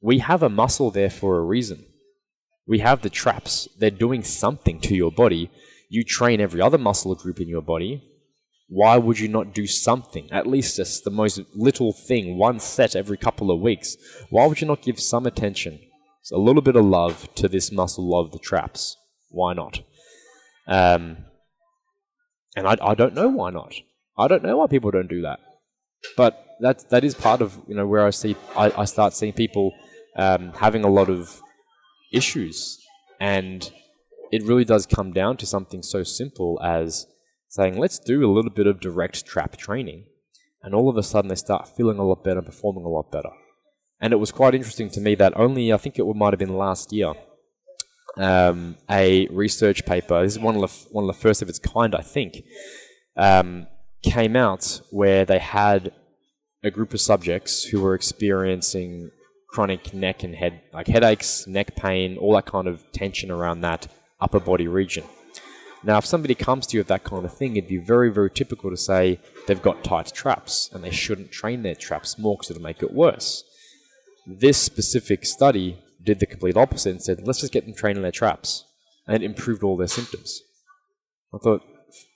we 0.00 0.20
have 0.20 0.40
a 0.40 0.48
muscle 0.48 0.92
there 0.92 1.10
for 1.10 1.36
a 1.36 1.42
reason. 1.42 1.84
We 2.64 2.78
have 2.78 3.02
the 3.02 3.10
traps. 3.10 3.66
They're 3.76 3.90
doing 3.90 4.22
something 4.22 4.78
to 4.82 4.94
your 4.94 5.10
body. 5.10 5.50
You 5.88 6.04
train 6.04 6.40
every 6.40 6.60
other 6.60 6.78
muscle 6.78 7.12
group 7.16 7.40
in 7.40 7.48
your 7.48 7.60
body. 7.60 8.04
Why 8.68 8.98
would 8.98 9.18
you 9.18 9.26
not 9.26 9.52
do 9.52 9.66
something? 9.66 10.28
At 10.30 10.46
least 10.46 10.76
just 10.76 11.02
the 11.02 11.10
most 11.10 11.40
little 11.56 11.92
thing, 11.92 12.38
one 12.38 12.60
set 12.60 12.94
every 12.94 13.16
couple 13.16 13.50
of 13.50 13.60
weeks. 13.60 13.96
Why 14.30 14.46
would 14.46 14.60
you 14.60 14.68
not 14.68 14.82
give 14.82 15.00
some 15.00 15.26
attention, 15.26 15.80
a 16.32 16.38
little 16.38 16.62
bit 16.62 16.76
of 16.76 16.84
love 16.84 17.28
to 17.34 17.48
this 17.48 17.72
muscle 17.72 18.16
of 18.16 18.30
the 18.30 18.38
traps? 18.38 18.96
Why 19.30 19.54
not? 19.54 19.80
Um, 20.68 21.16
and 22.54 22.68
I, 22.68 22.76
I 22.80 22.94
don't 22.94 23.14
know 23.14 23.28
why 23.28 23.50
not. 23.50 23.74
I 24.16 24.28
don't 24.28 24.44
know 24.44 24.58
why 24.58 24.68
people 24.68 24.92
don't 24.92 25.08
do 25.08 25.22
that. 25.22 25.40
But 26.16 26.42
that 26.60 26.88
that 26.90 27.04
is 27.04 27.14
part 27.14 27.40
of 27.42 27.58
you 27.68 27.74
know 27.74 27.86
where 27.86 28.06
I 28.06 28.10
see 28.10 28.36
I, 28.56 28.72
I 28.76 28.84
start 28.84 29.14
seeing 29.14 29.32
people 29.32 29.72
um, 30.16 30.52
having 30.52 30.84
a 30.84 30.90
lot 30.90 31.08
of 31.08 31.40
issues, 32.12 32.78
and 33.20 33.70
it 34.32 34.42
really 34.42 34.64
does 34.64 34.86
come 34.86 35.12
down 35.12 35.36
to 35.38 35.46
something 35.46 35.82
so 35.82 36.02
simple 36.02 36.60
as 36.62 37.06
saying 37.48 37.78
let's 37.78 37.98
do 37.98 38.24
a 38.24 38.32
little 38.32 38.50
bit 38.50 38.66
of 38.66 38.80
direct 38.80 39.26
trap 39.26 39.56
training, 39.56 40.04
and 40.62 40.74
all 40.74 40.88
of 40.88 40.96
a 40.96 41.02
sudden 41.02 41.28
they 41.28 41.34
start 41.34 41.68
feeling 41.76 41.98
a 41.98 42.04
lot 42.04 42.24
better, 42.24 42.42
performing 42.42 42.84
a 42.84 42.88
lot 42.88 43.10
better. 43.10 43.30
And 44.00 44.12
it 44.12 44.16
was 44.16 44.30
quite 44.30 44.54
interesting 44.54 44.90
to 44.90 45.00
me 45.00 45.14
that 45.14 45.32
only 45.36 45.72
I 45.72 45.78
think 45.78 45.98
it 45.98 46.04
might 46.04 46.32
have 46.32 46.38
been 46.38 46.56
last 46.56 46.92
year 46.92 47.14
um, 48.18 48.76
a 48.90 49.26
research 49.28 49.84
paper. 49.84 50.22
This 50.22 50.32
is 50.32 50.38
one 50.38 50.56
of 50.56 50.60
the 50.62 50.88
one 50.90 51.04
of 51.04 51.14
the 51.14 51.20
first 51.20 51.42
of 51.42 51.48
its 51.48 51.58
kind, 51.58 51.94
I 51.94 52.02
think. 52.02 52.42
Um, 53.16 53.66
came 54.10 54.36
out 54.36 54.80
where 54.90 55.24
they 55.24 55.38
had 55.38 55.92
a 56.62 56.70
group 56.70 56.94
of 56.94 57.00
subjects 57.00 57.64
who 57.64 57.80
were 57.80 57.94
experiencing 57.94 59.10
chronic 59.48 59.92
neck 59.92 60.22
and 60.22 60.34
head, 60.34 60.60
like 60.72 60.86
headaches, 60.86 61.46
neck 61.46 61.76
pain, 61.76 62.16
all 62.18 62.34
that 62.34 62.46
kind 62.46 62.68
of 62.68 62.84
tension 62.92 63.30
around 63.30 63.60
that 63.60 63.88
upper 64.20 64.40
body 64.40 64.68
region. 64.68 65.04
Now, 65.84 65.98
if 65.98 66.06
somebody 66.06 66.34
comes 66.34 66.66
to 66.66 66.76
you 66.76 66.80
with 66.80 66.88
that 66.88 67.04
kind 67.04 67.24
of 67.24 67.36
thing, 67.36 67.56
it'd 67.56 67.68
be 67.68 67.76
very, 67.78 68.10
very 68.10 68.30
typical 68.30 68.70
to 68.70 68.76
say 68.76 69.20
they've 69.46 69.62
got 69.62 69.84
tight 69.84 70.12
traps 70.12 70.70
and 70.72 70.82
they 70.82 70.90
shouldn't 70.90 71.30
train 71.30 71.62
their 71.62 71.74
traps 71.74 72.18
more 72.18 72.36
because 72.36 72.50
it'll 72.50 72.62
make 72.62 72.82
it 72.82 72.92
worse. 72.92 73.44
This 74.26 74.58
specific 74.58 75.24
study 75.24 75.78
did 76.02 76.20
the 76.20 76.26
complete 76.26 76.56
opposite 76.56 76.90
and 76.90 77.02
said, 77.02 77.26
let's 77.26 77.40
just 77.40 77.52
get 77.52 77.64
them 77.64 77.74
training 77.74 78.02
their 78.02 78.12
traps. 78.12 78.64
And 79.06 79.14
it 79.16 79.24
improved 79.24 79.62
all 79.62 79.76
their 79.76 79.86
symptoms. 79.86 80.42
I 81.32 81.38
thought, 81.38 81.62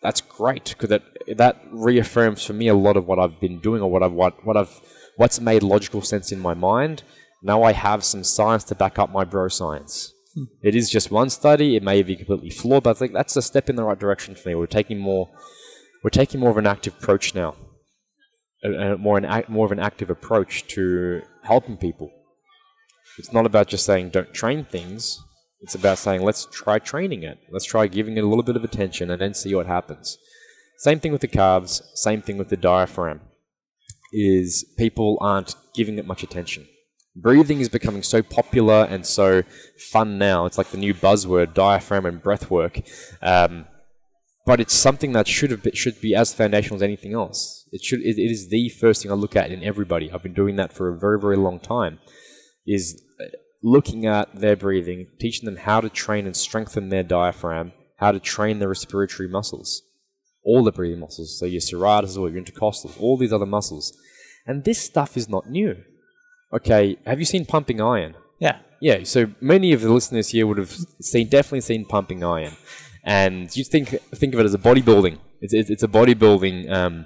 that's 0.03 0.21
great 0.21 0.65
because 0.71 0.89
that 0.89 1.03
that 1.37 1.63
reaffirms 1.71 2.45
for 2.45 2.53
me 2.53 2.69
a 2.69 2.75
lot 2.75 2.97
of 2.97 3.07
what 3.07 3.19
I've 3.19 3.41
been 3.41 3.61
doing 3.61 3.83
or 3.83 3.91
what 3.91 4.03
I've 4.03 4.13
what, 4.13 4.45
what 4.47 4.57
I've 4.57 4.81
what's 5.17 5.41
made 5.41 5.63
logical 5.63 6.03
sense 6.03 6.33
in 6.33 6.41
my 6.41 6.55
mind. 6.55 7.03
Now 7.43 7.63
I 7.63 7.73
have 7.73 8.05
some 8.05 8.25
science 8.25 8.65
to 8.65 8.75
back 8.75 8.99
up 8.99 9.11
my 9.11 9.25
bro 9.25 9.49
science. 9.49 10.13
Hmm. 10.35 10.45
It 10.63 10.75
is 10.75 10.91
just 10.91 11.11
one 11.11 11.31
study. 11.31 11.77
It 11.77 11.83
may 11.83 12.03
be 12.03 12.17
completely 12.17 12.51
flawed, 12.51 12.85
but 12.85 12.97
I 12.97 12.99
think 12.99 13.13
that's 13.13 13.37
a 13.37 13.43
step 13.43 13.69
in 13.69 13.77
the 13.77 13.85
right 13.85 13.99
direction 13.99 14.35
for 14.35 14.49
me. 14.49 14.55
We're 14.55 14.67
taking 14.67 14.99
more 14.99 15.29
we're 16.03 16.11
taking 16.11 16.41
more 16.41 16.51
of 16.51 16.57
an 16.57 16.67
active 16.67 16.95
approach 16.95 17.35
now, 17.35 17.57
a, 18.65 18.93
a 18.93 18.99
more 18.99 19.19
an 19.19 19.25
act, 19.25 19.49
more 19.49 19.67
of 19.67 19.73
an 19.73 19.81
active 19.81 20.11
approach 20.11 20.67
to 20.69 21.23
helping 21.43 21.77
people. 21.77 22.11
It's 23.19 23.33
not 23.33 23.45
about 23.45 23.69
just 23.69 23.85
saying 23.85 24.11
don't 24.11 24.33
train 24.33 24.65
things. 24.65 25.19
It's 25.61 25.75
about 25.75 25.99
saying 25.99 26.23
let's 26.23 26.47
try 26.47 26.79
training 26.79 27.23
it. 27.23 27.39
Let's 27.51 27.67
try 27.67 27.87
giving 27.87 28.17
it 28.17 28.25
a 28.25 28.27
little 28.27 28.43
bit 28.43 28.57
of 28.57 28.65
attention 28.65 29.11
and 29.11 29.21
then 29.21 29.35
see 29.35 29.55
what 29.55 29.67
happens. 29.67 30.19
Same 30.79 31.01
thing 31.01 31.13
with 31.13 31.21
the 31.21 31.29
calves. 31.29 31.83
Same 31.95 32.23
thing 32.23 32.39
with 32.39 32.49
the 32.49 32.57
diaphragm. 32.57 33.21
Is 34.13 34.65
people 34.79 35.19
aren't 35.21 35.55
giving 35.75 35.99
it 35.99 36.07
much 36.07 36.23
attention. 36.23 36.67
Breathing 37.15 37.61
is 37.61 37.69
becoming 37.69 38.03
so 38.03 38.23
popular 38.23 38.87
and 38.89 39.07
so 39.07 39.43
fun 39.93 40.17
now. 40.17 40.47
It's 40.47 40.57
like 40.57 40.69
the 40.69 40.79
new 40.79 40.95
buzzword, 40.95 41.55
diaphragm 41.55 42.07
and 42.07 42.23
breath 42.23 42.51
work. 42.51 42.81
Um, 43.21 43.67
but 44.47 44.59
it's 44.59 44.75
something 44.75 45.13
that 45.13 45.29
should 45.29 45.51
have 45.51 45.63
been, 45.63 45.75
should 45.75 46.01
be 46.01 46.15
as 46.15 46.33
foundational 46.33 46.77
as 46.77 46.83
anything 46.83 47.13
else. 47.13 47.69
It 47.73 47.85
should 47.85 48.01
it, 48.01 48.17
it 48.19 48.31
is 48.31 48.49
the 48.49 48.69
first 48.71 49.03
thing 49.03 49.13
I 49.13 49.15
look 49.15 49.37
at 49.37 49.51
in 49.51 49.63
everybody. 49.63 50.11
I've 50.11 50.23
been 50.23 50.35
doing 50.35 50.57
that 50.57 50.73
for 50.73 50.89
a 50.89 50.99
very 50.99 51.21
very 51.21 51.37
long 51.37 51.61
time. 51.61 51.99
Is 52.67 53.03
looking 53.63 54.07
at 54.07 54.35
their 54.35 54.57
breathing, 54.57 55.07
teaching 55.21 55.47
them 55.47 55.57
how 55.57 55.81
to 55.81 55.89
train 55.89 56.27
and 56.27 56.37
strengthen 56.37 56.89
their 56.89 57.03
diaphragm, 57.03 57.73
how 57.97 58.13
to 58.13 58.21
train 58.21 58.59
their 58.59 58.69
respiratory 58.69 59.29
muscles, 59.29 59.83
all 60.45 60.65
the 60.65 60.73
breathing 60.73 61.01
muscles. 61.01 61.39
So 61.39 61.47
your 61.47 61.61
serratus 61.61 62.17
or 62.17 62.31
your 62.31 62.43
intercostals, 62.43 63.01
all 63.01 63.17
these 63.17 63.33
other 63.33 63.47
muscles. 63.47 63.97
And 64.47 64.65
this 64.65 64.83
stuff 64.83 65.17
is 65.17 65.29
not 65.29 65.51
new. 65.51 65.77
Okay, 66.53 66.97
have 67.07 67.19
you 67.19 67.27
seen 67.27 67.45
pumping 67.45 67.81
iron? 67.81 68.15
Yeah. 68.39 68.59
Yeah, 68.81 69.05
so 69.05 69.31
many 69.43 69.75
of 69.75 69.83
the 69.83 69.93
listeners 69.93 70.31
here 70.31 70.47
would 70.47 70.57
have 70.57 70.75
seen 71.03 71.29
definitely 71.29 71.61
seen 71.61 71.85
Pumping 71.85 72.25
Iron, 72.25 72.55
and 73.05 73.55
you 73.55 73.63
think 73.63 73.91
think 74.15 74.33
of 74.33 74.41
it 74.41 74.45
as 74.45 74.55
a 74.55 74.59
bodybuilding. 74.59 75.19
It's 75.43 75.53
it's, 75.53 75.69
it's 75.69 75.83
a 75.83 75.89
bodybuilding 75.89 76.71
um, 76.73 77.05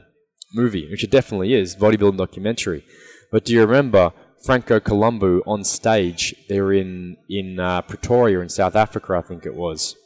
movie, 0.55 0.89
which 0.89 1.03
it 1.03 1.11
definitely 1.11 1.53
is, 1.53 1.75
bodybuilding 1.75 2.17
documentary. 2.17 2.85
But 3.33 3.45
do 3.45 3.53
you 3.53 3.61
remember 3.63 4.13
Franco 4.45 4.79
Columbu 4.79 5.41
on 5.47 5.65
stage? 5.65 6.35
They're 6.49 6.73
in 6.73 7.17
in 7.29 7.59
uh, 7.59 7.83
Pretoria 7.83 8.41
in 8.41 8.49
South 8.49 8.77
Africa, 8.77 9.15
I 9.15 9.23
think 9.23 9.47
it 9.47 9.55
was, 9.55 9.97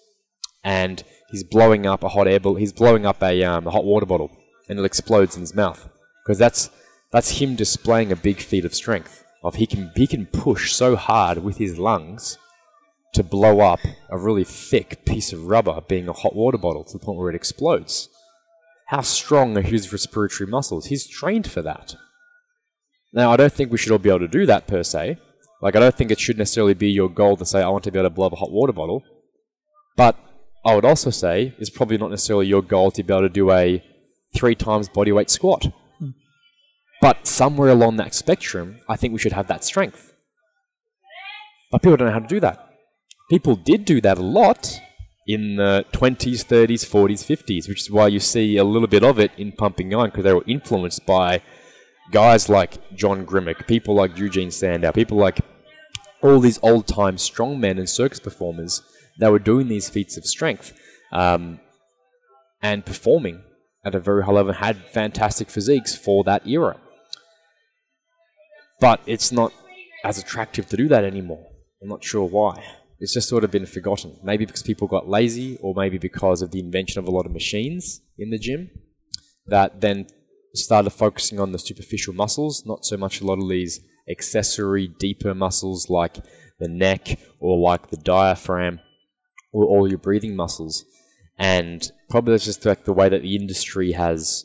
and 0.62 1.02
he's 1.30 1.44
blowing 1.44 1.86
up 1.86 2.02
a 2.04 2.08
hot 2.08 2.28
air. 2.28 2.38
He's 2.58 2.72
blowing 2.72 3.04
up 3.04 3.22
a, 3.22 3.42
um, 3.44 3.66
a 3.66 3.70
hot 3.70 3.84
water 3.84 4.06
bottle, 4.06 4.30
and 4.68 4.78
it 4.78 4.84
explodes 4.84 5.34
in 5.34 5.40
his 5.40 5.54
mouth 5.54 5.88
because 6.24 6.38
that's 6.38 6.70
that's 7.10 7.38
him 7.40 7.56
displaying 7.56 8.12
a 8.12 8.16
big 8.16 8.40
feat 8.40 8.64
of 8.64 8.74
strength. 8.74 9.24
Of 9.42 9.56
he 9.56 9.66
can 9.66 9.90
he 9.96 10.06
can 10.06 10.26
push 10.26 10.72
so 10.72 10.96
hard 10.96 11.38
with 11.38 11.58
his 11.58 11.78
lungs 11.78 12.38
to 13.14 13.22
blow 13.22 13.60
up 13.60 13.80
a 14.10 14.18
really 14.18 14.44
thick 14.44 15.04
piece 15.04 15.32
of 15.32 15.46
rubber, 15.46 15.80
being 15.88 16.08
a 16.08 16.12
hot 16.12 16.36
water 16.36 16.58
bottle, 16.58 16.84
to 16.84 16.92
the 16.92 17.04
point 17.04 17.18
where 17.18 17.30
it 17.30 17.36
explodes. 17.36 18.08
How 18.86 19.00
strong 19.00 19.56
are 19.56 19.62
his 19.62 19.92
respiratory 19.92 20.48
muscles? 20.48 20.86
He's 20.86 21.06
trained 21.06 21.50
for 21.50 21.62
that. 21.62 21.96
Now, 23.12 23.32
I 23.32 23.36
don't 23.36 23.52
think 23.52 23.72
we 23.72 23.78
should 23.78 23.92
all 23.92 23.98
be 23.98 24.10
able 24.10 24.20
to 24.20 24.28
do 24.28 24.46
that 24.46 24.66
per 24.66 24.82
se. 24.82 25.18
Like, 25.62 25.74
I 25.74 25.80
don't 25.80 25.94
think 25.94 26.10
it 26.10 26.20
should 26.20 26.38
necessarily 26.38 26.74
be 26.74 26.90
your 26.90 27.08
goal 27.08 27.36
to 27.36 27.44
say, 27.44 27.62
I 27.62 27.68
want 27.68 27.84
to 27.84 27.90
be 27.90 27.98
able 27.98 28.08
to 28.08 28.14
blow 28.14 28.26
up 28.26 28.32
a 28.32 28.36
hot 28.36 28.52
water 28.52 28.72
bottle. 28.72 29.02
But 29.96 30.16
I 30.64 30.74
would 30.74 30.84
also 30.84 31.10
say 31.10 31.54
it's 31.58 31.70
probably 31.70 31.98
not 31.98 32.10
necessarily 32.10 32.46
your 32.46 32.62
goal 32.62 32.90
to 32.92 33.02
be 33.02 33.12
able 33.12 33.22
to 33.22 33.28
do 33.28 33.50
a 33.50 33.82
three 34.36 34.54
times 34.54 34.88
body 34.88 35.10
weight 35.12 35.30
squat. 35.30 35.66
Hmm. 35.98 36.10
But 37.00 37.26
somewhere 37.26 37.70
along 37.70 37.96
that 37.96 38.14
spectrum, 38.14 38.80
I 38.88 38.96
think 38.96 39.12
we 39.12 39.18
should 39.18 39.32
have 39.32 39.48
that 39.48 39.64
strength. 39.64 40.12
But 41.70 41.82
people 41.82 41.96
don't 41.96 42.08
know 42.08 42.14
how 42.14 42.20
to 42.20 42.26
do 42.26 42.40
that. 42.40 42.70
People 43.30 43.56
did 43.56 43.84
do 43.84 44.00
that 44.00 44.18
a 44.18 44.22
lot 44.22 44.80
in 45.26 45.56
the 45.56 45.84
20s, 45.92 46.44
30s, 46.44 46.86
40s, 46.86 47.22
50s, 47.22 47.68
which 47.68 47.82
is 47.82 47.90
why 47.90 48.08
you 48.08 48.18
see 48.18 48.56
a 48.56 48.64
little 48.64 48.88
bit 48.88 49.04
of 49.04 49.18
it 49.18 49.30
in 49.36 49.52
Pumping 49.52 49.94
Iron 49.94 50.10
because 50.10 50.24
they 50.24 50.32
were 50.32 50.44
influenced 50.46 51.04
by 51.04 51.42
guys 52.10 52.48
like 52.48 52.94
John 52.94 53.26
Grimek, 53.26 53.66
people 53.66 53.94
like 53.94 54.16
Eugene 54.18 54.50
Sandow, 54.50 54.92
people 54.92 55.18
like 55.18 55.40
all 56.22 56.40
these 56.40 56.58
old 56.62 56.86
time 56.86 57.16
strongmen 57.16 57.78
and 57.78 57.88
circus 57.88 58.20
performers 58.20 58.82
that 59.18 59.30
were 59.30 59.38
doing 59.38 59.68
these 59.68 59.88
feats 59.88 60.16
of 60.16 60.24
strength 60.24 60.72
um, 61.12 61.60
and 62.62 62.84
performing 62.84 63.42
at 63.84 63.94
a 63.94 64.00
very 64.00 64.24
high 64.24 64.32
level 64.32 64.50
and 64.50 64.58
had 64.58 64.76
fantastic 64.88 65.50
physiques 65.50 65.96
for 65.96 66.24
that 66.24 66.46
era. 66.46 66.80
But 68.80 69.00
it's 69.06 69.32
not 69.32 69.52
as 70.04 70.18
attractive 70.18 70.68
to 70.68 70.76
do 70.76 70.88
that 70.88 71.04
anymore. 71.04 71.46
I'm 71.82 71.88
not 71.88 72.04
sure 72.04 72.24
why. 72.24 72.62
It's 73.00 73.14
just 73.14 73.28
sort 73.28 73.44
of 73.44 73.50
been 73.50 73.66
forgotten. 73.66 74.18
Maybe 74.22 74.44
because 74.44 74.62
people 74.62 74.88
got 74.88 75.08
lazy, 75.08 75.56
or 75.60 75.74
maybe 75.74 75.98
because 75.98 76.42
of 76.42 76.50
the 76.50 76.58
invention 76.60 76.98
of 76.98 77.06
a 77.06 77.10
lot 77.10 77.26
of 77.26 77.32
machines 77.32 78.00
in 78.16 78.30
the 78.30 78.38
gym 78.38 78.70
that 79.46 79.80
then 79.80 80.06
started 80.58 80.90
focusing 80.90 81.40
on 81.40 81.52
the 81.52 81.58
superficial 81.58 82.14
muscles, 82.14 82.64
not 82.66 82.84
so 82.84 82.96
much 82.96 83.20
a 83.20 83.26
lot 83.26 83.38
of 83.38 83.48
these 83.48 83.80
accessory, 84.10 84.88
deeper 84.98 85.34
muscles 85.34 85.90
like 85.90 86.18
the 86.58 86.68
neck 86.68 87.18
or 87.40 87.58
like 87.58 87.90
the 87.90 87.96
diaphragm 87.96 88.80
or 89.52 89.64
all 89.64 89.88
your 89.88 89.98
breathing 89.98 90.34
muscles. 90.34 90.84
And 91.38 91.90
probably 92.10 92.32
that's 92.32 92.44
just 92.44 92.64
like 92.66 92.84
the 92.84 92.92
way 92.92 93.08
that 93.08 93.22
the 93.22 93.36
industry 93.36 93.92
has 93.92 94.44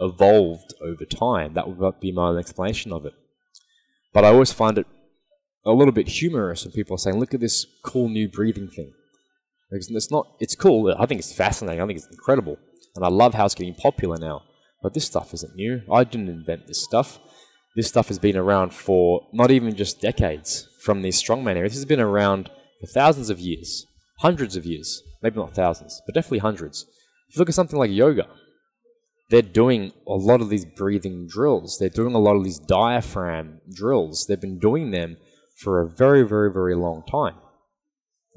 evolved 0.00 0.74
over 0.82 1.04
time. 1.04 1.54
That 1.54 1.68
would 1.68 2.00
be 2.00 2.12
my 2.12 2.36
explanation 2.36 2.92
of 2.92 3.06
it. 3.06 3.14
But 4.12 4.24
I 4.24 4.28
always 4.28 4.52
find 4.52 4.76
it 4.78 4.86
a 5.64 5.72
little 5.72 5.92
bit 5.92 6.08
humorous 6.08 6.64
when 6.64 6.72
people 6.72 6.94
are 6.94 6.98
saying, 6.98 7.18
"Look 7.18 7.34
at 7.34 7.40
this 7.40 7.66
cool 7.82 8.08
new 8.08 8.28
breathing 8.28 8.68
thing." 8.68 8.92
It's 9.70 10.10
not. 10.10 10.26
It's 10.38 10.54
cool. 10.54 10.94
I 10.96 11.06
think 11.06 11.18
it's 11.18 11.32
fascinating. 11.32 11.82
I 11.82 11.86
think 11.86 11.98
it's 11.98 12.08
incredible, 12.08 12.56
and 12.94 13.04
I 13.04 13.08
love 13.08 13.34
how 13.34 13.46
it's 13.46 13.54
getting 13.54 13.74
popular 13.74 14.16
now. 14.16 14.42
But 14.82 14.94
this 14.94 15.06
stuff 15.06 15.34
isn't 15.34 15.56
new. 15.56 15.82
I 15.92 16.04
didn't 16.04 16.28
invent 16.28 16.66
this 16.66 16.82
stuff. 16.82 17.18
This 17.74 17.88
stuff 17.88 18.08
has 18.08 18.18
been 18.18 18.36
around 18.36 18.72
for 18.72 19.26
not 19.32 19.50
even 19.50 19.74
just 19.74 20.00
decades 20.00 20.68
from 20.82 21.02
these 21.02 21.22
strongman 21.22 21.56
areas. 21.56 21.72
This 21.72 21.80
has 21.80 21.84
been 21.84 22.00
around 22.00 22.50
for 22.80 22.86
thousands 22.86 23.30
of 23.30 23.40
years, 23.40 23.86
hundreds 24.20 24.56
of 24.56 24.64
years, 24.64 25.02
maybe 25.22 25.36
not 25.36 25.54
thousands, 25.54 26.00
but 26.06 26.14
definitely 26.14 26.38
hundreds. 26.38 26.86
If 27.28 27.36
you 27.36 27.40
look 27.40 27.48
at 27.48 27.54
something 27.54 27.78
like 27.78 27.90
yoga, 27.90 28.28
they're 29.28 29.42
doing 29.42 29.92
a 30.06 30.14
lot 30.14 30.40
of 30.40 30.48
these 30.48 30.64
breathing 30.64 31.26
drills. 31.28 31.78
They're 31.78 31.88
doing 31.88 32.14
a 32.14 32.18
lot 32.18 32.36
of 32.36 32.44
these 32.44 32.60
diaphragm 32.60 33.60
drills. 33.74 34.26
They've 34.26 34.40
been 34.40 34.58
doing 34.58 34.90
them 34.92 35.16
for 35.58 35.80
a 35.80 35.88
very, 35.88 36.22
very, 36.22 36.52
very 36.52 36.76
long 36.76 37.02
time. 37.10 37.34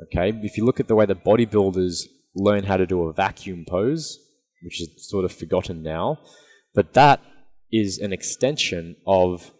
Okay, 0.06 0.38
if 0.44 0.58
you 0.58 0.66
look 0.66 0.80
at 0.80 0.88
the 0.88 0.96
way 0.96 1.06
that 1.06 1.26
bodybuilders 1.26 2.04
learn 2.36 2.64
how 2.64 2.78
to 2.78 2.88
do 2.88 3.04
a 3.04 3.14
vacuum 3.14 3.66
pose, 3.68 4.18
which 4.64 4.82
is 4.82 4.89
sort 5.10 5.26
of 5.26 5.32
forgotten 5.32 5.82
now, 5.82 6.20
but 6.74 6.93
that 6.93 7.22
is 7.72 7.97
an 7.99 8.14
extension 8.14 8.95
of 9.05 9.51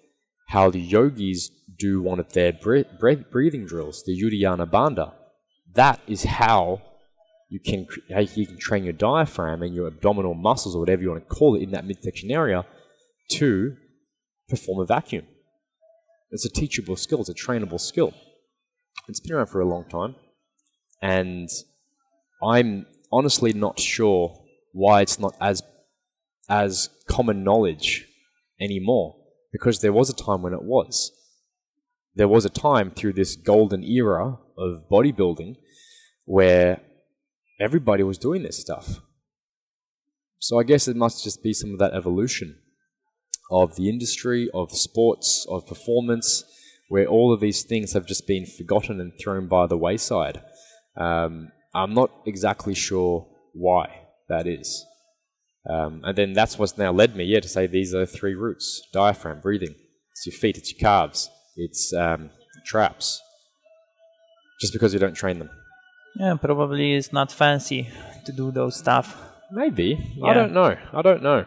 how 0.50 0.70
the 0.70 0.80
yogis 0.80 1.52
do 1.78 2.02
one 2.02 2.20
of 2.20 2.34
their 2.34 2.52
breathing 2.52 3.66
drills, 3.66 4.04
the 4.06 4.20
Uddiyana 4.20 4.70
Bandha. 4.70 5.14
That 5.74 6.02
is 6.08 6.24
how 6.24 6.82
you 7.50 7.60
can 7.60 7.88
how 8.14 8.22
you 8.22 8.46
can 8.46 8.58
train 8.58 8.84
your 8.84 8.94
diaphragm 8.94 9.62
and 9.64 9.74
your 9.74 9.88
abdominal 9.88 10.34
muscles 10.34 10.76
or 10.76 10.80
whatever 10.80 11.02
you 11.02 11.10
want 11.10 11.28
to 11.28 11.36
call 11.36 11.56
it 11.56 11.62
in 11.62 11.72
that 11.72 11.86
midsection 11.86 12.32
area 12.32 12.66
to 13.32 13.76
perform 14.48 14.82
a 14.82 14.86
vacuum. 14.86 15.26
It's 16.32 16.46
a 16.46 16.50
teachable 16.50 16.96
skill, 16.96 17.22
it's 17.22 17.30
a 17.30 17.34
trainable 17.34 17.80
skill. 17.80 18.14
It's 19.08 19.20
been 19.20 19.34
around 19.34 19.48
for 19.48 19.62
a 19.62 19.66
long 19.66 19.86
time, 19.90 20.16
and 21.02 21.50
I'm 22.44 22.86
honestly 23.12 23.54
not 23.54 23.80
sure 23.80 24.39
why 24.72 25.02
it's 25.02 25.20
not 25.20 25.36
as 25.40 25.62
as 26.50 26.90
common 27.08 27.44
knowledge 27.44 28.08
anymore. 28.60 29.16
Because 29.52 29.80
there 29.80 29.94
was 29.94 30.10
a 30.10 30.14
time 30.14 30.42
when 30.42 30.54
it 30.54 30.64
was. 30.64 31.12
There 32.16 32.28
was 32.28 32.46
a 32.46 32.50
time 32.50 32.92
through 32.92 33.14
this 33.14 33.36
golden 33.36 33.84
era 33.84 34.38
of 34.58 34.90
bodybuilding 34.92 35.56
where 36.26 36.82
everybody 37.60 38.04
was 38.04 38.18
doing 38.18 38.44
this 38.44 38.60
stuff. 38.60 39.00
So 40.40 40.60
I 40.60 40.64
guess 40.64 40.88
it 40.88 40.96
must 40.96 41.24
just 41.24 41.44
be 41.44 41.54
some 41.54 41.72
of 41.74 41.80
that 41.80 41.94
evolution 41.94 42.60
of 43.52 43.76
the 43.76 43.90
industry, 43.90 44.50
of 44.54 44.72
sports, 44.72 45.46
of 45.50 45.66
performance, 45.66 46.44
where 46.88 47.08
all 47.08 47.34
of 47.34 47.40
these 47.40 47.64
things 47.64 47.94
have 47.94 48.06
just 48.06 48.28
been 48.28 48.46
forgotten 48.46 49.00
and 49.00 49.14
thrown 49.20 49.48
by 49.48 49.68
the 49.68 49.78
wayside. 49.78 50.42
Um, 50.96 51.52
I'm 51.74 51.94
not 51.94 52.12
exactly 52.26 52.76
sure 52.76 53.28
why 53.54 54.09
that 54.30 54.48
is. 54.48 54.86
Um, 55.70 56.02
and 56.04 56.18
then 56.18 56.34
that's 56.34 56.58
what's 56.58 56.78
now 56.78 56.92
led 56.92 57.16
me, 57.16 57.26
yeah, 57.26 57.42
to 57.42 57.48
say 57.48 57.68
these 57.68 57.94
are 57.94 58.06
three 58.06 58.34
roots 58.34 58.82
diaphragm, 58.94 59.42
breathing. 59.42 59.76
It's 60.12 60.26
your 60.26 60.34
feet, 60.34 60.58
it's 60.58 60.72
your 60.72 60.80
calves, 60.80 61.30
it's 61.56 61.94
um, 61.94 62.30
traps. 62.66 63.22
Just 64.62 64.74
because 64.74 64.94
you 64.94 65.00
don't 65.00 65.14
train 65.14 65.40
them. 65.40 65.50
Yeah, 66.16 66.36
probably 66.36 66.96
it's 66.96 67.14
not 67.14 67.32
fancy 67.32 67.90
to 68.26 68.32
do 68.32 68.52
those 68.52 68.76
stuff. 68.78 69.18
Maybe. 69.52 69.98
Yeah. 70.16 70.28
I 70.28 70.34
don't 70.34 70.54
know. 70.54 70.76
I 70.94 71.02
don't 71.02 71.24
know. 71.24 71.46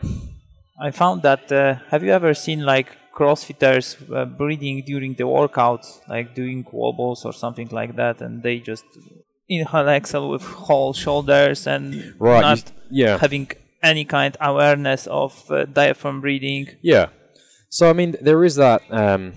I 0.80 0.90
found 0.90 1.22
that. 1.22 1.52
Uh, 1.52 1.74
have 1.90 2.02
you 2.02 2.10
ever 2.10 2.34
seen 2.34 2.64
like 2.64 2.88
CrossFitters 3.14 3.96
uh, 4.14 4.24
breathing 4.24 4.82
during 4.84 5.14
the 5.14 5.24
workouts, 5.24 6.00
like 6.08 6.34
doing 6.34 6.66
wall 6.72 6.92
balls 6.92 7.24
or 7.24 7.32
something 7.32 7.68
like 7.70 7.96
that, 7.96 8.22
and 8.22 8.42
they 8.42 8.58
just 8.58 8.84
inhale, 9.60 9.88
exhale 9.88 10.28
with 10.28 10.42
whole 10.42 10.92
shoulders 10.92 11.66
and 11.66 12.14
right, 12.18 12.40
not 12.40 12.72
you, 12.90 13.04
yeah. 13.04 13.18
having 13.18 13.50
any 13.82 14.04
kind 14.04 14.36
of 14.36 14.48
awareness 14.48 15.06
of 15.06 15.50
uh, 15.50 15.64
diaphragm 15.64 16.20
breathing. 16.20 16.68
Yeah. 16.82 17.06
So 17.68 17.88
I 17.88 17.92
mean, 17.92 18.16
there 18.20 18.44
is 18.44 18.56
that. 18.56 18.82
Um, 18.90 19.34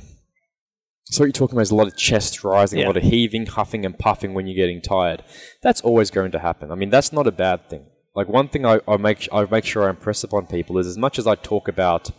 so 1.06 1.22
what 1.22 1.28
you're 1.28 1.34
talking 1.34 1.56
about 1.56 1.62
is 1.62 1.72
a 1.72 1.76
lot 1.76 1.88
of 1.88 1.96
chest 1.96 2.44
rising, 2.44 2.80
yeah. 2.80 2.86
a 2.86 2.88
lot 2.88 2.98
of 2.98 3.04
heaving, 3.04 3.46
huffing, 3.46 3.86
and 3.86 3.98
puffing 3.98 4.34
when 4.34 4.48
you're 4.48 4.56
getting 4.56 4.82
tired. 4.82 5.24
That's 5.62 5.82
always 5.82 6.10
going 6.10 6.32
to 6.32 6.40
happen. 6.40 6.72
I 6.72 6.76
mean, 6.76 6.90
that's 6.90 7.14
not 7.14 7.28
a 7.28 7.32
bad 7.32 7.70
thing. 7.70 7.86
Like 8.16 8.28
one 8.28 8.48
thing 8.48 8.66
I, 8.66 8.80
I 8.88 8.98
make 8.98 9.28
I 9.32 9.46
make 9.46 9.66
sure 9.66 9.86
I 9.86 9.90
impress 9.90 10.24
upon 10.24 10.48
people 10.48 10.78
is 10.78 10.88
as 10.88 10.98
much 10.98 11.20
as 11.20 11.28
I 11.28 11.36
talk 11.36 11.68
about 11.68 12.12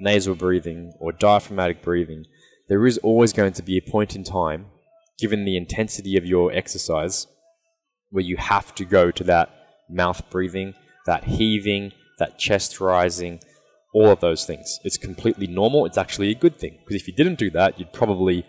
nasal 0.00 0.34
breathing 0.34 0.92
or 0.98 1.12
diaphragmatic 1.12 1.82
breathing, 1.82 2.24
there 2.68 2.86
is 2.86 2.98
always 2.98 3.32
going 3.32 3.52
to 3.52 3.62
be 3.62 3.76
a 3.76 3.90
point 3.90 4.16
in 4.16 4.24
time, 4.24 4.66
given 5.18 5.44
the 5.44 5.56
intensity 5.56 6.16
of 6.16 6.24
your 6.24 6.52
exercise, 6.52 7.26
where 8.10 8.24
you 8.24 8.36
have 8.36 8.74
to 8.74 8.84
go 8.84 9.10
to 9.10 9.24
that 9.24 9.50
mouth 9.88 10.28
breathing, 10.30 10.74
that 11.06 11.24
heaving, 11.24 11.92
that 12.18 12.38
chest 12.38 12.80
rising, 12.80 13.40
all 13.94 14.10
of 14.10 14.20
those 14.20 14.44
things. 14.44 14.78
It's 14.84 14.96
completely 14.96 15.46
normal. 15.46 15.86
It's 15.86 15.98
actually 15.98 16.30
a 16.30 16.34
good 16.34 16.58
thing 16.58 16.78
because 16.80 16.96
if 16.96 17.08
you 17.08 17.14
didn't 17.14 17.38
do 17.38 17.50
that, 17.50 17.78
you'd 17.78 17.92
probably 17.92 18.44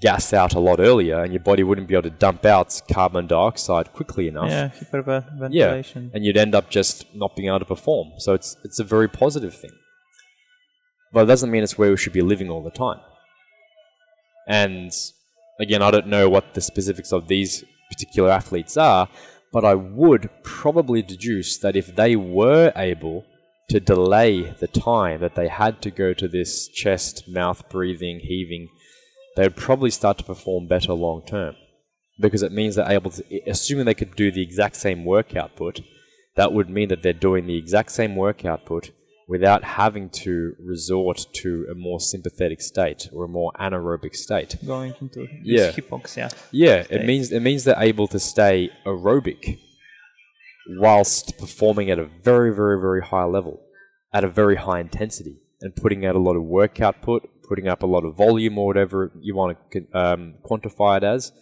gas 0.00 0.32
out 0.32 0.54
a 0.54 0.60
lot 0.60 0.78
earlier 0.78 1.22
and 1.22 1.32
your 1.32 1.40
body 1.40 1.62
wouldn't 1.62 1.88
be 1.88 1.94
able 1.94 2.02
to 2.02 2.10
dump 2.10 2.44
out 2.44 2.82
carbon 2.92 3.26
dioxide 3.26 3.92
quickly 3.92 4.28
enough. 4.28 4.50
Yeah, 4.50 4.70
hyperventilation. 4.92 5.94
Yeah, 5.94 6.10
and 6.12 6.24
you'd 6.24 6.36
end 6.36 6.54
up 6.54 6.68
just 6.68 7.06
not 7.14 7.34
being 7.36 7.48
able 7.48 7.60
to 7.60 7.64
perform. 7.64 8.12
So 8.18 8.34
it's 8.34 8.56
it's 8.64 8.78
a 8.78 8.84
very 8.84 9.08
positive 9.08 9.54
thing. 9.54 9.70
But 11.12 11.22
it 11.24 11.26
doesn't 11.26 11.50
mean 11.50 11.62
it's 11.62 11.78
where 11.78 11.90
we 11.90 11.96
should 11.96 12.12
be 12.12 12.22
living 12.22 12.50
all 12.50 12.62
the 12.62 12.70
time. 12.70 13.00
And 14.48 14.92
again, 15.60 15.82
I 15.82 15.90
don't 15.90 16.06
know 16.06 16.28
what 16.28 16.54
the 16.54 16.60
specifics 16.60 17.12
of 17.12 17.28
these 17.28 17.64
particular 17.90 18.30
athletes 18.30 18.76
are, 18.76 19.08
but 19.52 19.64
I 19.64 19.74
would 19.74 20.30
probably 20.42 21.02
deduce 21.02 21.58
that 21.58 21.76
if 21.76 21.94
they 21.94 22.16
were 22.16 22.72
able 22.76 23.24
to 23.68 23.80
delay 23.80 24.54
the 24.60 24.68
time 24.68 25.20
that 25.20 25.34
they 25.34 25.48
had 25.48 25.82
to 25.82 25.90
go 25.90 26.12
to 26.12 26.28
this 26.28 26.68
chest, 26.68 27.24
mouth 27.28 27.68
breathing, 27.68 28.20
heaving 28.20 28.68
they 29.36 29.42
would 29.42 29.56
probably 29.56 29.90
start 29.90 30.18
to 30.18 30.24
perform 30.24 30.66
better 30.66 30.94
long 30.94 31.22
term. 31.24 31.54
Because 32.18 32.42
it 32.42 32.52
means 32.52 32.74
they're 32.74 32.90
able 32.90 33.10
to, 33.10 33.22
assuming 33.46 33.84
they 33.84 33.94
could 33.94 34.16
do 34.16 34.30
the 34.30 34.42
exact 34.42 34.76
same 34.76 35.04
work 35.04 35.36
output, 35.36 35.80
that 36.36 36.52
would 36.54 36.70
mean 36.70 36.88
that 36.88 37.02
they're 37.02 37.12
doing 37.12 37.46
the 37.46 37.58
exact 37.58 37.92
same 37.92 38.16
work 38.16 38.44
output 38.44 38.90
without 39.28 39.64
having 39.64 40.08
to 40.08 40.54
resort 40.60 41.26
to 41.32 41.66
a 41.70 41.74
more 41.74 41.98
sympathetic 41.98 42.60
state 42.60 43.08
or 43.12 43.24
a 43.24 43.28
more 43.28 43.52
anaerobic 43.58 44.14
state. 44.14 44.56
Going 44.64 44.94
into 45.00 45.26
yeah. 45.42 45.72
hypoxia. 45.72 46.32
Yeah, 46.52 46.84
state. 46.84 47.00
it 47.00 47.06
means 47.06 47.32
it 47.32 47.40
means 47.40 47.64
they're 47.64 47.82
able 47.82 48.06
to 48.08 48.20
stay 48.20 48.70
aerobic 48.84 49.58
whilst 50.68 51.38
performing 51.38 51.90
at 51.90 51.98
a 51.98 52.04
very, 52.04 52.54
very, 52.54 52.80
very 52.80 53.02
high 53.02 53.24
level, 53.24 53.60
at 54.12 54.24
a 54.24 54.28
very 54.28 54.56
high 54.56 54.80
intensity, 54.80 55.38
and 55.60 55.74
putting 55.74 56.04
out 56.06 56.14
a 56.14 56.20
lot 56.20 56.36
of 56.36 56.42
work 56.42 56.80
output, 56.80 57.28
putting 57.48 57.68
up 57.68 57.82
a 57.82 57.86
lot 57.86 58.04
of 58.04 58.16
volume 58.16 58.58
or 58.58 58.66
whatever 58.66 59.12
you 59.20 59.34
want 59.34 59.58
to 59.72 59.86
um, 59.92 60.34
quantify 60.44 60.98
it 60.98 61.04
as. 61.04 61.32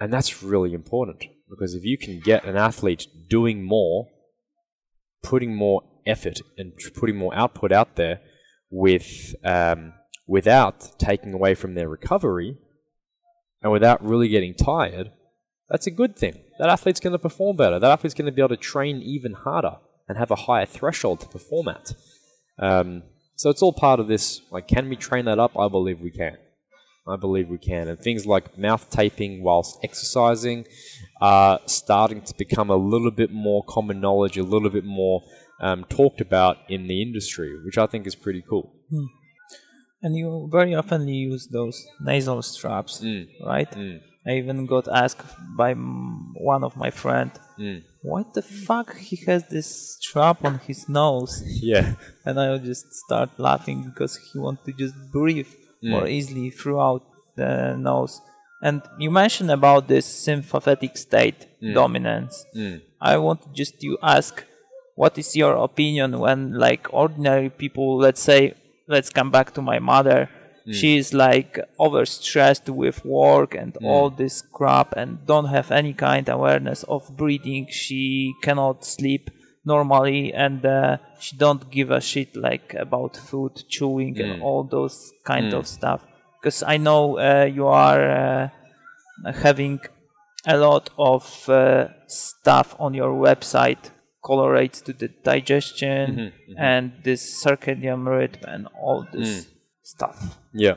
And 0.00 0.12
that's 0.12 0.42
really 0.42 0.74
important 0.74 1.24
because 1.48 1.74
if 1.74 1.84
you 1.84 1.96
can 1.96 2.20
get 2.20 2.44
an 2.44 2.56
athlete 2.56 3.06
doing 3.28 3.62
more, 3.62 4.08
putting 5.22 5.54
more 5.54 5.82
effort 6.06 6.40
and 6.58 6.72
putting 6.94 7.16
more 7.16 7.34
output 7.34 7.72
out 7.72 7.96
there 7.96 8.20
with 8.70 9.34
um, 9.44 9.92
without 10.26 10.98
taking 10.98 11.32
away 11.32 11.54
from 11.54 11.74
their 11.74 11.88
recovery 11.88 12.56
and 13.62 13.72
without 13.72 14.04
really 14.04 14.28
getting 14.28 14.54
tired, 14.54 15.12
that's 15.68 15.86
a 15.86 15.90
good 15.90 16.16
thing. 16.16 16.42
That 16.58 16.68
athlete's 16.68 17.00
going 17.00 17.12
to 17.12 17.18
perform 17.18 17.56
better. 17.56 17.78
That 17.78 17.90
athlete's 17.90 18.14
going 18.14 18.26
to 18.26 18.32
be 18.32 18.42
able 18.42 18.50
to 18.50 18.56
train 18.56 19.02
even 19.02 19.32
harder 19.34 19.76
and 20.08 20.18
have 20.18 20.30
a 20.30 20.36
higher 20.36 20.66
threshold 20.66 21.20
to 21.20 21.28
perform 21.28 21.68
at. 21.68 21.92
Um, 22.58 23.02
so 23.36 23.50
it's 23.50 23.62
all 23.62 23.72
part 23.72 24.00
of 24.00 24.08
this. 24.08 24.42
Like, 24.50 24.68
can 24.68 24.88
we 24.88 24.96
train 24.96 25.24
that 25.24 25.38
up? 25.38 25.58
I 25.58 25.68
believe 25.68 26.00
we 26.00 26.10
can. 26.10 26.36
I 27.06 27.16
believe 27.16 27.48
we 27.48 27.58
can. 27.58 27.88
And 27.88 27.98
things 27.98 28.26
like 28.26 28.56
mouth 28.56 28.88
taping 28.90 29.42
whilst 29.42 29.78
exercising 29.82 30.66
are 31.20 31.58
starting 31.66 32.22
to 32.22 32.34
become 32.36 32.70
a 32.70 32.76
little 32.76 33.10
bit 33.10 33.32
more 33.32 33.64
common 33.64 34.00
knowledge, 34.00 34.36
a 34.36 34.44
little 34.44 34.70
bit 34.70 34.84
more 34.84 35.22
um, 35.62 35.84
talked 35.98 36.20
about 36.20 36.56
in 36.68 36.86
the 36.88 37.00
industry, 37.06 37.50
which 37.64 37.78
I 37.78 37.86
think 37.86 38.06
is 38.06 38.14
pretty 38.16 38.42
cool. 38.50 38.66
Hmm. 38.90 39.06
And 40.04 40.16
you 40.16 40.48
very 40.50 40.74
often 40.74 41.06
use 41.06 41.46
those 41.58 41.76
nasal 42.00 42.42
straps, 42.42 43.00
Mm. 43.04 43.26
right? 43.46 43.70
Mm. 43.70 44.00
I 44.26 44.30
even 44.42 44.66
got 44.66 44.86
asked 44.88 45.24
by 45.56 45.74
mm, 45.74 46.32
one 46.52 46.62
of 46.64 46.76
my 46.76 46.90
friend, 46.90 47.30
Mm. 47.58 47.82
"What 48.02 48.26
the 48.34 48.42
fuck? 48.42 48.88
He 48.96 49.16
has 49.28 49.40
this 49.54 49.68
strap 49.94 50.44
on 50.44 50.54
his 50.68 50.88
nose," 50.88 51.34
Yeah. 51.72 51.94
and 52.26 52.34
I 52.40 52.50
would 52.50 52.64
just 52.64 52.86
start 53.04 53.30
laughing 53.38 53.78
because 53.90 54.12
he 54.26 54.38
want 54.46 54.58
to 54.66 54.72
just 54.72 54.94
breathe 55.12 55.52
more 55.92 56.06
easily 56.08 56.50
throughout 56.50 57.02
the 57.36 57.76
nose. 57.76 58.20
And 58.62 58.80
you 58.98 59.10
mentioned 59.10 59.50
about 59.50 59.82
this 59.88 60.06
sympathetic 60.06 60.96
state 60.96 61.40
dominance. 61.74 62.34
Mm. 62.56 62.80
I 63.00 63.14
want 63.18 63.40
just 63.60 63.80
to 63.80 63.98
ask, 64.16 64.32
what 64.94 65.18
is 65.18 65.34
your 65.36 65.54
opinion 65.54 66.18
when 66.18 66.58
like 66.58 66.92
ordinary 66.92 67.50
people, 67.50 67.96
let's 67.98 68.20
say, 68.20 68.54
let's 68.88 69.10
come 69.10 69.30
back 69.30 69.52
to 69.54 69.62
my 69.62 69.78
mother. 69.78 70.28
She 70.70 70.96
is 70.96 71.12
like 71.12 71.58
overstressed 71.80 72.68
with 72.68 73.04
work 73.04 73.54
and 73.56 73.76
all 73.82 74.10
this 74.10 74.42
crap 74.42 74.92
and 74.96 75.26
don't 75.26 75.46
have 75.46 75.72
any 75.72 75.92
kind 75.92 76.28
awareness 76.28 76.84
of 76.84 77.16
breathing. 77.16 77.66
She 77.68 78.32
cannot 78.42 78.84
sleep 78.84 79.30
normally 79.64 80.32
and 80.32 80.64
uh, 80.64 80.98
she 81.18 81.36
don't 81.36 81.68
give 81.70 81.90
a 81.90 82.00
shit 82.00 82.36
like 82.36 82.74
about 82.74 83.16
food, 83.16 83.64
chewing 83.68 84.20
and 84.20 84.42
all 84.42 84.62
those 84.62 85.12
kind 85.24 85.52
of 85.52 85.66
stuff. 85.66 86.04
Because 86.40 86.62
I 86.62 86.76
know 86.76 87.18
uh, 87.18 87.44
you 87.44 87.66
are 87.66 88.10
uh, 88.10 88.48
having 89.32 89.80
a 90.46 90.56
lot 90.56 90.90
of 90.96 91.48
uh, 91.48 91.88
stuff 92.06 92.76
on 92.78 92.94
your 92.94 93.12
website 93.14 93.90
correlates 94.22 94.80
to 94.80 94.92
the 94.92 95.08
digestion 95.08 96.10
mm-hmm, 96.10 96.20
mm-hmm. 96.20 96.58
and 96.58 96.92
this 97.02 97.44
circadian 97.44 98.06
rhythm 98.06 98.40
and 98.46 98.68
all 98.80 99.06
this 99.12 99.28
mm. 99.28 99.48
stuff. 99.82 100.38
Yeah. 100.54 100.76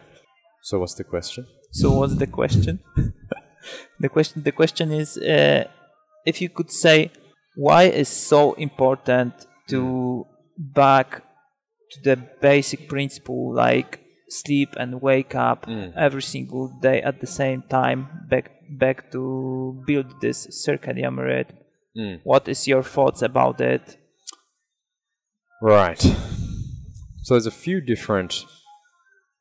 So 0.63 0.79
what's 0.79 0.95
the 0.95 1.03
question? 1.03 1.45
So 1.71 1.91
what's 1.91 2.15
the 2.15 2.27
question? 2.27 2.79
the 3.99 4.09
question 4.09 4.43
the 4.43 4.51
question 4.51 4.91
is 4.91 5.17
uh, 5.17 5.65
if 6.25 6.41
you 6.41 6.49
could 6.49 6.71
say 6.71 7.11
why 7.55 7.83
is 7.83 8.09
so 8.09 8.53
important 8.53 9.33
to 9.67 9.81
mm. 9.81 10.73
back 10.73 11.23
to 11.91 12.01
the 12.03 12.15
basic 12.41 12.87
principle 12.89 13.53
like 13.53 13.99
sleep 14.29 14.69
and 14.77 15.01
wake 15.01 15.35
up 15.35 15.65
mm. 15.65 15.93
every 15.95 16.21
single 16.21 16.67
day 16.81 17.01
at 17.01 17.19
the 17.19 17.27
same 17.27 17.61
time 17.69 18.07
back 18.29 18.51
back 18.69 19.11
to 19.11 19.83
build 19.85 20.19
this 20.21 20.47
circadian 20.47 21.17
rhythm. 21.17 21.57
Mm. 21.97 22.21
What 22.23 22.47
is 22.47 22.67
your 22.67 22.83
thoughts 22.83 23.21
about 23.21 23.61
it? 23.61 23.97
Right. 25.61 25.99
So 27.23 27.33
there's 27.33 27.45
a 27.45 27.51
few 27.51 27.81
different 27.81 28.45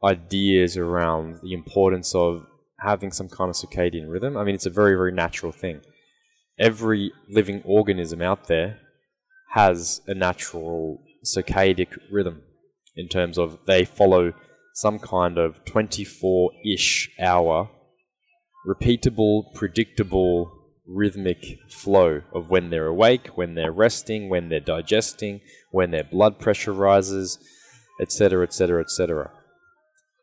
ideas 0.03 0.77
around 0.77 1.41
the 1.43 1.53
importance 1.53 2.15
of 2.15 2.47
having 2.81 3.11
some 3.11 3.29
kind 3.29 3.51
of 3.51 3.57
circadian 3.57 4.11
rhythm. 4.11 4.37
I 4.37 4.45
mean, 4.45 4.55
it's 4.55 4.67
a 4.67 4.71
very, 4.71 4.95
very 4.95 5.13
natural 5.13 5.53
thing. 5.53 5.81
Every 6.59 7.13
living 7.29 7.63
organism 7.65 8.23
out 8.23 8.47
there 8.47 8.79
has 9.53 10.01
a 10.07 10.15
natural 10.15 11.03
circadian 11.25 11.89
rhythm 12.11 12.43
in 12.97 13.09
terms 13.09 13.39
of 13.39 13.59
they 13.67 13.85
follow 13.85 14.33
some 14.75 14.99
kind 14.99 15.39
of 15.39 15.65
24 15.65 16.51
ish 16.65 17.11
hour 17.21 17.71
repeatable, 18.67 19.53
predictable, 19.55 20.51
rhythmic 20.87 21.59
flow 21.71 22.23
of 22.33 22.51
when 22.51 22.71
they're 22.71 22.87
awake, 22.87 23.29
when 23.35 23.55
they're 23.55 23.73
resting, 23.73 24.29
when 24.29 24.49
they're 24.49 24.61
digesting, 24.61 25.41
when 25.71 25.91
their 25.91 26.05
blood 26.05 26.39
pressure 26.39 26.73
rises, 26.73 27.39
etc., 28.01 28.43
etc., 28.43 28.83
etc. 28.83 29.31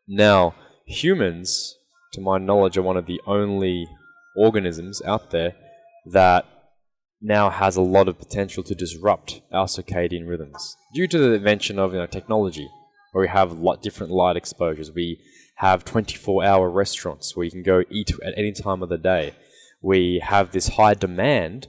Now, 0.06 0.54
humans, 0.86 1.76
to 2.12 2.20
my 2.20 2.38
knowledge, 2.38 2.76
are 2.76 2.82
one 2.82 2.96
of 2.96 3.06
the 3.06 3.20
only 3.26 3.86
organisms 4.36 5.02
out 5.02 5.30
there 5.30 5.54
that 6.06 6.46
now 7.20 7.50
has 7.50 7.76
a 7.76 7.82
lot 7.82 8.08
of 8.08 8.18
potential 8.18 8.62
to 8.64 8.74
disrupt 8.74 9.40
our 9.52 9.66
circadian 9.66 10.28
rhythms 10.28 10.76
due 10.94 11.06
to 11.06 11.18
the 11.18 11.32
invention 11.32 11.78
of 11.78 11.92
you 11.92 12.00
know, 12.00 12.06
technology, 12.06 12.68
where 13.12 13.22
we 13.22 13.28
have 13.28 13.52
lot 13.52 13.82
different 13.82 14.12
light 14.12 14.36
exposures. 14.36 14.90
We 14.90 15.20
have 15.56 15.84
24-hour 15.84 16.68
restaurants 16.70 17.36
where 17.36 17.44
you 17.44 17.50
can 17.50 17.62
go 17.62 17.84
eat 17.90 18.10
at 18.24 18.34
any 18.36 18.52
time 18.52 18.82
of 18.82 18.88
the 18.88 18.98
day. 18.98 19.34
We 19.82 20.22
have 20.24 20.52
this 20.52 20.68
high 20.68 20.94
demand 20.94 21.68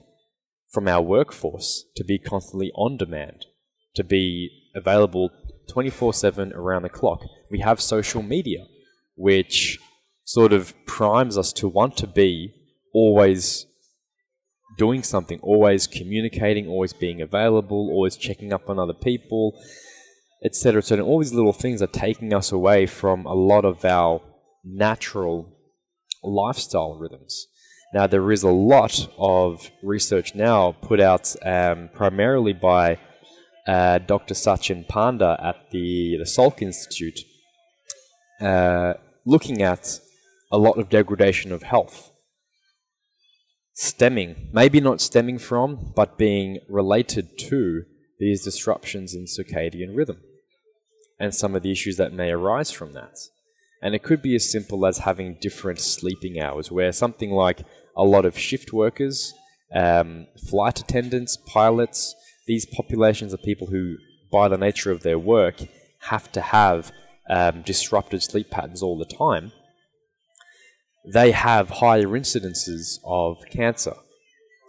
from 0.70 0.88
our 0.88 1.02
workforce 1.02 1.84
to 1.96 2.04
be 2.04 2.18
constantly 2.18 2.70
on 2.74 2.96
demand, 2.96 3.46
to 3.94 4.04
be 4.04 4.50
available 4.74 5.30
24 5.68 6.14
7 6.14 6.52
around 6.52 6.82
the 6.82 6.88
clock. 6.88 7.20
We 7.50 7.60
have 7.60 7.80
social 7.80 8.22
media, 8.22 8.66
which 9.16 9.78
sort 10.24 10.52
of 10.52 10.74
primes 10.86 11.36
us 11.36 11.52
to 11.54 11.68
want 11.68 11.96
to 11.98 12.06
be 12.06 12.54
always 12.92 13.66
doing 14.78 15.02
something, 15.02 15.38
always 15.40 15.86
communicating, 15.86 16.68
always 16.68 16.92
being 16.92 17.20
available, 17.20 17.90
always 17.90 18.16
checking 18.16 18.52
up 18.52 18.68
on 18.68 18.78
other 18.78 18.94
people, 18.94 19.60
etc. 20.44 20.82
So 20.82 21.00
all 21.00 21.20
these 21.20 21.32
little 21.32 21.52
things 21.52 21.82
are 21.82 21.86
taking 21.88 22.32
us 22.32 22.52
away 22.52 22.86
from 22.86 23.26
a 23.26 23.34
lot 23.34 23.64
of 23.64 23.84
our 23.84 24.20
natural 24.64 25.56
lifestyle 26.22 26.96
rhythms. 26.98 27.48
Now, 27.94 28.08
there 28.08 28.32
is 28.32 28.42
a 28.42 28.48
lot 28.48 29.08
of 29.16 29.70
research 29.80 30.34
now 30.34 30.72
put 30.72 30.98
out 30.98 31.32
um, 31.46 31.90
primarily 31.94 32.52
by 32.52 32.98
uh, 33.68 33.98
Dr. 33.98 34.34
Sachin 34.34 34.88
Panda 34.88 35.38
at 35.40 35.70
the, 35.70 36.16
the 36.18 36.24
Salk 36.24 36.60
Institute, 36.60 37.20
uh, 38.40 38.94
looking 39.24 39.62
at 39.62 40.00
a 40.50 40.58
lot 40.58 40.76
of 40.76 40.88
degradation 40.88 41.52
of 41.52 41.62
health. 41.62 42.10
Stemming, 43.74 44.48
maybe 44.52 44.80
not 44.80 45.00
stemming 45.00 45.38
from, 45.38 45.92
but 45.94 46.18
being 46.18 46.58
related 46.68 47.38
to 47.38 47.84
these 48.18 48.42
disruptions 48.42 49.14
in 49.14 49.26
circadian 49.26 49.96
rhythm 49.96 50.20
and 51.20 51.32
some 51.32 51.54
of 51.54 51.62
the 51.62 51.70
issues 51.70 51.96
that 51.96 52.12
may 52.12 52.32
arise 52.32 52.72
from 52.72 52.92
that. 52.92 53.18
And 53.80 53.94
it 53.94 54.02
could 54.02 54.22
be 54.22 54.34
as 54.34 54.50
simple 54.50 54.86
as 54.86 54.98
having 54.98 55.36
different 55.40 55.78
sleeping 55.78 56.40
hours, 56.40 56.72
where 56.72 56.90
something 56.90 57.30
like 57.30 57.60
a 57.96 58.04
lot 58.04 58.24
of 58.24 58.38
shift 58.38 58.72
workers, 58.72 59.34
um, 59.74 60.26
flight 60.48 60.80
attendants, 60.80 61.36
pilots, 61.36 62.14
these 62.46 62.66
populations 62.66 63.32
of 63.32 63.42
people 63.42 63.68
who, 63.68 63.96
by 64.30 64.48
the 64.48 64.58
nature 64.58 64.90
of 64.90 65.02
their 65.02 65.18
work, 65.18 65.56
have 66.00 66.30
to 66.32 66.40
have 66.40 66.92
um, 67.28 67.62
disrupted 67.62 68.22
sleep 68.22 68.50
patterns 68.50 68.82
all 68.82 68.98
the 68.98 69.04
time, 69.04 69.52
they 71.04 71.32
have 71.32 71.68
higher 71.68 72.08
incidences 72.08 72.98
of 73.04 73.38
cancer. 73.50 73.94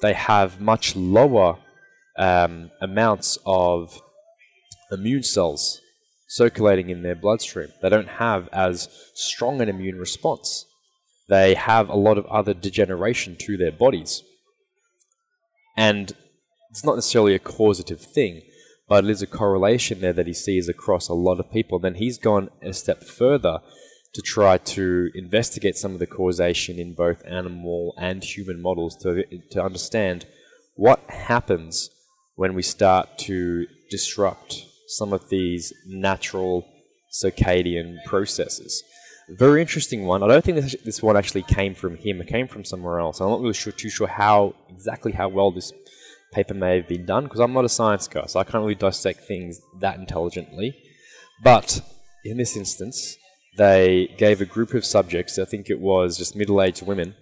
They 0.01 0.13
have 0.13 0.59
much 0.59 0.95
lower 0.95 1.57
um, 2.17 2.71
amounts 2.81 3.37
of 3.45 4.01
immune 4.91 5.23
cells 5.23 5.81
circulating 6.27 6.89
in 6.89 7.03
their 7.03 7.15
bloodstream. 7.15 7.69
They 7.81 7.89
don't 7.89 8.07
have 8.07 8.49
as 8.51 8.89
strong 9.13 9.61
an 9.61 9.69
immune 9.69 9.97
response. 9.97 10.65
They 11.27 11.55
have 11.55 11.89
a 11.89 11.95
lot 11.95 12.17
of 12.17 12.25
other 12.27 12.53
degeneration 12.53 13.35
to 13.41 13.57
their 13.57 13.71
bodies. 13.71 14.23
And 15.75 16.13
it's 16.69 16.83
not 16.83 16.95
necessarily 16.95 17.35
a 17.35 17.39
causative 17.39 18.01
thing, 18.01 18.41
but 18.87 19.05
is 19.05 19.21
a 19.21 19.27
correlation 19.27 20.01
there 20.01 20.13
that 20.13 20.27
he 20.27 20.33
sees 20.33 20.69
across 20.69 21.09
a 21.09 21.13
lot 21.13 21.39
of 21.39 21.51
people. 21.51 21.79
Then 21.79 21.95
he's 21.95 22.17
gone 22.17 22.49
a 22.61 22.73
step 22.73 23.03
further 23.03 23.59
to 24.13 24.21
try 24.21 24.57
to 24.57 25.09
investigate 25.13 25.75
some 25.75 25.93
of 25.93 25.99
the 25.99 26.07
causation 26.07 26.79
in 26.79 26.93
both 26.93 27.25
animal 27.25 27.93
and 27.97 28.23
human 28.23 28.61
models 28.61 28.95
to, 28.97 29.25
to 29.51 29.63
understand 29.63 30.25
what 30.75 31.01
happens 31.09 31.89
when 32.35 32.53
we 32.53 32.61
start 32.61 33.17
to 33.17 33.65
disrupt 33.89 34.65
some 34.87 35.11
of 35.11 35.29
these 35.29 35.73
natural 35.87 36.65
circadian 37.11 37.97
processes. 38.05 38.83
Very 39.27 39.61
interesting 39.61 40.05
one. 40.05 40.21
I 40.21 40.27
don't 40.27 40.43
think 40.43 40.61
this, 40.61 40.75
this 40.83 41.01
one 41.01 41.17
actually 41.17 41.41
came 41.41 41.73
from 41.73 41.97
him. 41.97 42.21
It 42.21 42.27
came 42.27 42.47
from 42.47 42.63
somewhere 42.63 42.99
else. 42.99 43.19
I'm 43.19 43.29
not 43.29 43.41
really 43.41 43.53
sure, 43.53 43.73
too 43.73 43.89
sure 43.89 44.07
how 44.07 44.53
exactly 44.69 45.13
how 45.13 45.29
well 45.29 45.51
this 45.51 45.73
paper 46.31 46.53
may 46.53 46.75
have 46.75 46.87
been 46.87 47.05
done 47.05 47.23
because 47.23 47.39
I'm 47.39 47.53
not 47.53 47.65
a 47.65 47.69
science 47.69 48.07
guy, 48.07 48.25
so 48.27 48.39
I 48.39 48.43
can't 48.43 48.61
really 48.61 48.75
dissect 48.75 49.21
things 49.21 49.59
that 49.79 49.97
intelligently. 49.97 50.77
But 51.43 51.81
in 52.23 52.37
this 52.37 52.55
instance, 52.55 53.17
they 53.57 54.13
gave 54.17 54.41
a 54.41 54.45
group 54.45 54.73
of 54.73 54.85
subjects, 54.85 55.39
I 55.39 55.45
think 55.45 55.69
it 55.69 55.79
was 55.79 56.17
just 56.17 56.35
middle 56.35 56.61
aged 56.61 56.85
women, 56.85 57.15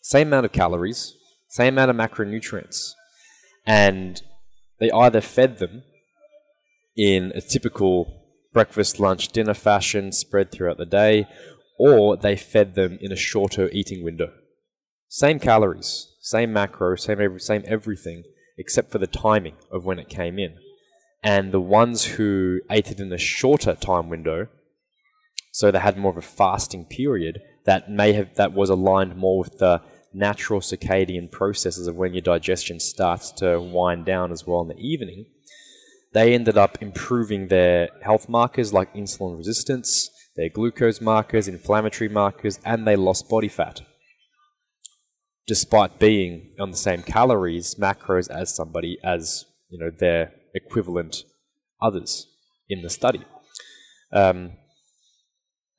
same 0.00 0.28
amount 0.28 0.46
of 0.46 0.52
calories, 0.52 1.14
same 1.48 1.74
amount 1.74 1.90
of 1.90 1.96
macronutrients, 1.96 2.92
and 3.66 4.20
they 4.80 4.90
either 4.90 5.20
fed 5.20 5.58
them 5.58 5.82
in 6.96 7.30
a 7.34 7.40
typical 7.40 8.23
breakfast, 8.54 8.98
lunch, 8.98 9.28
dinner 9.28 9.52
fashion 9.52 10.12
spread 10.12 10.50
throughout 10.50 10.78
the 10.78 10.86
day, 10.86 11.26
or 11.78 12.16
they 12.16 12.36
fed 12.36 12.74
them 12.74 12.96
in 13.02 13.12
a 13.12 13.16
shorter 13.16 13.68
eating 13.72 14.02
window. 14.02 14.32
Same 15.08 15.38
calories, 15.38 16.12
same 16.20 16.52
macro, 16.52 16.96
same 16.96 17.20
every, 17.20 17.40
same 17.40 17.64
everything, 17.66 18.22
except 18.56 18.90
for 18.90 18.98
the 18.98 19.06
timing 19.06 19.56
of 19.70 19.84
when 19.84 19.98
it 19.98 20.08
came 20.08 20.38
in. 20.38 20.56
And 21.22 21.52
the 21.52 21.60
ones 21.60 22.04
who 22.04 22.60
ate 22.70 22.90
it 22.90 23.00
in 23.00 23.12
a 23.12 23.18
shorter 23.18 23.74
time 23.74 24.08
window, 24.08 24.48
so 25.52 25.70
they 25.70 25.80
had 25.80 25.98
more 25.98 26.12
of 26.12 26.16
a 26.16 26.22
fasting 26.22 26.86
period, 26.86 27.40
that 27.64 27.90
may 27.90 28.12
have 28.12 28.34
that 28.36 28.52
was 28.52 28.70
aligned 28.70 29.16
more 29.16 29.40
with 29.40 29.58
the 29.58 29.82
natural 30.12 30.60
circadian 30.60 31.30
processes 31.30 31.86
of 31.88 31.96
when 31.96 32.14
your 32.14 32.22
digestion 32.22 32.78
starts 32.78 33.32
to 33.32 33.60
wind 33.60 34.04
down 34.04 34.30
as 34.30 34.46
well 34.46 34.62
in 34.62 34.68
the 34.68 34.78
evening. 34.78 35.26
They 36.14 36.32
ended 36.32 36.56
up 36.56 36.80
improving 36.80 37.48
their 37.48 37.88
health 38.02 38.28
markers 38.28 38.72
like 38.72 38.94
insulin 38.94 39.36
resistance, 39.36 40.08
their 40.36 40.48
glucose 40.48 41.00
markers, 41.00 41.48
inflammatory 41.48 42.08
markers, 42.08 42.60
and 42.64 42.86
they 42.86 42.94
lost 42.94 43.28
body 43.28 43.48
fat. 43.48 43.82
Despite 45.46 45.98
being 45.98 46.54
on 46.58 46.70
the 46.70 46.76
same 46.76 47.02
calories, 47.02 47.74
macros 47.74 48.30
as 48.30 48.54
somebody 48.54 48.96
as 49.04 49.44
you 49.68 49.78
know 49.78 49.90
their 49.90 50.32
equivalent 50.54 51.24
others 51.82 52.28
in 52.68 52.82
the 52.82 52.88
study. 52.90 53.24
Um, 54.12 54.52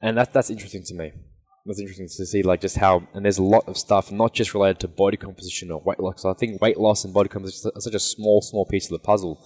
and 0.01 0.17
that, 0.17 0.33
that's 0.33 0.49
interesting 0.49 0.83
to 0.87 0.93
me. 0.93 1.13
That's 1.65 1.79
interesting 1.79 2.07
to 2.07 2.25
see, 2.25 2.43
like 2.43 2.61
just 2.61 2.77
how, 2.77 3.07
and 3.13 3.25
there's 3.25 3.39
a 3.39 3.43
lot 3.43 3.67
of 3.67 3.77
stuff 3.77 4.11
not 4.11 4.33
just 4.33 4.53
related 4.53 4.79
to 4.81 4.87
body 4.87 5.17
composition 5.17 5.71
or 5.71 5.81
weight 5.83 5.99
loss. 5.99 6.23
I 6.25 6.33
think 6.33 6.61
weight 6.61 6.77
loss 6.77 7.05
and 7.05 7.13
body 7.13 7.29
composition 7.29 7.71
are 7.73 7.81
such 7.81 7.95
a 7.95 7.99
small, 7.99 8.41
small 8.41 8.65
piece 8.65 8.85
of 8.85 8.91
the 8.91 8.99
puzzle, 8.99 9.43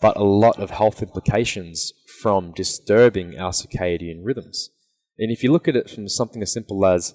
but 0.00 0.16
a 0.16 0.24
lot 0.24 0.58
of 0.58 0.70
health 0.70 1.02
implications 1.02 1.92
from 2.20 2.52
disturbing 2.52 3.38
our 3.38 3.52
circadian 3.52 4.20
rhythms. 4.22 4.70
And 5.18 5.30
if 5.30 5.42
you 5.42 5.52
look 5.52 5.68
at 5.68 5.76
it 5.76 5.90
from 5.90 6.08
something 6.08 6.42
as 6.42 6.52
simple 6.52 6.84
as 6.86 7.14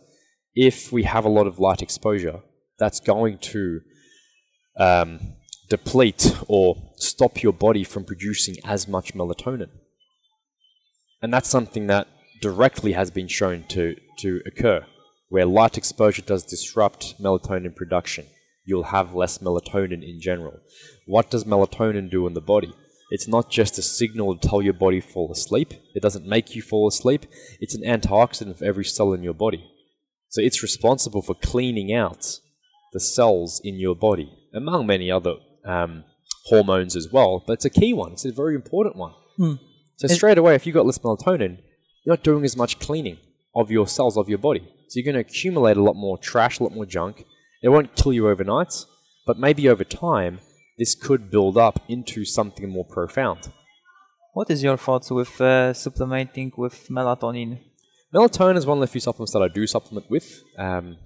if 0.56 0.92
we 0.92 1.04
have 1.04 1.26
a 1.26 1.30
lot 1.30 1.48
of 1.48 1.60
light 1.60 1.82
exposure, 1.82 2.42
that's 2.78 3.00
going 3.00 3.38
to 3.40 3.82
um, 4.78 5.36
deplete 5.70 6.36
or 6.48 6.76
stop 6.96 7.44
your 7.44 7.54
body 7.54 7.84
from 7.84 8.06
producing 8.06 8.56
as 8.64 8.88
much 8.88 9.14
melatonin. 9.14 9.70
And 11.22 11.34
that's 11.34 11.50
something 11.50 11.88
that 11.88 12.08
directly 12.42 12.94
has 12.94 13.12
been 13.12 13.28
shown 13.28 13.66
to, 13.70 13.96
to 14.20 14.42
occur, 14.46 14.86
where 15.28 15.46
light 15.46 15.78
exposure 15.78 16.22
does 16.22 16.44
disrupt 16.44 17.22
melatonin 17.22 17.76
production. 17.76 18.26
You'll 18.70 18.84
have 18.84 19.16
less 19.16 19.40
melatonin 19.40 20.08
in 20.08 20.22
general. 20.22 20.60
What 21.08 21.32
does 21.32 21.44
melatonin 21.44 22.12
do 22.12 22.28
in 22.28 22.36
the 22.36 22.42
body? 22.42 22.72
It's 23.10 23.28
not 23.28 23.50
just 23.50 23.80
a 23.80 23.82
signal 23.82 24.38
to 24.38 24.48
tell 24.48 24.62
your 24.62 24.74
body 24.74 25.02
fall 25.02 25.32
asleep. 25.32 25.74
It 25.96 26.04
doesn't 26.04 26.28
make 26.28 26.56
you 26.56 26.62
fall 26.62 26.88
asleep. 26.88 27.26
It's 27.60 27.74
an 27.74 27.82
antioxidant 27.82 28.52
of 28.52 28.62
every 28.62 28.86
cell 28.86 29.12
in 29.14 29.24
your 29.24 29.34
body. 29.34 29.68
So 30.28 30.40
it's 30.44 30.62
responsible 30.62 31.24
for 31.24 31.34
cleaning 31.34 31.92
out 31.92 32.40
the 32.94 33.00
cells 33.00 33.60
in 33.64 33.80
your 33.80 33.96
body, 33.96 34.32
among 34.54 34.86
many 34.86 35.10
other 35.10 35.38
um, 35.66 36.04
hormones 36.46 36.96
as 36.96 37.08
well. 37.12 37.44
But 37.48 37.54
it's 37.54 37.66
a 37.66 37.72
key 37.72 37.94
one. 37.94 38.12
It's 38.12 38.26
a 38.26 38.32
very 38.32 38.54
important 38.54 38.98
one. 38.98 39.14
Hmm. 39.38 39.54
So 39.96 40.08
straight 40.10 40.38
away, 40.38 40.54
if 40.54 40.68
you've 40.68 40.76
got 40.76 40.86
less 40.86 41.00
melatonin, 41.00 41.58
you're 42.06 42.14
not 42.16 42.24
doing 42.24 42.46
as 42.46 42.56
much 42.56 42.78
cleaning 42.78 43.18
of 43.56 43.72
your 43.72 43.88
cells 43.88 44.16
of 44.16 44.30
your 44.30 44.38
body. 44.38 44.62
So 44.90 45.00
you're 45.00 45.12
going 45.12 45.24
to 45.24 45.28
accumulate 45.28 45.78
a 45.78 45.82
lot 45.82 45.96
more 45.96 46.20
trash, 46.20 46.60
a 46.60 46.64
lot 46.64 46.74
more 46.74 46.86
junk. 46.86 47.26
It 47.62 47.70
won't 47.70 47.96
kill 47.96 48.14
you 48.14 48.30
overnight, 48.30 48.74
but 49.26 49.38
maybe 49.38 49.68
over 49.68 49.84
time, 49.84 50.40
this 50.78 50.96
could 50.96 51.30
build 51.30 51.58
up 51.58 51.84
into 51.90 52.24
something 52.24 52.70
more 52.70 52.86
profound. 52.86 53.52
What 54.34 54.50
is 54.50 54.64
your 54.64 54.78
thoughts 54.78 55.12
with 55.12 55.42
uh, 55.42 55.74
supplementing 55.74 56.54
with 56.56 56.88
melatonin? 56.90 57.60
Melatonin 58.14 58.56
is 58.56 58.66
one 58.66 58.78
of 58.78 58.82
the 58.82 58.88
few 58.88 59.02
supplements 59.02 59.34
that 59.34 59.42
I 59.42 59.50
do 59.50 59.68
supplement 59.68 60.10
with, 60.10 60.42
um, 60.58 60.98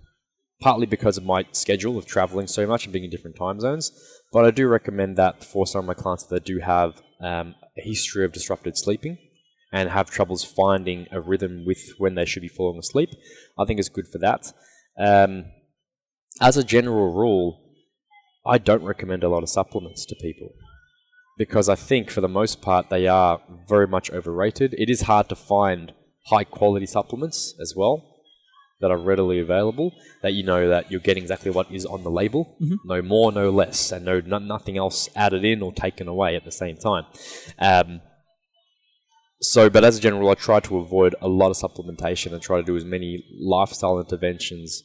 partly 0.62 0.86
because 0.86 1.18
of 1.18 1.26
my 1.26 1.46
schedule 1.52 1.98
of 1.98 2.06
traveling 2.06 2.48
so 2.48 2.68
much 2.68 2.86
and 2.86 2.94
being 2.94 3.06
in 3.06 3.10
different 3.10 3.36
time 3.36 3.60
zones. 3.60 3.92
But 4.32 4.46
I 4.46 4.52
do 4.52 4.68
recommend 4.68 5.18
that 5.18 5.44
for 5.44 5.66
some 5.66 5.80
of 5.80 5.86
my 5.86 5.96
clients 5.96 6.26
that 6.28 6.46
do 6.46 6.60
have 6.60 7.02
um, 7.20 7.56
a 7.78 7.82
history 7.82 8.26
of 8.26 8.32
disrupted 8.32 8.78
sleeping 8.78 9.18
and 9.72 9.90
have 9.90 10.12
troubles 10.12 10.44
finding 10.44 11.08
a 11.12 11.20
rhythm 11.20 11.66
with 11.66 11.82
when 11.98 12.14
they 12.14 12.26
should 12.26 12.44
be 12.44 12.48
falling 12.48 12.78
asleep. 12.78 13.10
I 13.58 13.66
think 13.66 13.80
it's 13.80 13.90
good 13.90 14.08
for 14.08 14.20
that. 14.20 14.54
Um, 15.00 15.46
as 16.44 16.58
a 16.58 16.64
general 16.64 17.14
rule, 17.14 17.60
I 18.46 18.58
don't 18.58 18.84
recommend 18.84 19.24
a 19.24 19.30
lot 19.30 19.44
of 19.44 19.50
supplements 19.50 20.06
to 20.08 20.16
people 20.16 20.50
because 21.38 21.70
I 21.70 21.76
think 21.76 22.12
for 22.12 22.20
the 22.22 22.28
most 22.28 22.62
part 22.62 22.90
they 22.90 23.08
are 23.08 23.42
very 23.68 23.88
much 23.88 24.12
overrated. 24.12 24.76
It 24.78 24.90
is 24.90 25.02
hard 25.02 25.30
to 25.30 25.36
find 25.36 25.94
high 26.28 26.44
quality 26.44 26.86
supplements 26.86 27.56
as 27.62 27.74
well 27.76 27.96
that 28.82 28.92
are 28.92 28.98
readily 28.98 29.40
available 29.40 29.94
that 30.22 30.34
you 30.34 30.44
know 30.44 30.68
that 30.68 30.92
you're 30.92 31.00
getting 31.00 31.24
exactly 31.24 31.52
what 31.52 31.72
is 31.72 31.86
on 31.86 32.04
the 32.04 32.12
label, 32.12 32.58
Mhm. 32.62 32.78
no 32.86 33.02
more, 33.02 33.32
no 33.32 33.50
less, 33.50 33.94
and 33.94 34.04
no, 34.04 34.20
no 34.20 34.40
nothing 34.40 34.78
else 34.78 35.08
added 35.16 35.46
in 35.46 35.62
or 35.62 35.72
taken 35.72 36.10
away 36.10 36.36
at 36.36 36.44
the 36.44 36.52
same 36.52 36.76
time. 36.76 37.06
Um, 37.58 38.02
so, 39.40 39.70
but 39.70 39.86
as 39.86 39.98
a 39.98 40.02
general, 40.02 40.30
I 40.30 40.34
try 40.36 40.60
to 40.62 40.78
avoid 40.78 41.16
a 41.22 41.30
lot 41.30 41.50
of 41.52 41.58
supplementation 41.58 42.34
and 42.34 42.42
try 42.42 42.58
to 42.58 42.64
do 42.64 42.76
as 42.76 42.84
many 42.84 43.24
lifestyle 43.40 44.00
interventions 44.00 44.84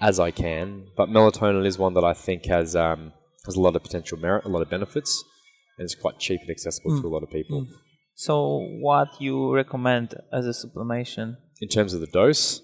as 0.00 0.20
I 0.20 0.30
can. 0.30 0.86
But 0.96 1.08
melatonin 1.08 1.66
is 1.66 1.78
one 1.78 1.94
that 1.94 2.04
I 2.04 2.12
think 2.12 2.46
has 2.46 2.76
um, 2.76 3.12
has 3.46 3.56
a 3.56 3.60
lot 3.60 3.76
of 3.76 3.82
potential 3.82 4.18
merit, 4.18 4.44
a 4.44 4.48
lot 4.48 4.62
of 4.62 4.70
benefits, 4.70 5.24
and 5.78 5.84
it's 5.84 5.94
quite 5.94 6.18
cheap 6.18 6.40
and 6.40 6.50
accessible 6.50 7.00
to 7.00 7.06
a 7.06 7.10
lot 7.10 7.22
of 7.22 7.30
people. 7.30 7.66
So, 8.14 8.66
what 8.80 9.20
you 9.20 9.54
recommend 9.54 10.14
as 10.32 10.46
a 10.46 10.50
supplementation? 10.50 11.36
In 11.60 11.68
terms 11.68 11.94
of 11.94 12.00
the 12.00 12.06
dose, 12.08 12.60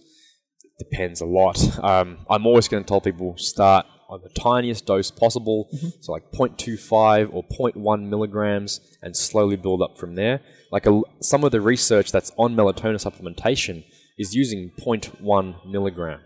it 0.65 0.91
depends 0.91 1.21
a 1.21 1.27
lot. 1.27 1.79
Um, 1.83 2.19
I'm 2.29 2.47
always 2.47 2.67
going 2.69 2.83
to 2.83 2.89
tell 2.89 3.01
people 3.01 3.37
start 3.39 3.87
on 4.09 4.21
the 4.23 4.29
tiniest 4.41 4.87
dose 4.87 5.11
possible, 5.11 5.69
so 6.01 6.13
like 6.13 6.31
0.25 6.33 7.33
or 7.33 7.45
0.1 7.45 8.09
milligrams, 8.09 8.81
and 9.03 9.17
slowly 9.17 9.57
build 9.57 9.81
up 9.81 9.97
from 9.97 10.15
there. 10.15 10.41
Like 10.71 10.87
a, 10.87 11.01
some 11.21 11.45
of 11.45 11.53
the 11.53 11.61
research 11.61 12.13
that's 12.13 12.33
on 12.37 12.55
melatonin 12.55 13.03
supplementation 13.03 13.85
is 14.19 14.35
using 14.35 14.73
0.1 14.81 15.67
milligram, 15.67 16.21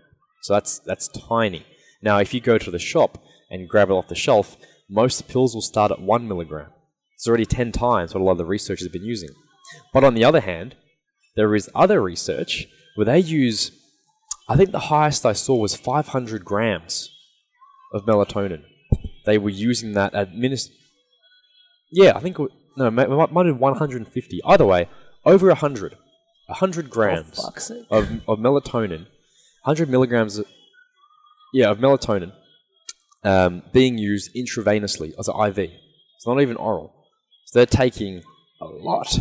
so 0.49 0.55
that's 0.55 0.79
that's 0.79 1.09
tiny. 1.09 1.67
Now, 2.01 2.17
if 2.21 2.33
you 2.33 2.41
go 2.41 2.57
to 2.57 2.71
the 2.71 2.79
shop 2.79 3.23
and 3.51 3.69
grab 3.69 3.91
it 3.91 3.93
off 3.93 4.09
the 4.09 4.15
shelf, 4.15 4.57
most 4.89 5.29
pills 5.29 5.53
will 5.53 5.61
start 5.61 5.93
at 5.93 6.01
one 6.01 6.27
milligram. 6.27 6.71
It's 7.15 7.29
already 7.29 7.45
10 7.45 7.71
times 7.71 8.15
what 8.15 8.23
a 8.23 8.25
lot 8.25 8.33
of 8.33 8.39
the 8.39 8.47
research 8.47 8.79
has 8.79 8.89
been 8.89 9.05
using. 9.05 9.29
But 9.93 10.05
on 10.05 10.15
the 10.15 10.25
other 10.25 10.41
hand, 10.41 10.75
there 11.37 11.55
is 11.55 11.69
other 11.75 12.01
research 12.01 12.67
where 12.95 13.05
they 13.05 13.19
use, 13.19 13.73
I 14.49 14.57
think 14.57 14.71
the 14.71 14.89
highest 14.89 15.27
I 15.27 15.35
saw 15.35 15.57
was 15.57 15.77
500 15.77 16.47
grams 16.47 17.11
of 17.93 18.07
melatonin. 18.07 18.63
They 19.27 19.37
were 19.37 19.51
using 19.51 19.93
that 19.93 20.15
administ. 20.15 20.71
Yeah, 21.93 22.13
I 22.17 22.21
think 22.21 22.39
no, 22.75 22.91
might, 22.91 23.11
might 23.11 23.47
have 23.47 23.55
been 23.55 23.59
150. 23.59 24.41
Either 24.47 24.65
way, 24.65 24.89
over 25.27 25.49
100, 25.49 25.95
100 26.47 26.89
grams 26.89 27.39
sake. 27.63 27.85
of, 27.91 28.11
of 28.27 28.39
melatonin, 28.39 29.09
100 29.69 29.91
milligrams, 29.91 30.41
yeah, 31.53 31.69
of 31.69 31.77
melatonin 31.77 32.33
um, 33.23 33.63
being 33.71 33.99
used 33.99 34.35
intravenously 34.35 35.13
as 35.19 35.29
an 35.29 35.35
IV. 35.39 35.59
It's 35.59 36.27
not 36.27 36.41
even 36.41 36.57
oral. 36.57 36.95
So 37.45 37.59
they're 37.59 37.67
taking 37.67 38.23
a 38.63 38.65
lot. 38.65 39.19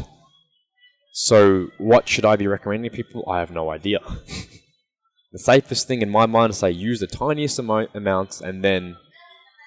So 1.11 1.67
what 1.77 2.07
should 2.07 2.23
I 2.23 2.37
be 2.37 2.47
recommending 2.47 2.91
people? 2.91 3.25
I 3.29 3.39
have 3.39 3.51
no 3.51 3.69
idea. 3.69 3.99
the 5.33 5.39
safest 5.39 5.85
thing 5.85 6.01
in 6.01 6.09
my 6.09 6.25
mind 6.25 6.51
is 6.51 6.59
say 6.59 6.71
use 6.71 7.01
the 7.01 7.07
tiniest 7.07 7.59
amo- 7.59 7.89
amounts 7.93 8.39
and 8.39 8.63
then 8.63 8.95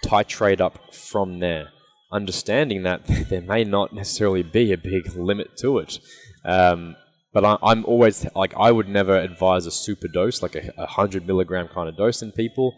titrate 0.06 0.62
up 0.62 0.94
from 0.94 1.40
there. 1.40 1.72
Understanding 2.10 2.84
that 2.84 3.04
there 3.28 3.42
may 3.42 3.64
not 3.64 3.92
necessarily 3.92 4.42
be 4.42 4.72
a 4.72 4.78
big 4.78 5.14
limit 5.14 5.58
to 5.58 5.76
it. 5.76 5.98
Um, 6.42 6.96
but 7.32 7.44
I, 7.44 7.56
I'm 7.62 7.84
always 7.84 8.26
like 8.34 8.54
I 8.56 8.72
would 8.72 8.88
never 8.88 9.16
advise 9.16 9.66
a 9.66 9.70
super 9.70 10.08
dose, 10.08 10.42
like 10.42 10.54
a, 10.56 10.72
a 10.76 10.86
hundred 10.86 11.26
milligram 11.26 11.68
kind 11.68 11.88
of 11.88 11.96
dose 11.96 12.22
in 12.22 12.32
people, 12.32 12.74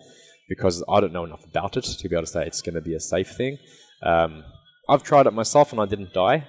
because 0.49 0.83
I 0.89 1.01
don't 1.01 1.13
know 1.13 1.25
enough 1.25 1.45
about 1.45 1.77
it 1.77 1.85
to 1.85 2.09
be 2.09 2.15
able 2.15 2.25
to 2.25 2.31
say 2.31 2.47
it's 2.47 2.63
going 2.63 2.75
to 2.75 2.81
be 2.81 2.95
a 2.95 3.01
safe 3.01 3.31
thing. 3.31 3.59
Um, 4.03 4.45
I've 4.89 5.03
tried 5.03 5.27
it 5.27 5.33
myself 5.33 5.73
and 5.73 5.81
I 5.81 5.87
didn't 5.87 6.13
die, 6.13 6.47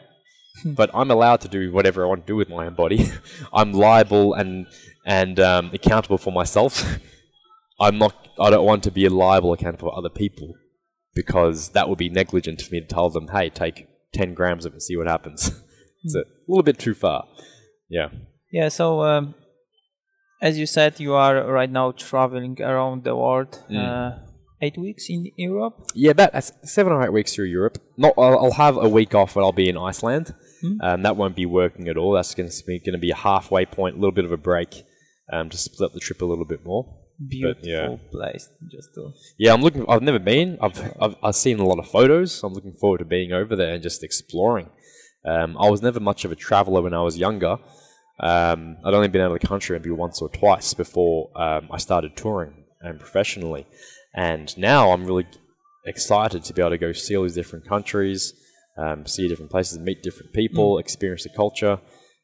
but 0.66 0.89
I'm 0.93 1.12
allowed 1.12 1.41
to 1.41 1.47
do 1.47 1.72
whatever 1.72 2.04
I 2.04 2.08
want 2.08 2.26
to 2.26 2.32
do 2.32 2.36
with 2.36 2.49
my 2.49 2.66
own 2.66 2.74
body. 2.74 3.12
I'm 3.54 3.72
liable 3.72 4.34
and 4.34 4.68
and 5.06 5.39
um, 5.39 5.72
accountable 5.74 6.18
for 6.18 6.32
myself. 6.32 6.99
I'm 7.80 7.97
not. 7.97 8.30
I 8.39 8.49
don't 8.49 8.66
want 8.66 8.84
to 8.84 8.91
be 8.91 9.08
liable, 9.10 9.54
accountable 9.54 9.89
for 9.89 9.97
other 9.97 10.10
people, 10.10 10.54
because 11.14 11.70
that 11.70 11.89
would 11.89 11.97
be 11.97 12.10
negligent 12.10 12.62
for 12.62 12.72
me 12.74 12.82
to 12.82 12.88
tell 12.88 13.10
them, 13.10 13.28
"Hey, 13.30 13.49
take 13.49 13.88
ten 14.14 14.34
grams 14.34 14.66
of 14.66 14.74
it, 14.74 14.76
and 14.76 14.84
see 14.84 14.97
what 14.97 15.08
happens." 15.08 15.51
it's 16.04 16.16
a 16.16 16.24
little 16.47 16.64
bit 16.64 16.80
too 16.80 16.93
far. 16.93 17.26
Yeah. 17.93 18.09
Yeah, 18.51 18.69
so 18.69 19.03
um, 19.03 19.35
as 20.41 20.57
you 20.57 20.65
said, 20.65 20.99
you 20.99 21.13
are 21.13 21.35
right 21.59 21.69
now 21.69 21.91
traveling 21.91 22.55
around 22.61 23.03
the 23.03 23.15
world. 23.15 23.51
Uh, 23.69 24.11
eight 24.63 24.77
weeks 24.77 25.05
in 25.09 25.31
Europe. 25.35 25.75
Yeah, 25.93 26.11
about 26.11 26.33
uh, 26.33 26.41
seven 26.41 26.93
or 26.93 27.03
eight 27.03 27.13
weeks 27.13 27.33
through 27.33 27.51
Europe. 27.59 27.77
Not, 27.97 28.13
I'll, 28.17 28.37
I'll 28.39 28.59
have 28.65 28.77
a 28.77 28.89
week 28.89 29.13
off 29.13 29.35
when 29.35 29.45
I'll 29.45 29.51
be 29.65 29.69
in 29.69 29.77
Iceland. 29.77 30.33
Um, 30.81 31.01
that 31.03 31.17
won't 31.17 31.35
be 31.35 31.45
working 31.45 31.87
at 31.89 31.97
all. 31.97 32.13
That's 32.13 32.33
going 32.33 32.49
to 32.49 32.65
be 32.65 32.79
going 32.79 32.93
to 32.93 33.05
be 33.07 33.11
a 33.11 33.15
halfway 33.15 33.65
point, 33.65 33.95
a 33.95 33.99
little 33.99 34.13
bit 34.19 34.25
of 34.25 34.31
a 34.31 34.37
break 34.37 34.83
um, 35.31 35.49
to 35.49 35.57
split 35.57 35.87
up 35.87 35.93
the 35.93 35.99
trip 35.99 36.21
a 36.21 36.25
little 36.25 36.45
bit 36.45 36.65
more. 36.65 36.83
Beautiful 37.27 37.69
yeah. 37.69 37.95
place. 38.11 38.49
Just 38.71 38.93
to 38.95 39.11
Yeah, 39.37 39.53
I'm 39.53 39.61
looking. 39.61 39.85
I've 39.87 40.01
never 40.01 40.19
been. 40.19 40.57
I've, 40.61 40.79
I've 40.99 41.15
I've 41.21 41.35
seen 41.35 41.59
a 41.59 41.65
lot 41.65 41.79
of 41.79 41.87
photos. 41.87 42.41
I'm 42.43 42.53
looking 42.53 42.73
forward 42.73 42.99
to 42.99 43.05
being 43.05 43.33
over 43.33 43.55
there 43.55 43.73
and 43.73 43.83
just 43.83 44.03
exploring. 44.03 44.69
Um, 45.25 45.57
I 45.57 45.69
was 45.69 45.81
never 45.81 45.99
much 45.99 46.25
of 46.25 46.31
a 46.31 46.35
traveler 46.35 46.81
when 46.81 46.93
I 46.93 47.01
was 47.01 47.17
younger. 47.17 47.57
Um, 48.32 48.78
I'd 48.86 48.93
only 48.93 49.09
been 49.09 49.21
out 49.21 49.32
of 49.34 49.39
the 49.41 49.47
country 49.47 49.78
maybe 49.78 49.91
once 49.91 50.21
or 50.21 50.30
twice 50.30 50.74
before 50.74 51.30
um, 51.36 51.63
I 51.71 51.78
started 51.78 52.15
touring 52.15 52.53
and 52.82 52.99
professionally. 52.99 53.65
And 54.15 54.55
now 54.57 54.91
I'm 54.91 55.03
really 55.05 55.28
excited 55.86 56.43
to 56.45 56.53
be 56.53 56.61
able 56.61 56.71
to 56.71 56.78
go 56.78 56.91
see 56.93 57.17
all 57.17 57.24
these 57.24 57.36
different 57.41 57.67
countries, 57.67 58.34
um, 58.78 59.05
see 59.05 59.28
different 59.28 59.51
places, 59.51 59.78
meet 59.80 60.01
different 60.03 60.32
people, 60.34 60.78
experience 60.78 61.24
the 61.24 61.30
culture. 61.43 61.76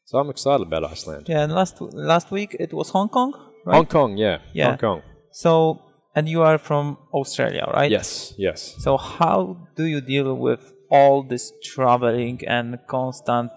So 0.06 0.18
I'm 0.18 0.30
excited 0.30 0.66
about 0.66 0.84
Iceland. 0.84 1.26
yeah. 1.28 1.42
And 1.44 1.52
last 1.52 1.80
last 2.12 2.30
week 2.30 2.56
it 2.58 2.72
was 2.72 2.88
Hong 2.96 3.08
Kong, 3.16 3.32
right? 3.66 3.76
Hong 3.76 3.86
Kong, 3.86 4.16
yeah, 4.16 4.38
Yeah. 4.54 4.70
Hong 4.70 4.78
Kong. 4.78 5.02
So 5.32 5.82
and 6.16 6.28
you 6.28 6.42
are 6.42 6.58
from 6.58 6.96
Australia, 7.12 7.64
right? 7.74 7.90
Yes, 7.90 8.34
yes. 8.38 8.74
So 8.78 8.96
how 8.96 9.68
do 9.76 9.84
you 9.84 10.00
deal 10.00 10.34
with 10.34 10.72
all 10.90 11.22
this 11.22 11.52
traveling 11.62 12.40
and 12.46 12.78
constant 12.88 13.52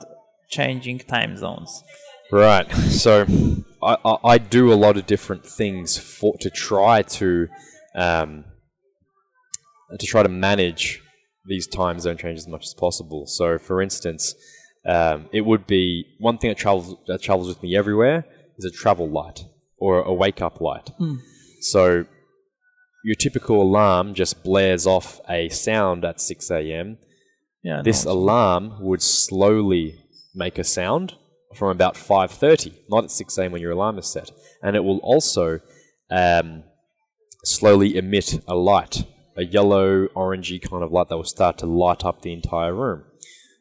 changing 0.50 1.00
time 1.00 1.36
zones? 1.38 1.84
Right. 2.34 2.68
So 3.04 3.26
I, 3.82 3.98
I, 4.06 4.18
I 4.24 4.38
do 4.38 4.72
a 4.72 4.76
lot 4.76 4.98
of 4.98 5.06
different 5.06 5.46
things 5.46 5.98
for 5.98 6.36
to 6.40 6.50
try 6.50 7.02
to 7.02 7.48
um, 7.96 8.46
to 10.00 10.06
try 10.08 10.24
to 10.24 10.30
manage 10.30 11.02
these 11.46 11.68
time 11.68 12.00
zone 12.00 12.18
changes 12.18 12.46
as 12.46 12.48
much 12.48 12.64
as 12.64 12.74
possible. 12.74 13.28
So, 13.28 13.58
for 13.58 13.82
instance, 13.82 14.36
um, 14.88 15.28
it 15.34 15.42
would 15.42 15.68
be 15.68 16.06
one 16.20 16.38
thing 16.38 16.50
that 16.50 16.58
travels 16.58 16.96
that 17.08 17.22
travels 17.22 17.50
with 17.50 17.62
me 17.62 17.76
everywhere 17.76 18.26
is 18.58 18.66
a 18.66 18.72
travel 18.72 19.10
light 19.10 19.44
or 19.78 20.02
a 20.02 20.14
wake 20.14 20.42
up 20.42 20.62
light. 20.62 20.92
So 21.62 22.06
your 23.04 23.16
typical 23.16 23.62
alarm 23.62 24.14
just 24.14 24.44
blares 24.44 24.88
off 24.88 25.20
a 25.30 25.50
sound 25.50 26.06
at 26.06 26.22
6 26.22 26.50
a.m. 26.52 26.98
Yeah. 27.64 27.82
This 27.84 28.06
no. 28.06 28.14
alarm 28.14 28.78
would 28.80 29.02
slowly 29.02 30.00
make 30.34 30.58
a 30.58 30.64
sound 30.64 31.16
from 31.54 31.70
about 31.70 31.96
5.30, 31.96 32.76
not 32.90 33.06
at 33.06 33.12
6 33.12 33.38
a.m. 33.38 33.52
when 33.52 33.62
your 33.62 33.72
alarm 33.72 33.98
is 33.98 34.08
set. 34.08 34.32
And 34.62 34.76
it 34.76 34.84
will 34.84 35.00
also 35.00 35.60
um, 36.10 36.64
slowly 37.44 37.96
emit 37.96 38.44
a 38.48 38.56
light, 38.56 39.06
a 39.38 39.44
yellow, 39.44 40.08
orangey 40.10 40.62
kind 40.62 40.84
of 40.84 40.92
light 40.92 41.10
that 41.10 41.18
will 41.18 41.24
start 41.24 41.58
to 41.60 41.66
light 41.66 42.04
up 42.04 42.22
the 42.22 42.34
entire 42.34 42.74
room, 42.74 43.04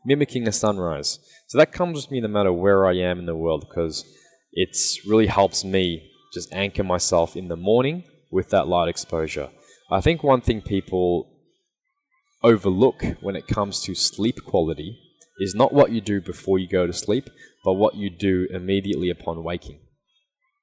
mimicking 0.05 0.47
a 0.49 0.53
sunrise. 0.53 1.18
So 1.49 1.59
that 1.59 1.72
comes 1.72 1.97
with 1.97 2.11
me 2.11 2.20
no 2.20 2.28
matter 2.28 2.53
where 2.53 2.86
I 2.86 2.97
am 2.97 3.18
in 3.18 3.26
the 3.26 3.36
world 3.36 3.66
because 3.68 4.05
it 4.53 4.76
really 5.07 5.26
helps 5.26 5.64
me 5.64 6.11
just 6.32 6.53
anchor 6.53 6.84
myself 6.84 7.36
in 7.36 7.49
the 7.49 7.57
morning 7.57 8.05
with 8.30 8.51
that 8.51 8.68
light 8.68 8.88
exposure. 8.88 9.51
I 9.90 10.01
think 10.01 10.22
one 10.22 10.40
thing 10.40 10.62
people 10.62 11.28
overlook 12.43 13.05
when 13.20 13.36
it 13.36 13.47
comes 13.47 13.80
to 13.82 13.95
sleep 13.95 14.45
quality 14.45 14.99
is 15.38 15.55
not 15.55 15.72
what 15.72 15.90
you 15.90 16.01
do 16.01 16.20
before 16.20 16.59
you 16.59 16.68
go 16.68 16.86
to 16.86 16.93
sleep, 16.93 17.28
but 17.65 17.75
what 17.75 17.95
you 17.95 18.11
do 18.11 18.47
immediately 18.51 19.11
upon 19.11 19.45
waking. 19.45 19.81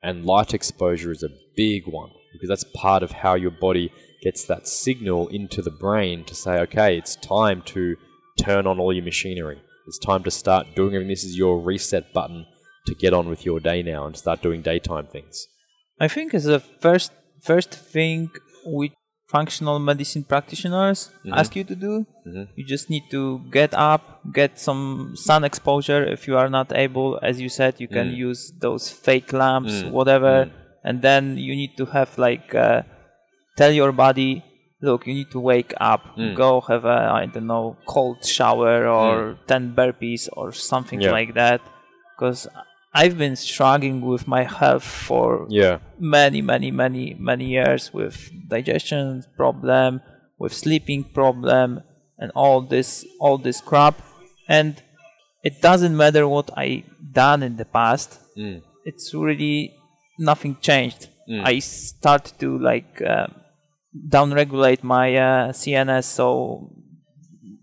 And 0.02 0.26
light 0.26 0.54
exposure 0.54 1.12
is 1.12 1.24
a 1.24 1.36
big 1.56 1.88
one 1.88 2.12
because 2.34 2.50
that's 2.50 2.66
part 2.76 3.04
of 3.04 3.12
how 3.12 3.36
your 3.36 3.52
body 3.52 3.92
gets 4.22 4.46
that 4.46 4.68
signal 4.68 5.28
into 5.28 5.62
the 5.62 5.72
brain 5.72 6.24
to 6.26 6.36
say, 6.36 6.60
okay, 6.60 6.98
it's 6.98 7.16
time 7.18 7.62
to 7.64 7.96
turn 8.40 8.68
on 8.68 8.80
all 8.80 8.94
your 8.94 9.04
machinery. 9.04 9.62
It's 9.88 9.98
time 9.98 10.24
to 10.24 10.32
start 10.32 10.68
doing 10.76 10.94
everything. 10.94 11.10
This 11.10 11.24
is 11.24 11.38
your 11.38 11.60
reset 11.60 12.14
button 12.14 12.46
to 12.86 12.96
get 12.96 13.14
on 13.14 13.30
with 13.30 13.46
your 13.46 13.60
day 13.60 13.82
now 13.84 14.06
and 14.06 14.16
start 14.16 14.42
doing 14.42 14.62
daytime 14.62 15.08
things. 15.08 15.48
I 16.00 16.08
think 16.08 16.34
is 16.34 16.46
the 16.46 16.60
first 16.60 17.12
first 17.42 17.72
thing 17.72 18.32
which 18.66 18.94
functional 19.30 19.78
medicine 19.78 20.24
practitioners 20.24 21.10
mm-hmm. 21.24 21.34
ask 21.34 21.56
you 21.56 21.64
to 21.64 21.76
do. 21.76 22.06
Mm-hmm. 22.26 22.44
You 22.56 22.66
just 22.66 22.90
need 22.90 23.06
to 23.12 23.42
get 23.52 23.74
up, 23.74 24.22
get 24.34 24.60
some 24.60 25.14
sun 25.16 25.44
exposure. 25.44 26.04
If 26.04 26.28
you 26.28 26.36
are 26.38 26.50
not 26.50 26.74
able, 26.76 27.20
as 27.22 27.40
you 27.40 27.50
said, 27.50 27.80
you 27.80 27.88
can 27.88 28.10
mm. 28.10 28.18
use 28.18 28.52
those 28.60 28.90
fake 28.90 29.32
lamps, 29.32 29.84
mm. 29.84 29.92
whatever, 29.92 30.46
mm. 30.46 30.52
and 30.84 31.02
then 31.02 31.38
you 31.38 31.56
need 31.56 31.78
to 31.78 31.86
have 31.86 32.18
like 32.18 32.54
uh, 32.56 32.82
tell 33.56 33.72
your 33.72 33.92
body. 33.92 34.44
Look, 34.82 35.08
you 35.08 35.14
need 35.14 35.32
to 35.32 35.42
wake 35.42 35.74
up. 35.82 36.16
Go 36.36 36.62
have 36.62 36.86
a 36.86 37.12
I 37.12 37.26
don't 37.26 37.48
know 37.48 37.76
cold 37.86 38.24
shower 38.26 38.88
or 38.88 39.38
ten 39.46 39.76
burpees 39.76 40.30
or 40.32 40.54
something 40.54 41.02
Yeah. 41.02 41.12
like 41.12 41.34
that. 41.34 41.60
Because 42.16 42.48
I've 42.94 43.18
been 43.18 43.36
struggling 43.36 44.02
with 44.02 44.28
my 44.28 44.44
health 44.44 44.84
for 44.84 45.46
Yeah. 45.50 45.78
many 46.00 46.42
many 46.42 46.72
many 46.72 47.16
many 47.20 47.46
years 47.46 47.94
with 47.94 48.16
digestion 48.48 49.24
problem 49.38 50.02
with 50.40 50.54
sleeping 50.54 51.04
problem 51.04 51.82
and 52.18 52.32
all 52.36 52.62
this 52.62 53.06
all 53.20 53.38
this 53.38 53.62
crap 53.62 53.96
and 54.48 54.82
it 55.44 55.62
doesn't 55.62 55.96
matter 55.96 56.28
what 56.28 56.50
i 56.58 56.84
done 57.24 57.44
in 57.44 57.56
the 57.62 57.66
past 57.80 58.10
Mm. 58.38 58.62
it's 58.90 59.14
really 59.14 59.58
nothing 60.18 60.54
changed 60.70 61.02
i 61.52 61.60
start 61.60 62.24
to 62.42 62.48
like 62.70 62.92
uh, 63.14 63.28
down 64.14 64.34
regulate 64.34 64.82
my 64.84 65.08
uh, 65.16 65.52
cns 65.62 66.06
so 66.20 66.28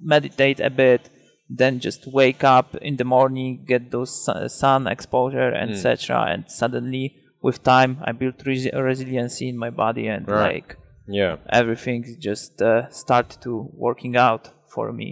meditate 0.01 0.61
a 0.61 0.71
bit 0.71 1.03
then 1.49 1.79
just 1.81 2.07
wake 2.07 2.43
up 2.43 2.75
in 2.77 2.97
the 2.97 3.05
morning 3.05 3.65
get 3.67 3.91
those 3.91 4.29
sun 4.49 4.87
exposure 4.87 5.53
etc 5.55 6.27
and 6.29 6.45
suddenly 6.51 7.15
with 7.43 7.63
time 7.63 7.99
i 8.05 8.13
built 8.13 8.39
resi- 8.45 8.75
resiliency 8.75 9.49
in 9.49 9.57
my 9.57 9.71
body 9.71 10.07
and 10.09 10.27
Right. 10.29 10.55
like 10.55 10.77
Yeah. 11.09 11.37
everything 11.51 12.01
just 12.19 12.61
uh, 12.61 12.91
start 12.91 13.29
to 13.43 13.71
working 13.87 14.17
out 14.17 14.51
for 14.75 14.93
me 14.93 15.09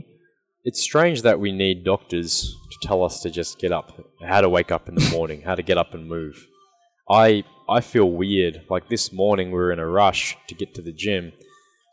It's 0.65 0.83
strange 0.91 1.23
that 1.23 1.39
we 1.45 1.51
need 1.53 1.85
doctors 1.85 2.33
to 2.73 2.89
tell 2.89 3.01
us 3.09 3.21
to 3.23 3.29
just 3.41 3.53
get 3.63 3.71
up, 3.81 3.89
how 4.33 4.41
to 4.41 4.49
wake 4.49 4.73
up 4.77 4.89
in 4.89 4.95
the 4.95 5.09
morning, 5.17 5.43
how 5.49 5.55
to 5.55 5.63
get 5.71 5.79
up 5.83 5.93
and 5.97 6.09
move. 6.17 6.37
I 7.27 7.45
I 7.77 7.81
feel 7.93 8.11
weird. 8.11 8.55
Like 8.75 8.87
this 8.89 9.13
morning, 9.13 9.47
we 9.51 9.59
were 9.63 9.73
in 9.77 9.79
a 9.87 9.87
rush 10.03 10.23
to 10.49 10.55
get 10.61 10.71
to 10.75 10.83
the 10.83 10.97
gym, 11.05 11.25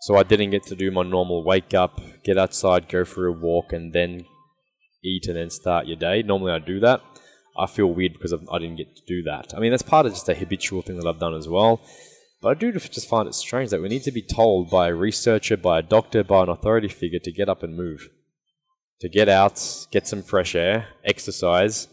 so 0.06 0.16
I 0.16 0.24
didn't 0.24 0.52
get 0.56 0.64
to 0.68 0.76
do 0.84 0.90
my 1.00 1.04
normal 1.04 1.40
wake 1.52 1.74
up, 1.84 1.94
get 2.28 2.38
outside, 2.44 2.88
go 2.96 3.02
for 3.14 3.24
a 3.28 3.32
walk, 3.48 3.68
and 3.78 3.86
then 3.98 4.12
eat 5.04 5.28
and 5.28 5.36
then 5.36 5.50
start 5.50 5.88
your 5.88 5.98
day. 5.98 6.22
Normally, 6.22 6.52
I 6.52 6.60
do 6.60 6.80
that. 6.80 7.02
I 7.58 7.68
feel 7.68 7.88
weird 7.88 8.14
because 8.14 8.34
I've, 8.34 8.42
didn't 8.62 8.78
get 8.78 8.96
to 8.96 9.04
do 9.06 9.24
that. 9.24 9.54
I 9.56 9.60
mean, 9.60 9.72
that's 9.72 9.84
part 9.84 10.06
of 10.06 10.14
just 10.14 10.30
a 10.30 10.36
habitual 10.36 10.82
thing 10.82 10.98
that 10.98 11.08
I've 11.08 11.20
done 11.20 11.36
as 11.36 11.50
well. 11.50 11.82
But 12.42 12.50
I 12.50 12.54
do 12.56 12.72
just 12.72 13.10
find 13.10 13.28
it 13.28 13.36
strange 13.36 13.70
that 13.70 13.82
we 13.82 13.90
need 13.90 14.04
to 14.04 14.12
be 14.12 14.22
told 14.22 14.70
by 14.70 14.88
a 14.88 14.96
researcher, 14.96 15.58
by 15.58 15.80
a 15.80 15.84
doctor, 15.84 16.24
by 16.24 16.44
an 16.44 16.50
authority 16.50 16.88
figure 16.88 17.20
to 17.20 17.32
get 17.32 17.50
up 17.50 17.62
and 17.62 17.76
move 17.76 18.10
to 19.02 19.10
get 19.10 19.28
out, 19.28 19.88
get 19.92 20.08
some 20.08 20.22
fresh 20.22 20.56
air, 20.56 20.88
exercise, 21.04 21.88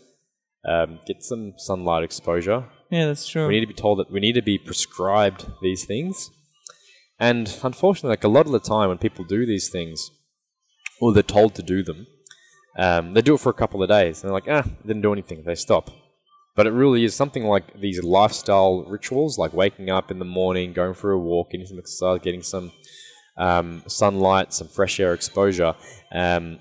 um, 0.69 1.01
get 1.07 1.23
some 1.23 1.55
sunlight 1.57 2.05
exposure. 2.05 2.67
yeah 2.91 3.07
that's 3.07 3.27
true 3.27 3.49
We 3.49 3.55
need 3.55 3.67
to 3.67 3.75
be 3.75 3.75
told 3.75 3.99
that 3.99 4.11
we 4.11 4.21
need 4.21 4.35
to 4.35 4.43
be 4.43 4.59
prescribed 4.59 5.47
these 5.63 5.85
things. 5.85 6.31
And 7.19 7.59
unfortunately, 7.63 8.11
like 8.11 8.25
a 8.25 8.29
lot 8.29 8.47
of 8.47 8.53
the 8.53 8.61
time 8.61 8.91
when 8.91 8.99
people 8.99 9.25
do 9.25 9.45
these 9.47 9.69
things, 9.71 10.11
or 11.01 11.13
they're 11.13 11.23
told 11.23 11.55
to 11.57 11.63
do 11.63 11.83
them, 11.83 12.07
um, 12.79 13.13
they 13.13 13.23
do 13.23 13.35
it 13.35 13.41
for 13.41 13.51
a 13.51 13.55
couple 13.55 13.83
of 13.83 13.89
days 13.89 14.23
and 14.23 14.29
they're 14.29 14.35
like, 14.35 14.49
ah, 14.49 14.63
didn't 14.87 15.03
do 15.03 15.13
anything. 15.13 15.43
They 15.43 15.57
stop. 15.57 15.91
But 16.55 16.67
it 16.67 16.71
really 16.71 17.05
is 17.05 17.15
something 17.15 17.45
like 17.45 17.79
these 17.81 18.03
lifestyle 18.03 18.85
rituals, 18.85 19.37
like 19.37 19.53
waking 19.53 19.91
up 19.91 20.11
in 20.11 20.21
the 20.21 20.25
morning, 20.25 20.73
going 20.73 20.95
for 20.95 21.11
a 21.11 21.19
walk, 21.19 21.51
getting 21.51 21.67
some 21.67 21.79
exercise, 21.79 22.21
getting 22.23 22.43
some 22.43 22.73
um, 23.37 23.83
sunlight, 23.89 24.53
some 24.53 24.69
fresh 24.69 24.99
air 25.01 25.13
exposure. 25.13 25.75
Um, 26.13 26.61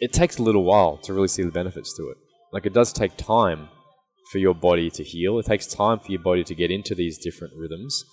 it 0.00 0.12
takes 0.12 0.38
a 0.38 0.42
little 0.42 0.64
while 0.64 0.96
to 0.98 1.14
really 1.14 1.28
see 1.28 1.42
the 1.42 1.52
benefits 1.52 1.96
to 1.96 2.08
it. 2.10 2.16
Like 2.52 2.66
it 2.66 2.72
does 2.72 2.92
take 2.92 3.16
time 3.16 3.68
for 4.32 4.38
your 4.38 4.54
body 4.54 4.90
to 4.90 5.04
heal. 5.04 5.38
It 5.38 5.46
takes 5.46 5.66
time 5.66 6.00
for 6.00 6.10
your 6.10 6.22
body 6.22 6.42
to 6.44 6.54
get 6.54 6.72
into 6.72 6.96
these 6.96 7.18
different 7.18 7.54
rhythms. 7.56 8.04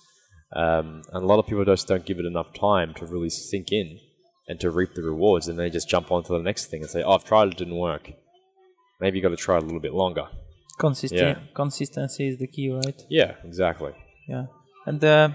Um, 0.54 1.02
and 1.12 1.24
a 1.24 1.26
lot 1.26 1.38
of 1.40 1.46
people 1.46 1.64
just 1.64 1.88
don't 1.88 2.06
give 2.06 2.18
it 2.18 2.26
enough 2.26 2.52
time 2.52 2.94
to 2.94 3.06
really 3.06 3.30
sink 3.30 3.72
in 3.72 3.98
and 4.48 4.58
to 4.60 4.70
reap 4.70 4.94
the 4.94 5.02
rewards. 5.02 5.48
And 5.48 5.58
they 5.58 5.70
just 5.70 5.88
jump 5.88 6.10
on 6.12 6.22
to 6.24 6.32
the 6.32 6.42
next 6.42 6.66
thing 6.66 6.82
and 6.82 6.90
say, 6.90 7.02
oh, 7.02 7.12
I've 7.12 7.24
tried 7.24 7.48
it, 7.48 7.56
didn't 7.56 7.76
work. 7.78 8.10
Maybe 9.00 9.18
you 9.18 9.22
got 9.22 9.30
to 9.30 9.36
try 9.36 9.56
it 9.56 9.62
a 9.62 9.66
little 9.66 9.80
bit 9.80 9.94
longer. 9.94 10.26
Consisten- 10.78 11.18
Yeah. 11.18 11.38
consistency 11.54 12.28
is 12.28 12.38
the 12.38 12.46
key 12.46 12.70
right 12.72 13.00
Yeah, 13.10 13.32
exactly. 13.44 13.92
yeah 14.28 14.46
and 14.86 15.02
uh, 15.04 15.28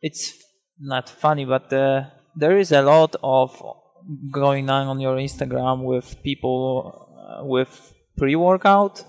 it's 0.00 0.32
not 0.78 1.08
funny 1.08 1.44
but 1.44 1.72
uh, 1.72 2.04
there 2.36 2.56
is 2.58 2.70
a 2.72 2.82
lot 2.82 3.16
of 3.22 3.60
going 4.30 4.70
on 4.70 4.86
on 4.86 5.00
your 5.00 5.16
instagram 5.16 5.82
with 5.82 6.22
people 6.22 7.08
uh, 7.18 7.44
with 7.44 7.92
pre-workout 8.18 9.04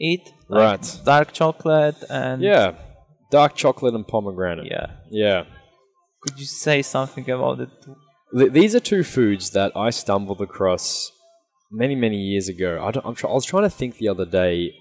eat 0.00 0.24
like 0.48 0.62
Right. 0.80 1.00
dark 1.04 1.32
chocolate 1.32 1.96
and 2.08 2.40
Yeah, 2.42 2.72
dark 3.30 3.54
chocolate 3.56 3.94
and 3.94 4.06
pomegranate. 4.06 4.66
yeah 4.70 4.86
Yeah. 5.10 5.44
Could 6.28 6.40
you 6.40 6.46
say 6.46 6.82
something 6.82 7.28
about 7.30 7.60
it 7.60 7.70
Th- 8.36 8.52
These 8.52 8.74
are 8.74 8.80
two 8.80 9.02
foods 9.04 9.50
that 9.50 9.72
I 9.74 9.90
stumbled 9.90 10.40
across 10.40 11.10
many, 11.70 11.94
many 11.94 12.16
years 12.18 12.48
ago. 12.48 12.78
I, 12.82 12.88
I'm 13.08 13.14
try- 13.14 13.30
I 13.30 13.34
was 13.34 13.44
trying 13.46 13.62
to 13.62 13.70
think 13.70 13.96
the 13.96 14.08
other 14.08 14.26
day 14.26 14.72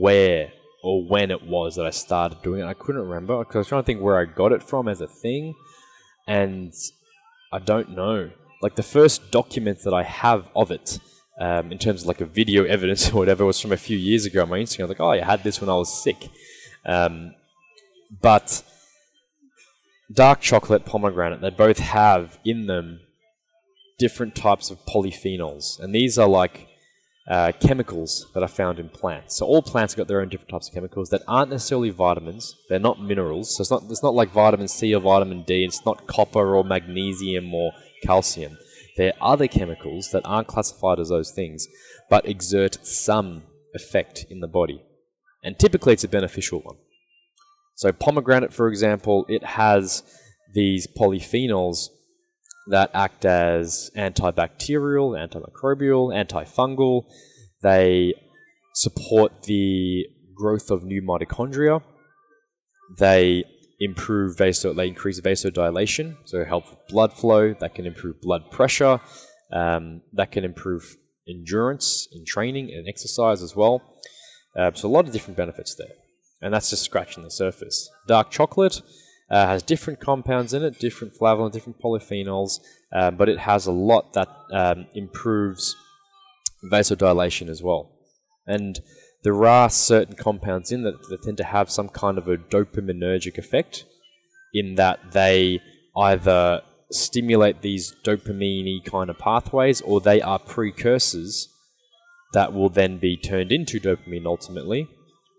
where 0.00 0.52
or 0.82 1.08
when 1.08 1.30
it 1.30 1.42
was 1.46 1.76
that 1.76 1.86
I 1.86 1.90
started 1.90 2.42
doing 2.42 2.60
it. 2.60 2.66
I 2.66 2.74
couldn't 2.74 3.00
remember 3.08 3.38
because 3.38 3.54
I 3.56 3.58
was 3.60 3.68
trying 3.68 3.82
to 3.82 3.86
think 3.86 4.02
where 4.02 4.18
I 4.18 4.26
got 4.26 4.52
it 4.52 4.62
from 4.62 4.86
as 4.86 5.00
a 5.00 5.06
thing, 5.06 5.54
and 6.28 6.74
I 7.52 7.58
don't 7.58 7.90
know. 7.90 8.30
Like 8.60 8.76
the 8.76 8.82
first 8.82 9.30
document 9.30 9.78
that 9.84 9.94
I 9.94 10.02
have 10.02 10.48
of 10.54 10.70
it, 10.70 10.98
um, 11.40 11.72
in 11.72 11.78
terms 11.78 12.02
of 12.02 12.08
like 12.08 12.20
a 12.20 12.26
video 12.26 12.64
evidence 12.76 13.10
or 13.10 13.16
whatever, 13.16 13.46
was 13.46 13.60
from 13.60 13.72
a 13.72 13.78
few 13.78 13.96
years 13.96 14.26
ago 14.26 14.42
on 14.42 14.50
my 14.50 14.58
Instagram. 14.58 14.80
I 14.80 14.84
was 14.84 14.90
like, 14.90 15.00
oh, 15.00 15.10
I 15.10 15.20
had 15.20 15.42
this 15.42 15.58
when 15.60 15.70
I 15.70 15.74
was 15.74 16.02
sick. 16.02 16.28
Um, 16.84 17.34
but 18.20 18.62
dark 20.12 20.40
chocolate, 20.40 20.84
pomegranate, 20.84 21.40
they 21.40 21.50
both 21.50 21.78
have 21.78 22.38
in 22.44 22.66
them 22.66 23.00
different 23.98 24.34
types 24.34 24.70
of 24.70 24.84
polyphenols, 24.86 25.78
and 25.80 25.94
these 25.94 26.18
are 26.18 26.28
like 26.28 26.68
uh, 27.28 27.52
chemicals 27.58 28.26
that 28.34 28.42
are 28.42 28.48
found 28.48 28.78
in 28.78 28.88
plants. 28.88 29.36
So 29.38 29.46
all 29.46 29.62
plants 29.62 29.94
have 29.94 29.98
got 29.98 30.08
their 30.08 30.20
own 30.20 30.28
different 30.28 30.50
types 30.50 30.68
of 30.68 30.74
chemicals 30.74 31.08
that 31.10 31.22
aren't 31.26 31.50
necessarily 31.50 31.90
vitamins. 31.90 32.54
They're 32.68 32.78
not 32.78 33.00
minerals. 33.00 33.56
So 33.56 33.62
it's 33.62 33.70
not 33.70 33.84
it's 33.88 34.02
not 34.02 34.14
like 34.14 34.30
vitamin 34.30 34.68
C 34.68 34.94
or 34.94 35.00
vitamin 35.00 35.42
D. 35.42 35.64
It's 35.64 35.84
not 35.86 36.06
copper 36.06 36.54
or 36.54 36.64
magnesium 36.64 37.54
or 37.54 37.72
calcium. 38.02 38.58
They're 38.96 39.14
other 39.20 39.48
chemicals 39.48 40.10
that 40.12 40.22
aren't 40.24 40.48
classified 40.48 41.00
as 41.00 41.08
those 41.08 41.32
things, 41.32 41.66
but 42.10 42.28
exert 42.28 42.86
some 42.86 43.44
effect 43.74 44.26
in 44.28 44.40
the 44.40 44.46
body. 44.46 44.82
And 45.42 45.58
typically 45.58 45.94
it's 45.94 46.04
a 46.04 46.08
beneficial 46.08 46.60
one. 46.60 46.76
So 47.74 47.92
pomegranate, 47.92 48.52
for 48.52 48.68
example, 48.68 49.26
it 49.28 49.44
has 49.44 50.02
these 50.52 50.86
polyphenols 50.86 51.88
that 52.68 52.90
act 52.94 53.24
as 53.24 53.90
antibacterial, 53.96 55.12
antimicrobial, 55.18 56.14
antifungal. 56.14 57.04
They 57.62 58.14
support 58.74 59.42
the 59.42 60.06
growth 60.34 60.70
of 60.70 60.84
new 60.84 61.02
mitochondria. 61.02 61.82
They 62.98 63.44
improve 63.80 64.38
vaso, 64.38 64.72
they 64.72 64.88
increase 64.88 65.20
vasodilation, 65.20 66.16
so 66.24 66.44
help 66.44 66.70
with 66.70 66.78
blood 66.88 67.12
flow. 67.12 67.54
That 67.54 67.74
can 67.74 67.86
improve 67.86 68.20
blood 68.20 68.50
pressure. 68.50 69.00
Um, 69.52 70.02
that 70.12 70.32
can 70.32 70.44
improve 70.44 70.96
endurance 71.28 72.08
in 72.12 72.24
training 72.24 72.72
and 72.72 72.88
exercise 72.88 73.42
as 73.42 73.54
well. 73.54 73.82
Uh, 74.56 74.70
so 74.74 74.88
a 74.88 74.90
lot 74.90 75.06
of 75.06 75.12
different 75.12 75.36
benefits 75.36 75.74
there, 75.74 75.94
and 76.44 76.54
that's 76.54 76.70
just 76.70 76.84
scratching 76.84 77.24
the 77.24 77.30
surface. 77.30 77.90
Dark 78.06 78.30
chocolate 78.30 78.82
uh, 79.30 79.46
has 79.46 79.62
different 79.62 79.98
compounds 79.98 80.52
in 80.52 80.62
it, 80.62 80.78
different 80.78 81.14
flavonoids, 81.14 81.52
different 81.52 81.80
polyphenols, 81.80 82.60
uh, 82.92 83.10
but 83.10 83.28
it 83.28 83.38
has 83.38 83.66
a 83.66 83.72
lot 83.72 84.12
that 84.12 84.28
um, 84.52 84.86
improves 84.94 85.74
vasodilation 86.70 87.48
as 87.48 87.62
well. 87.62 87.90
And 88.46 88.80
there 89.22 89.46
are 89.46 89.70
certain 89.70 90.16
compounds 90.16 90.70
in 90.70 90.82
that 90.82 91.08
that 91.08 91.22
tend 91.22 91.38
to 91.38 91.44
have 91.44 91.70
some 91.70 91.88
kind 91.88 92.18
of 92.18 92.28
a 92.28 92.36
dopaminergic 92.36 93.38
effect, 93.38 93.84
in 94.52 94.74
that 94.74 95.12
they 95.12 95.60
either 95.96 96.60
stimulate 96.90 97.62
these 97.62 97.94
dopamine 98.04 98.84
kind 98.84 99.08
of 99.08 99.18
pathways 99.18 99.80
or 99.80 100.00
they 100.00 100.20
are 100.20 100.38
precursors 100.38 101.48
that 102.34 102.52
will 102.52 102.68
then 102.68 102.98
be 102.98 103.16
turned 103.16 103.50
into 103.50 103.80
dopamine 103.80 104.26
ultimately, 104.26 104.86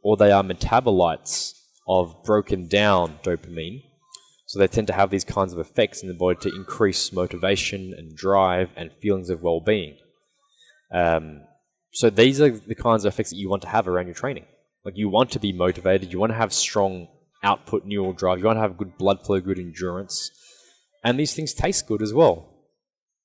or 0.06 0.16
they 0.16 0.32
are 0.32 0.44
metabolites 0.44 1.54
of 1.88 2.24
broken 2.24 2.68
down 2.68 3.18
dopamine. 3.24 3.82
So 4.46 4.60
they 4.60 4.68
tend 4.68 4.86
to 4.86 4.94
have 4.94 5.10
these 5.10 5.24
kinds 5.24 5.52
of 5.52 5.58
effects 5.58 6.04
in 6.04 6.08
the 6.08 6.14
body 6.14 6.38
to 6.42 6.56
increase 6.56 7.12
motivation 7.12 7.92
and 7.98 8.16
drive 8.16 8.70
and 8.76 8.92
feelings 9.02 9.32
of 9.32 9.42
well 9.42 9.60
being. 9.60 9.98
Um, 10.94 11.42
so 11.92 12.12
these 12.12 12.40
are 12.40 12.52
the 12.52 12.76
kinds 12.76 13.04
of 13.04 13.14
effects 13.14 13.32
that 13.32 13.38
you 13.38 13.50
want 13.50 13.64
to 13.64 13.68
have 13.70 13.88
around 13.88 14.06
your 14.06 14.14
training. 14.14 14.46
Like 14.86 14.96
you 14.96 15.10
want 15.10 15.32
to 15.32 15.40
be 15.40 15.52
motivated, 15.52 16.14
you 16.14 16.20
want 16.20 16.32
to 16.34 16.38
have 16.38 16.54
strong 16.54 17.08
output 17.44 17.86
neural 17.86 18.14
drive, 18.14 18.38
you 18.38 18.46
want 18.46 18.58
to 18.58 18.62
have 18.62 18.78
good 18.78 19.00
blood 19.00 19.26
flow, 19.26 19.40
good 19.42 19.58
endurance, 19.58 20.30
and 21.04 21.20
these 21.20 21.34
things 21.34 21.52
taste 21.56 21.88
good 21.88 22.04
as 22.04 22.14
well. 22.14 22.54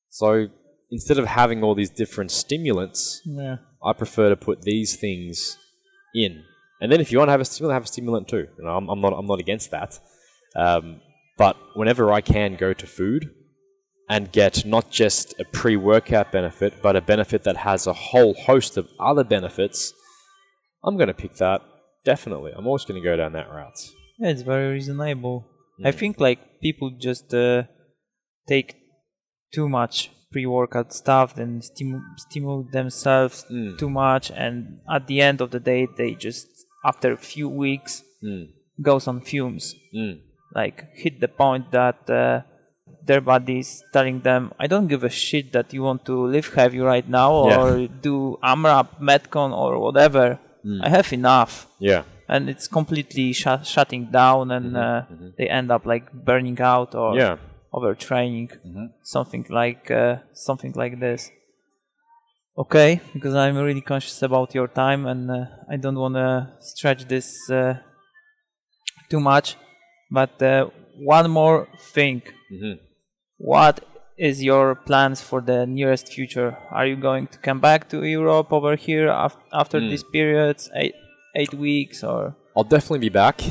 So 0.08 0.48
instead 0.90 1.18
of 1.18 1.26
having 1.26 1.62
all 1.62 1.74
these 1.74 1.90
different 1.90 2.30
stimulants, 2.30 3.20
Yeah. 3.26 3.56
I 3.84 3.92
prefer 3.92 4.30
to 4.30 4.36
put 4.36 4.62
these 4.62 4.96
things 4.96 5.58
in. 6.14 6.44
And 6.80 6.90
then 6.90 7.00
if 7.00 7.12
you 7.12 7.18
want 7.18 7.28
to 7.28 7.32
have 7.32 7.40
a 7.40 7.44
stimulant, 7.44 7.74
have 7.74 7.84
a 7.84 7.86
stimulant 7.86 8.28
too. 8.28 8.46
You 8.58 8.64
know, 8.64 8.76
I'm, 8.76 8.88
I'm 8.88 9.00
not 9.00 9.12
I'm 9.12 9.26
not 9.26 9.40
against 9.40 9.70
that. 9.70 9.98
Um, 10.56 11.00
but 11.38 11.56
whenever 11.74 12.12
I 12.12 12.20
can 12.20 12.56
go 12.56 12.72
to 12.72 12.86
food 12.86 13.30
and 14.08 14.30
get 14.32 14.64
not 14.66 14.90
just 14.90 15.34
a 15.38 15.44
pre-workout 15.44 16.32
benefit, 16.32 16.82
but 16.82 16.96
a 16.96 17.00
benefit 17.00 17.44
that 17.44 17.58
has 17.58 17.86
a 17.86 17.92
whole 17.92 18.34
host 18.34 18.76
of 18.76 18.88
other 18.98 19.24
benefits, 19.24 19.92
I'm 20.84 20.96
going 20.96 21.08
to 21.08 21.14
pick 21.14 21.34
that. 21.36 21.62
Definitely, 22.04 22.52
I'm 22.56 22.66
always 22.66 22.84
going 22.84 23.00
to 23.00 23.04
go 23.08 23.16
down 23.16 23.32
that 23.34 23.50
route. 23.50 23.78
Yeah, 24.18 24.30
it's 24.30 24.42
very 24.42 24.72
reasonable. 24.72 25.46
I 25.84 25.92
think 25.92 26.18
like 26.20 26.60
people 26.60 26.90
just 26.98 27.32
uh, 27.32 27.64
take 28.48 28.76
too 29.52 29.68
much 29.68 30.10
pre-workout 30.32 30.92
stuff, 30.92 31.36
and 31.36 31.62
stimu- 31.62 32.02
stimulate 32.18 32.72
themselves 32.72 33.44
Mm. 33.50 33.78
too 33.78 33.90
much, 33.90 34.30
and 34.30 34.80
at 34.88 35.06
the 35.06 35.20
end 35.20 35.40
of 35.40 35.50
the 35.50 35.60
day, 35.60 35.86
they 35.96 36.14
just 36.14 36.46
after 36.84 37.12
a 37.12 37.16
few 37.16 37.48
weeks 37.48 38.02
Mm. 38.22 38.48
goes 38.82 39.08
on 39.08 39.20
fumes. 39.20 39.74
Mm. 39.94 40.20
Like 40.54 40.84
hit 40.94 41.20
the 41.20 41.28
point 41.28 41.70
that 41.72 41.98
uh, 42.10 42.42
their 43.06 43.20
body 43.22 43.58
is 43.60 43.82
telling 43.92 44.20
them, 44.20 44.52
"I 44.58 44.66
don't 44.66 44.88
give 44.88 45.04
a 45.04 45.08
shit 45.10 45.52
that 45.52 45.72
you 45.72 45.82
want 45.82 46.04
to 46.04 46.14
live 46.26 46.48
heavy 46.54 46.80
right 46.80 47.08
now 47.08 47.30
Yeah. 47.48 47.58
or 47.60 47.88
do 48.02 48.36
AMRAP, 48.42 48.88
Metcon, 49.00 49.52
or 49.56 49.78
whatever. 49.78 50.38
Mm. 50.64 50.80
I 50.84 50.88
have 50.90 51.12
enough." 51.12 51.66
Yeah. 51.78 52.02
and 52.32 52.48
it's 52.48 52.68
completely 52.68 53.32
shut 53.32 53.66
shutting 53.66 54.04
down 54.12 54.52
and 54.56 54.76
uh, 54.76 55.02
they 55.36 55.48
end 55.48 55.68
up 55.72 55.84
like 55.84 56.12
burning 56.12 56.60
out 56.62 56.94
or 56.94 57.16
Yeah. 57.18 57.36
overtraining 57.74 58.50
Mhm. 58.66 58.90
something 59.02 59.44
like 59.60 59.90
uh, 59.90 60.18
something 60.32 60.72
like 60.82 60.94
this 61.00 61.30
okay 62.56 63.00
because 63.14 63.34
i'm 63.34 63.56
really 63.56 63.80
conscious 63.80 64.22
about 64.22 64.54
your 64.54 64.68
time 64.68 65.06
and 65.06 65.30
uh, 65.30 65.44
i 65.70 65.76
don't 65.76 65.98
want 65.98 66.14
to 66.14 66.52
stretch 66.60 67.06
this 67.08 67.50
uh, 67.50 67.74
too 69.10 69.20
much 69.20 69.56
but 70.10 70.42
uh, 70.42 70.68
one 70.96 71.30
more 71.30 71.68
thing. 71.94 72.20
Hmm 72.48 72.74
what 73.40 73.80
is 74.18 74.42
your 74.42 74.74
plans 74.74 75.22
for 75.22 75.40
the 75.40 75.66
nearest 75.66 76.12
future? 76.12 76.58
Are 76.70 76.84
you 76.84 76.96
going 76.96 77.26
to 77.28 77.38
come 77.38 77.58
back 77.58 77.88
to 77.88 78.04
europe 78.04 78.52
over 78.52 78.76
here 78.76 79.08
af- 79.08 79.38
after 79.52 79.80
these 79.80 80.04
periods 80.04 80.70
eight 80.74 80.94
eight 81.36 81.54
weeks 81.54 82.04
or? 82.04 82.36
I'll 82.54 82.64
definitely 82.64 82.98
be 82.98 83.08
back 83.08 83.42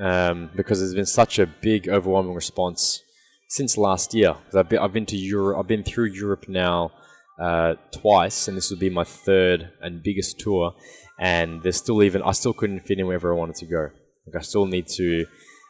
um, 0.00 0.50
because 0.56 0.80
there's 0.80 0.94
been 0.94 1.06
such 1.06 1.38
a 1.38 1.46
big, 1.46 1.88
overwhelming 1.88 2.34
response 2.34 3.00
since 3.48 3.76
last 3.78 4.12
year. 4.12 4.34
I've 4.52 4.68
been, 4.68 4.78
I've 4.80 4.92
been 4.92 5.06
to 5.06 5.16
Europe. 5.16 5.58
I've 5.60 5.68
been 5.68 5.84
through 5.84 6.06
Europe 6.06 6.48
now 6.48 6.90
uh, 7.38 7.74
twice, 7.92 8.48
and 8.48 8.56
this 8.56 8.70
will 8.70 8.78
be 8.78 8.90
my 8.90 9.04
third 9.04 9.70
and 9.80 10.02
biggest 10.02 10.38
tour. 10.38 10.74
And 11.20 11.62
there's 11.62 11.76
still 11.76 12.02
even 12.02 12.22
I 12.22 12.32
still 12.32 12.52
couldn't 12.52 12.86
fit 12.86 12.98
in 12.98 13.06
wherever 13.06 13.32
I 13.32 13.36
wanted 13.36 13.56
to 13.56 13.66
go. 13.66 13.90
Like 14.26 14.36
I 14.36 14.40
still 14.40 14.66
need 14.66 14.86
to 14.88 15.26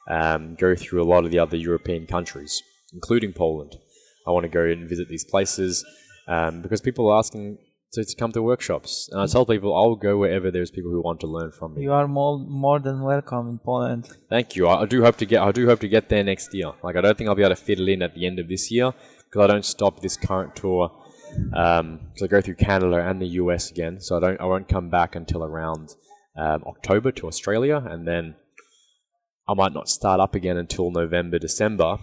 um, 0.08 0.54
go 0.54 0.74
through 0.74 1.02
a 1.02 1.08
lot 1.08 1.24
of 1.24 1.30
the 1.30 1.38
other 1.38 1.56
European 1.56 2.06
countries, 2.06 2.62
including 2.92 3.32
Poland. 3.32 3.76
I 4.26 4.30
want 4.30 4.44
to 4.44 4.48
go 4.48 4.64
and 4.64 4.88
visit 4.88 5.08
these 5.08 5.24
places 5.24 5.84
um, 6.26 6.60
because 6.60 6.80
people 6.80 7.10
are 7.10 7.18
asking 7.18 7.58
to, 7.92 8.04
to 8.04 8.16
come 8.16 8.32
to 8.32 8.42
workshops, 8.42 9.08
and 9.10 9.20
I 9.20 9.26
tell 9.26 9.46
people 9.46 9.74
I'll 9.74 9.94
go 9.94 10.18
wherever 10.18 10.50
there's 10.50 10.70
people 10.70 10.90
who 10.90 11.00
want 11.00 11.20
to 11.20 11.26
learn 11.26 11.52
from 11.52 11.74
me. 11.74 11.82
You 11.82 11.92
are 11.92 12.06
more 12.06 12.38
more 12.38 12.78
than 12.78 13.00
welcome 13.02 13.48
in 13.48 13.58
Poland. 13.58 14.08
Thank 14.28 14.56
you. 14.56 14.66
I, 14.66 14.82
I 14.82 14.86
do 14.86 15.02
hope 15.02 15.16
to 15.18 15.26
get. 15.26 15.40
I 15.40 15.52
do 15.52 15.66
hope 15.66 15.80
to 15.80 15.88
get 15.88 16.08
there 16.08 16.24
next 16.24 16.52
year. 16.52 16.72
Like 16.82 16.96
I 16.96 17.00
don't 17.00 17.16
think 17.16 17.28
I'll 17.28 17.36
be 17.36 17.42
able 17.42 17.56
to 17.56 17.62
fit 17.62 17.80
it 17.80 17.88
in 17.88 18.02
at 18.02 18.14
the 18.14 18.26
end 18.26 18.38
of 18.38 18.48
this 18.48 18.70
year 18.70 18.92
because 19.24 19.42
I 19.42 19.46
don't 19.46 19.64
stop 19.64 20.00
this 20.00 20.16
current 20.16 20.54
tour. 20.56 20.90
Um, 21.54 22.00
so 22.16 22.24
I 22.24 22.28
go 22.28 22.40
through 22.40 22.56
Canada 22.56 22.96
and 22.96 23.20
the 23.20 23.26
US 23.26 23.70
again. 23.70 24.00
So 24.00 24.16
I 24.16 24.20
don't. 24.20 24.40
I 24.40 24.44
won't 24.44 24.68
come 24.68 24.90
back 24.90 25.14
until 25.14 25.44
around 25.44 25.94
um, 26.36 26.64
October 26.66 27.12
to 27.12 27.26
Australia, 27.26 27.76
and 27.76 28.06
then 28.06 28.36
I 29.48 29.54
might 29.54 29.72
not 29.72 29.88
start 29.88 30.20
up 30.20 30.34
again 30.34 30.56
until 30.56 30.90
November, 30.90 31.38
December, 31.38 31.98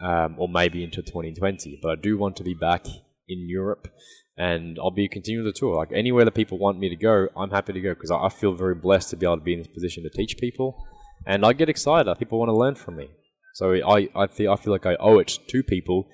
um, 0.00 0.36
or 0.38 0.48
maybe 0.48 0.84
into 0.84 1.02
2020. 1.02 1.80
But 1.82 1.90
I 1.90 1.94
do 2.00 2.16
want 2.16 2.36
to 2.36 2.44
be 2.44 2.54
back 2.54 2.86
in 3.28 3.48
Europe, 3.48 3.88
and 4.36 4.78
I'll 4.78 4.90
be 4.90 5.08
continuing 5.08 5.46
the 5.46 5.52
tour. 5.52 5.76
Like 5.76 5.90
anywhere 5.92 6.24
that 6.24 6.34
people 6.34 6.58
want 6.58 6.78
me 6.78 6.88
to 6.88 6.96
go, 6.96 7.28
I'm 7.36 7.50
happy 7.50 7.72
to 7.72 7.80
go 7.80 7.94
because 7.94 8.10
I, 8.10 8.16
I 8.16 8.28
feel 8.28 8.54
very 8.54 8.74
blessed 8.74 9.10
to 9.10 9.16
be 9.16 9.26
able 9.26 9.38
to 9.38 9.42
be 9.42 9.54
in 9.54 9.58
this 9.58 9.68
position 9.68 10.04
to 10.04 10.10
teach 10.10 10.36
people, 10.38 10.82
and 11.26 11.44
I 11.44 11.52
get 11.52 11.68
excited. 11.68 12.14
People 12.18 12.38
want 12.38 12.50
to 12.50 12.56
learn 12.56 12.76
from 12.76 12.96
me, 12.96 13.08
so 13.54 13.72
I 13.72 14.08
I 14.14 14.22
I 14.24 14.56
feel 14.56 14.72
like 14.72 14.86
I 14.86 14.96
owe 15.00 15.18
it 15.18 15.38
to 15.48 15.62
people. 15.62 16.08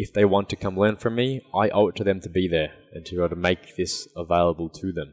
If 0.00 0.12
they 0.12 0.24
want 0.24 0.48
to 0.50 0.56
come 0.56 0.78
learn 0.78 0.94
from 0.94 1.16
me, 1.16 1.40
I 1.52 1.70
owe 1.70 1.88
it 1.88 1.96
to 1.96 2.04
them 2.04 2.20
to 2.20 2.28
be 2.28 2.46
there 2.46 2.72
and 2.92 3.04
to 3.04 3.16
be 3.16 3.18
able 3.18 3.30
to 3.30 3.36
make 3.36 3.74
this 3.76 4.06
available 4.16 4.68
to 4.68 4.92
them. 4.92 5.12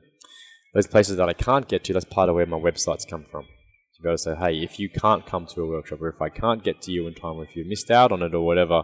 Those 0.76 0.86
places 0.86 1.18
that 1.18 1.28
I 1.28 1.34
can't 1.34 1.68
get 1.68 1.84
to, 1.86 1.94
that's 1.94 2.06
part 2.06 2.30
of 2.30 2.36
where 2.36 2.46
my 2.46 2.60
websites 2.60 3.10
come 3.10 3.24
from. 3.24 3.46
To 3.46 4.02
be 4.04 4.10
able 4.10 4.18
to 4.18 4.22
say, 4.22 4.36
hey, 4.36 4.58
if 4.60 4.80
you 4.80 4.90
can't 4.92 5.26
come 5.26 5.48
to 5.48 5.62
a 5.62 5.68
workshop 5.68 6.04
or 6.04 6.10
if 6.10 6.22
I 6.22 6.30
can't 6.30 6.64
get 6.64 6.84
to 6.84 6.92
you 6.92 7.08
in 7.08 7.16
time 7.16 7.38
or 7.38 7.46
if 7.46 7.56
you 7.56 7.66
missed 7.68 7.90
out 7.90 8.12
on 8.12 8.22
it 8.22 8.36
or 8.36 8.46
whatever, 8.46 8.84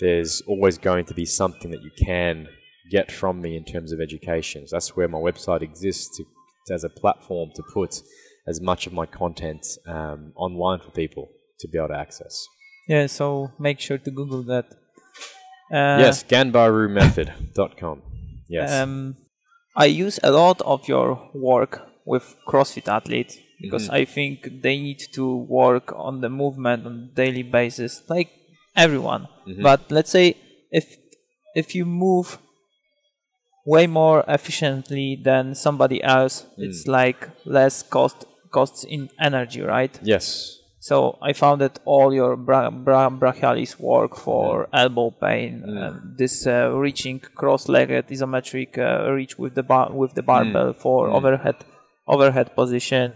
there's 0.00 0.40
always 0.48 0.76
going 0.76 1.04
to 1.04 1.14
be 1.14 1.24
something 1.24 1.70
that 1.70 1.84
you 1.84 1.92
can 2.04 2.48
get 2.90 3.12
from 3.12 3.40
me 3.40 3.56
in 3.56 3.64
terms 3.64 3.92
of 3.92 4.00
education. 4.00 4.66
So 4.66 4.74
that's 4.74 4.96
where 4.96 5.06
my 5.06 5.18
website 5.18 5.62
exists 5.62 6.16
to, 6.16 6.24
as 6.74 6.82
a 6.82 6.88
platform 6.88 7.50
to 7.54 7.62
put 7.72 8.02
as 8.48 8.60
much 8.60 8.88
of 8.88 8.92
my 8.92 9.06
content 9.06 9.64
um, 9.86 10.32
online 10.34 10.80
for 10.80 10.90
people 10.90 11.28
to 11.60 11.68
be 11.68 11.78
able 11.78 11.88
to 11.88 11.96
access. 11.96 12.44
Yeah, 12.88 13.06
so 13.06 13.52
make 13.56 13.78
sure 13.78 13.98
to 13.98 14.10
Google 14.10 14.42
that. 14.44 14.66
Uh, 15.72 15.98
yes, 16.00 16.22
ganbarumethod.com. 16.24 18.02
Yes. 18.48 18.72
Um, 18.72 19.16
I 19.74 19.86
use 19.86 20.18
a 20.22 20.30
lot 20.30 20.60
of 20.62 20.88
your 20.88 21.30
work 21.34 21.82
with 22.04 22.36
CrossFit 22.48 22.88
athletes 22.88 23.38
because 23.60 23.88
Mhm. 23.88 23.94
I 24.00 24.04
think 24.04 24.62
they 24.62 24.78
need 24.78 25.00
to 25.14 25.36
work 25.36 25.92
on 25.96 26.20
the 26.20 26.28
movement 26.28 26.86
on 26.86 26.92
a 27.10 27.14
daily 27.14 27.42
basis, 27.42 28.02
like 28.08 28.30
everyone. 28.76 29.26
Mhm. 29.46 29.62
But 29.62 29.90
let's 29.90 30.10
say 30.10 30.36
if 30.70 30.96
if 31.54 31.74
you 31.74 31.84
move 31.86 32.38
way 33.66 33.86
more 33.86 34.22
efficiently 34.28 35.16
than 35.24 35.54
somebody 35.54 36.02
else, 36.02 36.44
Mm. 36.56 36.64
it's 36.68 36.86
like 36.86 37.28
less 37.44 37.82
cost 37.82 38.24
costs 38.50 38.84
in 38.84 39.08
energy, 39.18 39.60
right? 39.62 39.98
yes. 40.02 40.58
So 40.88 40.96
I 41.28 41.32
found 41.42 41.60
that 41.64 41.78
all 41.84 42.10
your 42.20 42.32
bra- 42.48 42.70
bra- 42.86 43.10
brachialis 43.22 43.72
work 43.92 44.12
for 44.26 44.68
elbow 44.82 45.08
pain, 45.26 45.52
Mm. 45.66 45.76
and 45.86 45.94
this 46.20 46.34
uh, 46.46 46.54
reaching 46.86 47.18
cross-legged 47.40 48.04
isometric 48.14 48.70
uh, 48.78 49.10
reach 49.18 49.34
with 49.42 49.54
the 49.58 49.62
bar- 49.72 49.92
with 50.00 50.12
the 50.18 50.22
barbell 50.32 50.72
for 50.84 50.98
Mm. 51.08 51.14
overhead 51.16 51.58
overhead 52.14 52.48
position, 52.60 53.06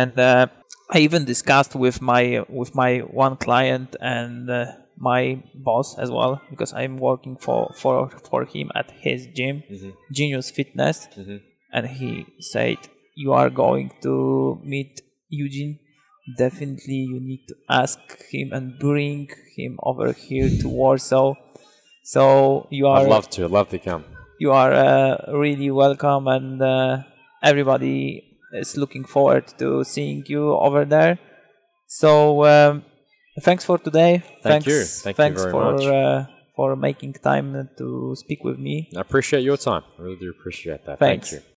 and 0.00 0.12
uh, 0.18 0.46
I 0.94 0.98
even 1.06 1.22
discussed 1.34 1.74
with 1.84 1.96
my 2.12 2.22
with 2.60 2.70
my 2.82 2.92
one 3.24 3.36
client 3.46 3.90
and 4.00 4.48
uh, 4.50 4.64
my 5.12 5.22
boss 5.68 5.88
as 6.02 6.08
well 6.16 6.34
because 6.52 6.72
I'm 6.80 6.96
working 7.10 7.36
for 7.46 7.60
for 7.82 7.96
for 8.30 8.40
him 8.54 8.66
at 8.80 8.88
his 9.06 9.20
gym, 9.36 9.56
Mhm. 9.74 9.92
Genius 10.18 10.48
Fitness, 10.56 10.98
Mhm. 11.18 11.38
and 11.76 11.84
he 12.00 12.10
said 12.52 12.78
you 13.22 13.30
are 13.40 13.50
going 13.64 13.88
to 14.06 14.14
meet 14.72 14.92
Eugene 15.42 15.74
definitely 16.36 17.00
you 17.12 17.20
need 17.20 17.46
to 17.48 17.54
ask 17.68 17.98
him 18.30 18.52
and 18.52 18.78
bring 18.78 19.28
him 19.56 19.78
over 19.82 20.12
here 20.12 20.48
to 20.60 20.68
Warsaw 20.68 21.34
so 22.02 22.66
you 22.70 22.86
are 22.86 23.00
I'd 23.00 23.08
love 23.08 23.28
to. 23.30 23.48
Love 23.48 23.68
to 23.70 23.78
come. 23.78 24.04
you 24.38 24.50
are 24.52 24.72
uh, 24.72 25.32
really 25.32 25.70
welcome 25.70 26.26
and 26.28 26.60
uh, 26.60 26.98
everybody 27.42 28.22
is 28.52 28.76
looking 28.76 29.04
forward 29.04 29.46
to 29.58 29.84
seeing 29.84 30.24
you 30.26 30.52
over 30.54 30.84
there 30.84 31.18
so 31.86 32.44
um, 32.44 32.84
thanks 33.42 33.64
for 33.64 33.78
today 33.78 34.12
Thank 34.42 34.42
thanks 34.42 34.66
you. 34.66 34.82
Thank 34.84 35.14
you 35.16 35.22
thanks 35.22 35.40
very 35.42 35.52
for 35.52 35.72
much. 35.72 35.84
Uh, 35.84 36.26
for 36.56 36.74
making 36.74 37.12
time 37.14 37.68
to 37.78 38.14
speak 38.16 38.42
with 38.44 38.58
me 38.58 38.88
I 38.96 39.00
appreciate 39.00 39.42
your 39.42 39.58
time. 39.58 39.82
I 39.98 40.02
really 40.02 40.16
do 40.16 40.30
appreciate 40.30 40.86
that. 40.86 40.98
Thanks. 40.98 41.30
Thank 41.30 41.42
you. 41.44 41.48